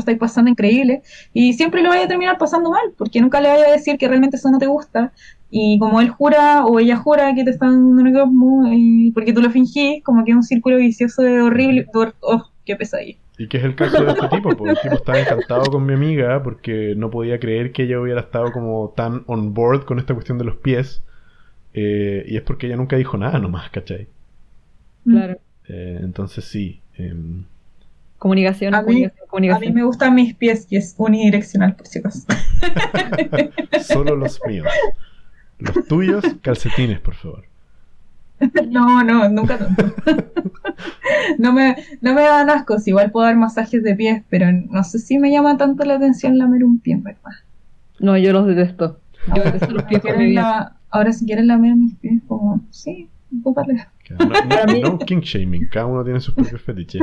[0.00, 3.66] Estáis pasando increíble y siempre lo vaya a terminar pasando mal, porque nunca le vaya
[3.68, 5.12] a decir que realmente eso no te gusta
[5.50, 9.32] y como él jura o ella jura que te están dando un orgasmo y porque
[9.32, 13.18] tú lo fingís, como que es un círculo vicioso de horrible, oh, qué pesadilla.
[13.38, 15.94] Y que es el caso de este tipo, porque el tipo estaba encantado con mi
[15.94, 20.14] amiga porque no podía creer que ella hubiera estado como tan on board con esta
[20.14, 21.02] cuestión de los pies.
[21.74, 24.08] eh, y es porque ella nunca dijo nada nomás, ¿cachai?
[25.08, 25.38] Claro.
[25.68, 26.80] Eh, entonces sí.
[26.96, 27.44] em,
[28.24, 31.98] Comunicación, A mí- comunicación, A mí me gustan mis pies y es unidireccional por si
[31.98, 32.24] acaso.
[33.82, 34.66] solo los míos.
[35.58, 37.44] Los tuyos, calcetines, por favor.
[38.66, 39.94] No, no, nunca tanto.
[41.38, 45.00] no, me, no me dan ascos, igual puedo dar masajes de pies, pero no sé
[45.00, 47.30] si me llama tanto la atención lamer un pie, ¿verdad?
[48.00, 49.00] No, yo los detesto.
[49.36, 50.40] Yo detesto los pies con mi ¿Quieren vida.
[50.40, 53.66] la- ahora si quieren lamer mis pies, como, sí, un poco.
[54.10, 57.02] No, mí- no king shaming, cada uno tiene sus propios fetiches.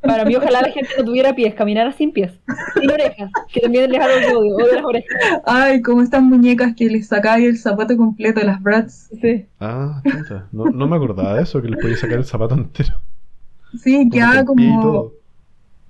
[0.00, 2.32] Para mí, ojalá la gente no tuviera pies, caminara sin pies,
[2.80, 5.42] sin orejas, que también les hago el odio, odio las orejas.
[5.44, 9.10] Ay, como estas muñecas que les sacáis el zapato completo, las brats.
[9.20, 9.44] Sí.
[9.60, 12.94] Ah, chuta, no, no me acordaba de eso, que les podía sacar el zapato entero.
[13.78, 15.10] Sí, quedaba como...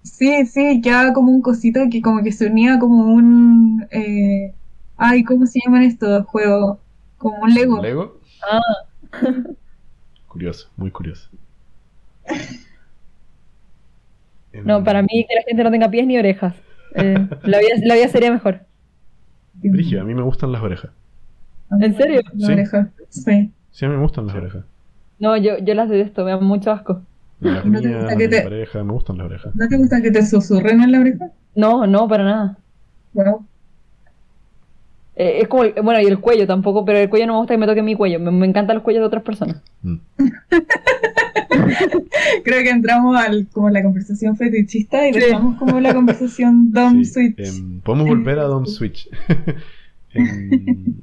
[0.02, 3.86] Sí, sí, quedaba como un cosito que como que se unía como un...
[3.90, 4.54] eh,
[4.96, 6.78] Ay, ¿cómo se llaman estos juegos?
[7.18, 7.80] Como un Lego.
[7.82, 8.20] ¿Lego?
[8.42, 8.60] Ah,
[10.28, 11.28] Curioso, muy curioso.
[14.64, 16.54] no, para mí que la gente no tenga pies ni orejas.
[16.94, 18.60] Eh, la, vida, la vida sería mejor.
[19.54, 20.90] Brígido, a mí me gustan las orejas.
[21.80, 22.20] ¿En serio?
[22.34, 22.52] La Sí.
[22.52, 22.88] oreja.
[23.10, 23.50] Sí.
[23.70, 24.64] Sí, a mí me gustan las orejas.
[25.18, 27.02] No, yo, yo las detesto, me dan mucho asco.
[27.40, 29.54] Las ¿No te mías, gusta las que te- pareja, me gustan las orejas.
[29.54, 31.26] ¿No te gusta que te susurren en la oreja?
[31.54, 32.58] No, no, para nada.
[33.12, 33.44] Wow.
[35.20, 37.54] Eh, es como, el- bueno, y el cuello tampoco, pero el cuello no me gusta
[37.54, 38.20] que me toque mi cuello.
[38.20, 39.60] Me, me encantan los cuellos de otras personas.
[39.82, 39.96] Mm.
[42.44, 45.20] Creo que entramos al como la conversación fetichista y Sí.
[45.20, 47.38] dejamos como la conversación Dom Sí, Switch.
[47.38, 49.08] em, podemos volver a Dom Switch.
[50.14, 50.94] Em,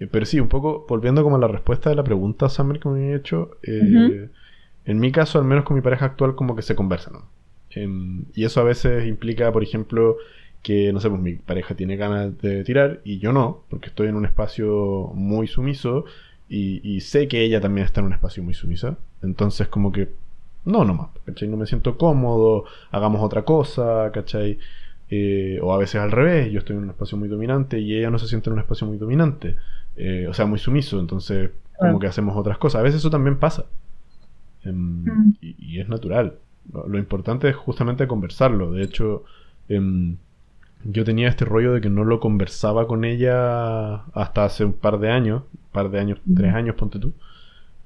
[0.00, 2.88] eh, pero sí, un poco volviendo como a la respuesta de la pregunta, Summer, que
[2.88, 3.50] me había hecho.
[3.62, 4.28] eh.
[4.86, 7.14] En mi caso, al menos con mi pareja actual, como que se conversan.
[7.14, 7.24] ¿no?
[7.70, 10.16] Em, y eso a veces implica, por ejemplo,
[10.66, 14.08] que, no sé, pues mi pareja tiene ganas de tirar y yo no, porque estoy
[14.08, 16.04] en un espacio muy sumiso
[16.48, 18.96] y, y sé que ella también está en un espacio muy sumiso.
[19.22, 20.08] Entonces, como que,
[20.64, 21.48] no, nomás, ¿cachai?
[21.48, 24.58] No me siento cómodo, hagamos otra cosa, ¿cachai?
[25.08, 28.10] Eh, o a veces al revés, yo estoy en un espacio muy dominante y ella
[28.10, 29.54] no se siente en un espacio muy dominante,
[29.96, 32.80] eh, o sea, muy sumiso, entonces como que hacemos otras cosas.
[32.80, 33.66] A veces eso también pasa.
[34.64, 35.34] Em, Mm.
[35.40, 36.34] y, y es natural.
[36.72, 38.72] Lo, lo importante es justamente conversarlo.
[38.72, 39.24] De hecho,
[39.68, 40.16] em,
[40.90, 44.98] yo tenía este rollo de que no lo conversaba con ella hasta hace un par
[44.98, 47.12] de años, un par de años, tres años, ponte tú.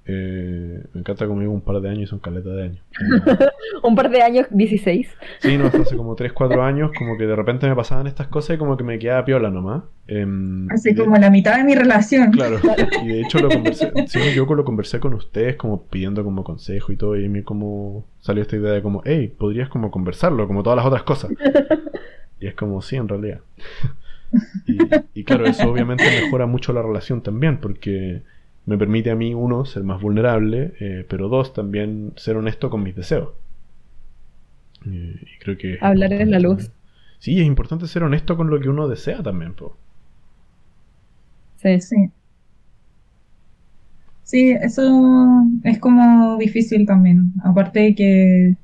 [0.07, 2.85] Eh, me encanta conmigo un par de años y son caleta de años.
[3.85, 5.09] un par de años, 16.
[5.39, 8.27] Sí, no, hasta hace como 3, 4 años, como que de repente me pasaban estas
[8.27, 9.85] cosas y como que me quedaba piola nomás.
[10.09, 12.33] Em, Así como la mitad de mi relación.
[12.33, 12.57] Claro,
[13.05, 16.91] y de hecho lo conversé, sí, yo lo conversé con ustedes como pidiendo como consejo
[16.91, 20.49] y todo, y a mí como salió esta idea de como, hey, podrías como conversarlo,
[20.49, 21.31] como todas las otras cosas.
[22.41, 23.41] Y es como, sí, en realidad.
[24.67, 24.79] y,
[25.21, 28.23] y claro, eso obviamente mejora mucho la relación también, porque
[28.67, 32.83] me permite a mí, uno, ser más vulnerable, eh, pero dos, también ser honesto con
[32.83, 33.31] mis deseos.
[34.85, 35.79] Y creo que...
[35.81, 36.71] Hablar en la luz.
[37.19, 39.55] Sí, es importante ser honesto con lo que uno desea también.
[39.55, 39.77] Po.
[41.57, 42.11] Sí, sí.
[44.23, 47.33] Sí, eso es como difícil también.
[47.45, 48.57] Aparte de que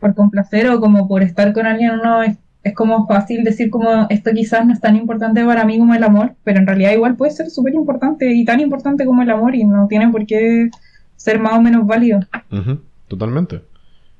[0.00, 4.06] por complacer o como por estar con alguien uno es es como fácil decir como
[4.08, 7.16] esto quizás no es tan importante para mí como el amor, pero en realidad igual
[7.16, 10.70] puede ser súper importante y tan importante como el amor y no tiene por qué
[11.16, 12.20] ser más o menos válido.
[13.08, 13.62] Totalmente.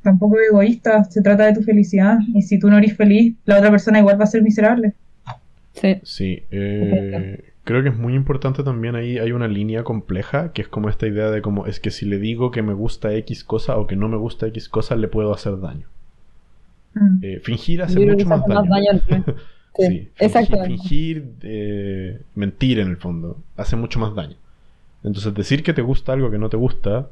[0.03, 3.71] Tampoco egoísta, se trata de tu felicidad y si tú no eres feliz, la otra
[3.71, 4.95] persona igual va a ser miserable.
[5.75, 5.97] Sí.
[6.03, 10.69] Sí, eh, creo que es muy importante también ahí, hay una línea compleja que es
[10.69, 13.77] como esta idea de como es que si le digo que me gusta X cosa
[13.77, 15.87] o que no me gusta X cosa, le puedo hacer daño.
[16.95, 17.19] Mm.
[17.23, 19.01] Eh, fingir hace mucho más daño.
[19.77, 20.11] sí,
[20.67, 24.37] fingir, eh, mentir en el fondo, hace mucho más daño.
[25.03, 27.09] Entonces decir que te gusta algo que no te gusta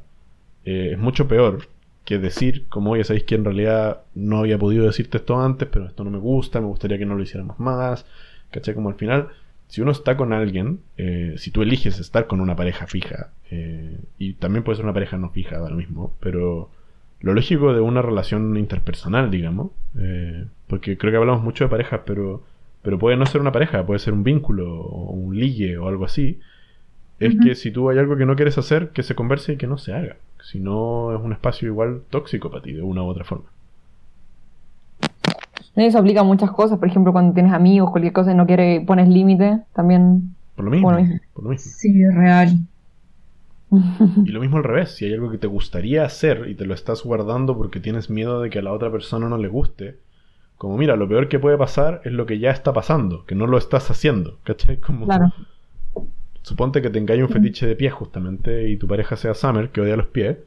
[0.63, 1.67] eh, es mucho peor
[2.05, 5.87] que decir, como ya sabéis que en realidad no había podido decirte esto antes, pero
[5.87, 8.05] esto no me gusta, me gustaría que no lo hiciéramos más.
[8.49, 8.73] ¿Cachai?
[8.73, 9.29] Como al final,
[9.67, 10.81] si uno está con alguien,
[11.37, 13.29] si tú eliges estar con una pareja fija,
[14.17, 16.69] y también puede ser una pareja no fija, da lo mismo, pero
[17.21, 22.01] lo lógico de una relación interpersonal, digamos, eh, porque creo que hablamos mucho de parejas,
[22.05, 22.43] pero,
[22.81, 26.05] pero puede no ser una pareja, puede ser un vínculo o un ligue o algo
[26.05, 26.39] así,
[27.19, 29.67] es que si tú hay algo que no quieres hacer, que se converse y que
[29.67, 30.15] no se haga.
[30.41, 33.45] Si no, es un espacio igual tóxico para ti, de una u otra forma.
[35.75, 38.83] Eso aplica a muchas cosas, por ejemplo, cuando tienes amigos, cualquier cosa y no quieres,
[38.85, 40.35] pones límite, también...
[40.55, 40.89] Por lo mismo,
[41.33, 41.71] por lo mismo.
[41.71, 42.57] Sí, real.
[44.25, 46.73] Y lo mismo al revés, si hay algo que te gustaría hacer y te lo
[46.73, 49.97] estás guardando porque tienes miedo de que a la otra persona no le guste,
[50.57, 53.47] como mira, lo peor que puede pasar es lo que ya está pasando, que no
[53.47, 54.77] lo estás haciendo, ¿cachai?
[54.77, 55.31] Como, claro.
[56.43, 59.95] Suponte que tengáis un fetiche de pies justamente y tu pareja sea Summer, que odia
[59.95, 60.37] los pies.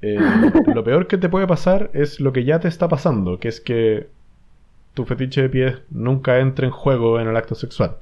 [0.00, 0.18] Eh,
[0.74, 3.60] lo peor que te puede pasar es lo que ya te está pasando, que es
[3.60, 4.08] que
[4.94, 7.96] tu fetiche de pies nunca entre en juego en el acto sexual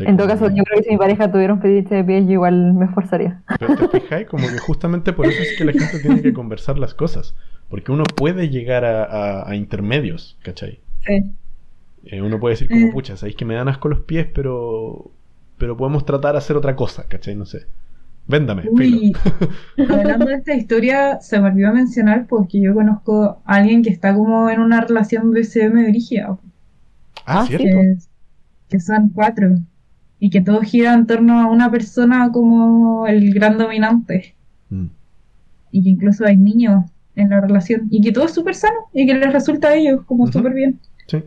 [0.00, 2.32] en todo caso, yo creo que si mi pareja tuviera un fetiche de pies, yo
[2.32, 3.42] igual me esforzaría.
[3.58, 6.78] Pero te fijas, como que justamente por eso es que la gente tiene que conversar
[6.78, 7.34] las cosas.
[7.68, 10.80] Porque uno puede llegar a, intermedios, ¿cachai?
[11.06, 11.22] Sí.
[12.04, 12.92] Eh, uno puede decir como, mm.
[12.92, 15.10] pucha, sabéis que me dan asco los pies, pero
[15.58, 17.34] pero podemos tratar de hacer otra cosa, ¿cachai?
[17.34, 17.66] No sé.
[18.26, 18.64] Véndame.
[18.70, 19.12] Uy,
[19.88, 24.14] hablando de esta historia, se me olvidó mencionar porque yo conozco a alguien que está
[24.14, 26.38] como en una relación BCM dirigida.
[27.26, 27.66] Ah, ¿cierto?
[28.68, 29.48] que son cuatro
[30.20, 34.34] y que todo gira en torno a una persona como el gran dominante.
[34.70, 34.86] Mm.
[35.70, 36.84] Y que incluso hay niños
[37.14, 37.88] en la relación.
[37.90, 40.78] Y que todo es súper sano y que les resulta a ellos como súper bien.
[41.06, 41.22] Sí.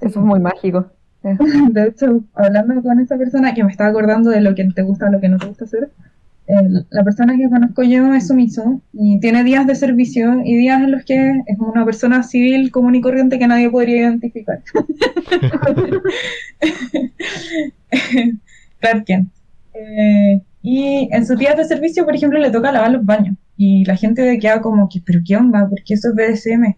[0.00, 0.86] Eso es muy mágico.
[1.22, 5.10] De hecho, hablando con esa persona que me estaba acordando de lo que te gusta,
[5.10, 5.90] lo que no te gusta hacer,
[6.48, 10.92] la persona que conozco yo es sumiso y tiene días de servicio y días en
[10.92, 14.62] los que es una persona civil común y corriente que nadie podría identificar.
[19.78, 23.84] Eh, y en sus días de servicio, por ejemplo, le toca lavar los baños y
[23.84, 25.68] la gente queda como que, pero ¿qué onda?
[25.68, 26.74] ¿Por qué eso es BDSM?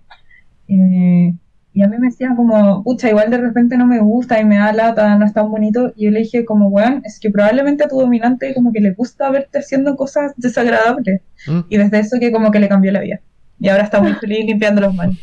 [0.68, 1.34] Eh,
[1.72, 4.56] y a mí me decían como, pucha, igual de repente no me gusta y me
[4.56, 5.92] da lata, no es tan bonito.
[5.96, 8.92] Y yo le dije como, weón, es que probablemente a tu dominante como que le
[8.92, 11.20] gusta verte haciendo cosas desagradables.
[11.46, 11.60] Mm.
[11.68, 13.20] Y desde eso que como que le cambió la vida.
[13.60, 15.18] Y ahora está muy feliz limpiando los manos.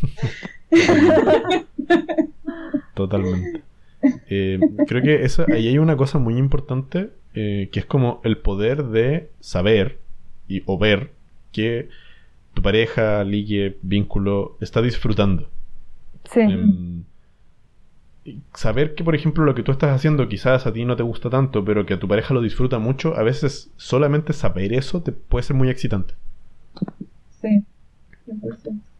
[2.93, 3.61] Totalmente.
[4.29, 8.37] Eh, creo que eso, ahí hay una cosa muy importante eh, que es como el
[8.37, 9.99] poder de saber
[10.47, 11.11] y, o ver
[11.51, 11.89] que
[12.53, 15.49] tu pareja, ligue, vínculo está disfrutando.
[16.31, 16.41] Sí.
[16.41, 17.03] Em,
[18.53, 21.29] saber que, por ejemplo, lo que tú estás haciendo quizás a ti no te gusta
[21.29, 25.11] tanto, pero que a tu pareja lo disfruta mucho, a veces solamente saber eso te
[25.11, 26.15] puede ser muy excitante.
[27.41, 27.63] Sí.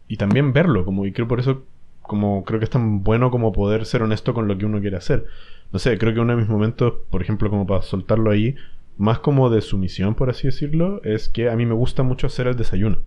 [0.08, 1.64] Y también verlo, como, y creo por eso,
[2.02, 4.96] como creo que es tan bueno como poder ser honesto con lo que uno quiere
[4.96, 5.26] hacer.
[5.72, 8.54] No sé, creo que uno de mis momentos, por ejemplo, como para soltarlo ahí,
[8.96, 12.46] más como de sumisión, por así decirlo, es que a mí me gusta mucho hacer
[12.46, 12.98] el desayuno.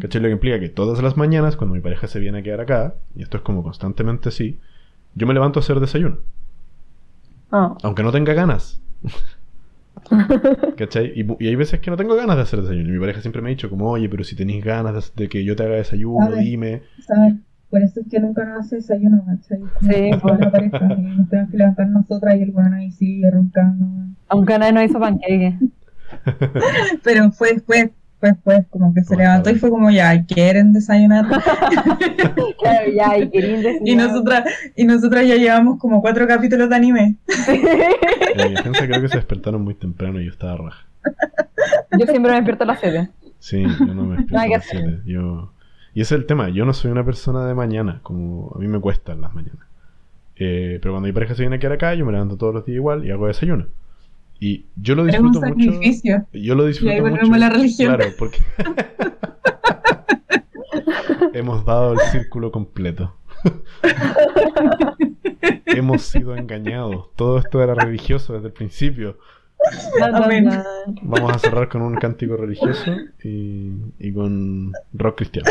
[0.00, 0.22] ¿Cachai?
[0.22, 2.94] Lo que implica que todas las mañanas, cuando mi pareja se viene a quedar acá,
[3.14, 4.58] y esto es como constantemente así,
[5.14, 6.18] yo me levanto a hacer desayuno.
[7.50, 7.76] Ah.
[7.82, 8.80] Aunque no tenga ganas.
[10.76, 11.12] ¿Cachai?
[11.14, 12.88] Y, hay veces que no tengo ganas de hacer desayuno.
[12.88, 15.28] Y mi pareja siempre me ha dicho como, oye, pero si tenéis ganas de, de
[15.28, 16.82] que yo te haga desayuno, dime.
[17.00, 17.34] ¿Sabes?
[17.70, 19.60] Por eso es que nunca nos hace desayuno, ¿cachai?
[19.80, 20.40] Sí, que pues.
[20.40, 23.86] la pareja, nos tenemos que levantar nosotras y el bueno ahí sigue roncando.
[24.28, 25.58] Aunque nadie nos hizo panqueque.
[27.04, 31.26] Pero fue después, fue después, como que se levantó y fue como, ya, ¿quieren desayunar?
[32.58, 33.78] Claro, ya, y decir.
[33.84, 37.14] y nosotras, y nosotras ya llevamos como cuatro capítulos de anime.
[37.46, 40.86] Mi defensa creo que se despertaron muy temprano y yo estaba raja.
[41.96, 43.08] Yo siempre me despierto a las 7.
[43.38, 45.04] Sí, yo no me despierto Nada a que las.
[45.04, 45.52] Yo...
[45.94, 48.66] Y ese es el tema, yo no soy una persona de mañana, como a mí
[48.66, 49.66] me cuestan las mañanas.
[50.36, 52.64] Eh, pero cuando mi pareja se viene a quedar acá, yo me levanto todos los
[52.64, 53.66] días igual y hago desayuno.
[54.40, 55.72] Y yo lo Pero es un disfruto mucho.
[55.72, 56.26] sacrificio.
[56.32, 57.10] Yo lo disfruto Y ahí mucho.
[57.12, 57.94] volvemos a la religión.
[57.96, 58.38] Claro, porque
[61.34, 63.14] hemos dado el círculo completo.
[65.66, 67.08] hemos sido engañados.
[67.16, 69.18] Todo esto era religioso desde el principio.
[70.12, 70.48] Amén.
[71.02, 72.92] Vamos a cerrar con un cántico religioso
[73.24, 75.50] y, y con rock cristiano.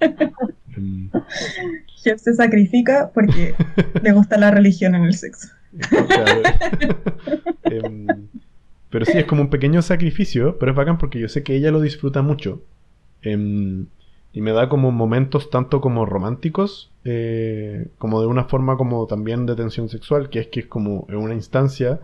[2.02, 3.54] Jeff se sacrifica porque
[4.02, 5.48] le gusta la religión en el sexo.
[5.78, 6.42] Claro.
[7.64, 8.06] Em,
[8.90, 11.70] pero sí, es como un pequeño sacrificio, pero es bacán porque yo sé que ella
[11.70, 12.62] lo disfruta mucho.
[13.22, 13.86] Em,
[14.32, 19.46] y me da como momentos tanto como románticos, eh, como de una forma como también
[19.46, 22.00] de tensión sexual, que es que es como en una instancia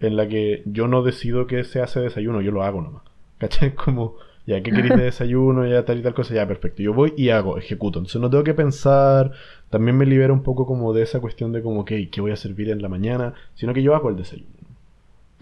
[0.00, 3.02] en la que yo no decido que se hace desayuno, yo lo hago nomás.
[3.38, 3.74] ¿Cachai?
[3.74, 4.16] Como,
[4.46, 5.66] ya, ¿qué queréis de desayuno?
[5.66, 6.82] Ya tal y tal cosa, ya, perfecto.
[6.82, 7.98] Yo voy y hago, ejecuto.
[7.98, 9.32] Entonces no tengo que pensar,
[9.72, 12.36] también me libera un poco como de esa cuestión de como, ok, ¿qué voy a
[12.36, 13.32] servir en la mañana?
[13.54, 14.50] Sino que yo hago el desayuno.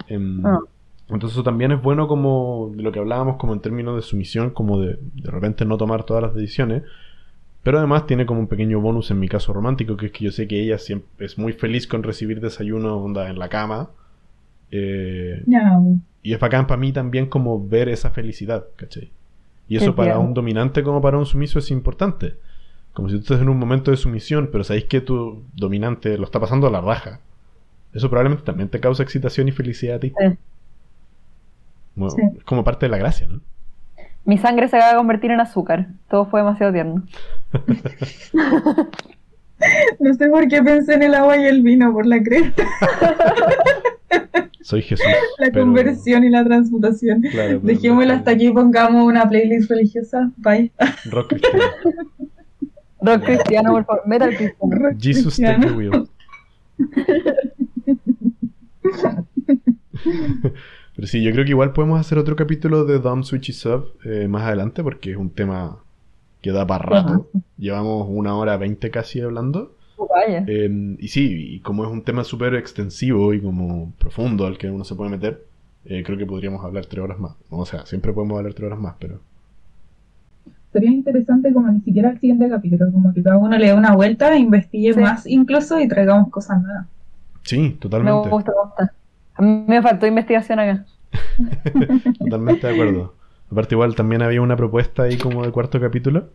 [0.09, 0.61] Em, Ah.
[1.09, 4.51] Entonces eso también es bueno como de lo que hablábamos como en términos de sumisión,
[4.51, 6.85] como de de repente no tomar todas las decisiones.
[7.65, 10.31] Pero además tiene como un pequeño bonus en mi caso romántico, que es que yo
[10.31, 13.91] sé que ella siempre es muy feliz con recibir desayuno onda en la cama.
[14.71, 15.99] Eh, No.
[16.23, 19.11] y es bacán para mí también como ver esa felicidad, ¿cachai?
[19.69, 22.35] Y eso para un dominante como para un sumiso es importante.
[22.93, 26.25] Como si tú estás en un momento de sumisión, pero sabéis que tu dominante lo
[26.25, 27.21] está pasando a la raja.
[27.95, 30.13] Eso probablemente también te causa excitación y felicidad a ti.
[30.19, 30.37] Sí.
[31.95, 32.23] Bueno, Sí.
[32.39, 33.41] Es como parte de la gracia, ¿no?
[34.25, 35.87] Mi sangre se acaba de convertir en azúcar.
[36.09, 37.03] Todo fue demasiado tierno.
[39.99, 42.65] No sé por qué pensé en el agua y el vino por la cresta,
[44.63, 45.05] Soy Jesús.
[45.39, 47.21] la pero- conversión y la transmutación.
[47.23, 47.61] Claro,
[48.11, 50.31] hasta aquí y pongamos una playlist religiosa.
[50.39, 50.73] Bye.
[51.11, 51.63] Rock cristiano.
[53.03, 54.03] Rock cristiano, por favor.
[54.07, 54.89] Metal cristiano.
[54.99, 56.09] Jesus take the wheel.
[60.95, 64.29] Pero sí, yo creo que igual podemos hacer otro capítulo de Dumb Switchy Sub eh,
[64.29, 65.79] más adelante porque es un tema
[66.43, 67.31] que da para rato.
[67.59, 69.75] Llevamos una hora veinte casi hablando.
[69.97, 70.45] Oh, Vaya.
[70.47, 74.71] Eh, y sí, y como es un tema súper extensivo y como profundo al que
[74.71, 75.45] uno se puede meter,
[75.85, 77.35] eh, creo que podríamos hablar tres horas más.
[77.51, 79.21] O sea, siempre podemos hablar tres horas más, pero...
[80.73, 83.95] Sería interesante como ni siquiera el siguiente capítulo, como que cada uno le dé una
[83.95, 85.01] vuelta, investigue Sí.
[85.01, 86.87] más incluso y traigamos cosas nuevas.
[87.43, 88.29] Sí, Me totalmente.
[88.29, 88.93] gusta, me gusta.
[89.35, 90.85] A mí me faltó investigación acá.
[92.19, 93.15] Totalmente de acuerdo.
[93.51, 96.29] Aparte igual también había una propuesta ahí como de cuarto capítulo.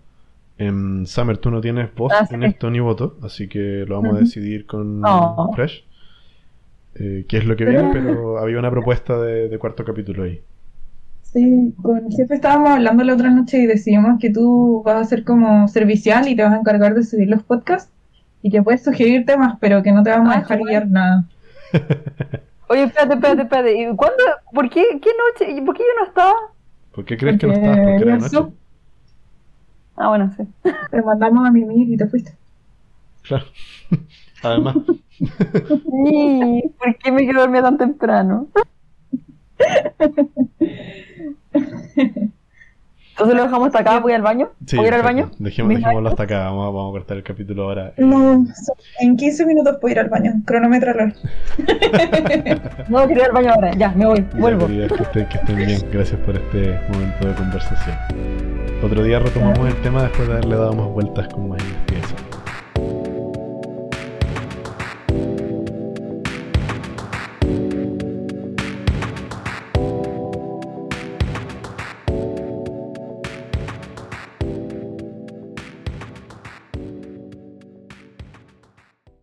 [0.57, 2.35] En Summer tú no tienes voz Ah, sí.
[2.35, 5.51] en esto ni voto, así que lo vamos a decidir con Oh.
[5.55, 5.85] Fresh.
[6.95, 10.41] Eh, qué es lo que viene, pero había una propuesta de, de cuarto capítulo ahí.
[11.35, 15.05] Sí, con el jefe estábamos hablando la otra noche y decidimos que tú vas a
[15.05, 17.91] ser como servicial y te vas a encargar de subir los podcasts
[18.41, 20.87] y que puedes sugerir temas, pero que no te vamos a Ah, dejar qué guiar
[20.89, 21.25] nada.
[22.69, 23.81] Oye, espérate, espérate, espérate.
[23.81, 24.23] ¿Y cuándo?
[24.53, 24.83] ¿Por qué?
[25.01, 25.51] ¿Qué noche?
[25.51, 26.33] ¿Y por qué yo no estaba?
[26.93, 27.79] ¿Por qué crees que no Porque estabas?
[27.83, 28.53] Porque era era noche.
[29.97, 30.43] Ah, bueno, sí.
[30.91, 32.37] Te mandamos a mimir y te fuiste.
[33.23, 33.45] Claro.
[34.43, 34.75] Además,
[35.17, 38.49] Sí, ¿Por qué me quedo dormida tan temprano?
[43.17, 43.99] Entonces lo dejamos hasta acá.
[44.01, 44.49] ¿Voy al baño?
[44.65, 45.31] sí, ¿Voy a ir al baño?
[45.39, 46.39] Dejemos, ¿Mis dejémoslo hasta acá.
[46.47, 47.93] Vamos a, vamos a cortar el capítulo ahora.
[47.95, 48.45] Eh, No,
[48.99, 50.33] en 15 minutos puedo ir al baño.
[50.45, 51.13] Cronómetralo.
[52.89, 53.71] No, quería ir al baño ahora.
[53.77, 54.17] Ya, me voy.
[54.17, 54.67] ya, Vuelvo.
[54.67, 55.79] queridas, que estén, que estén bien.
[55.91, 57.95] Gracias por este momento de conversación.
[58.83, 61.84] Otro día retomamos el tema después de haberle dado más vueltas con investigación.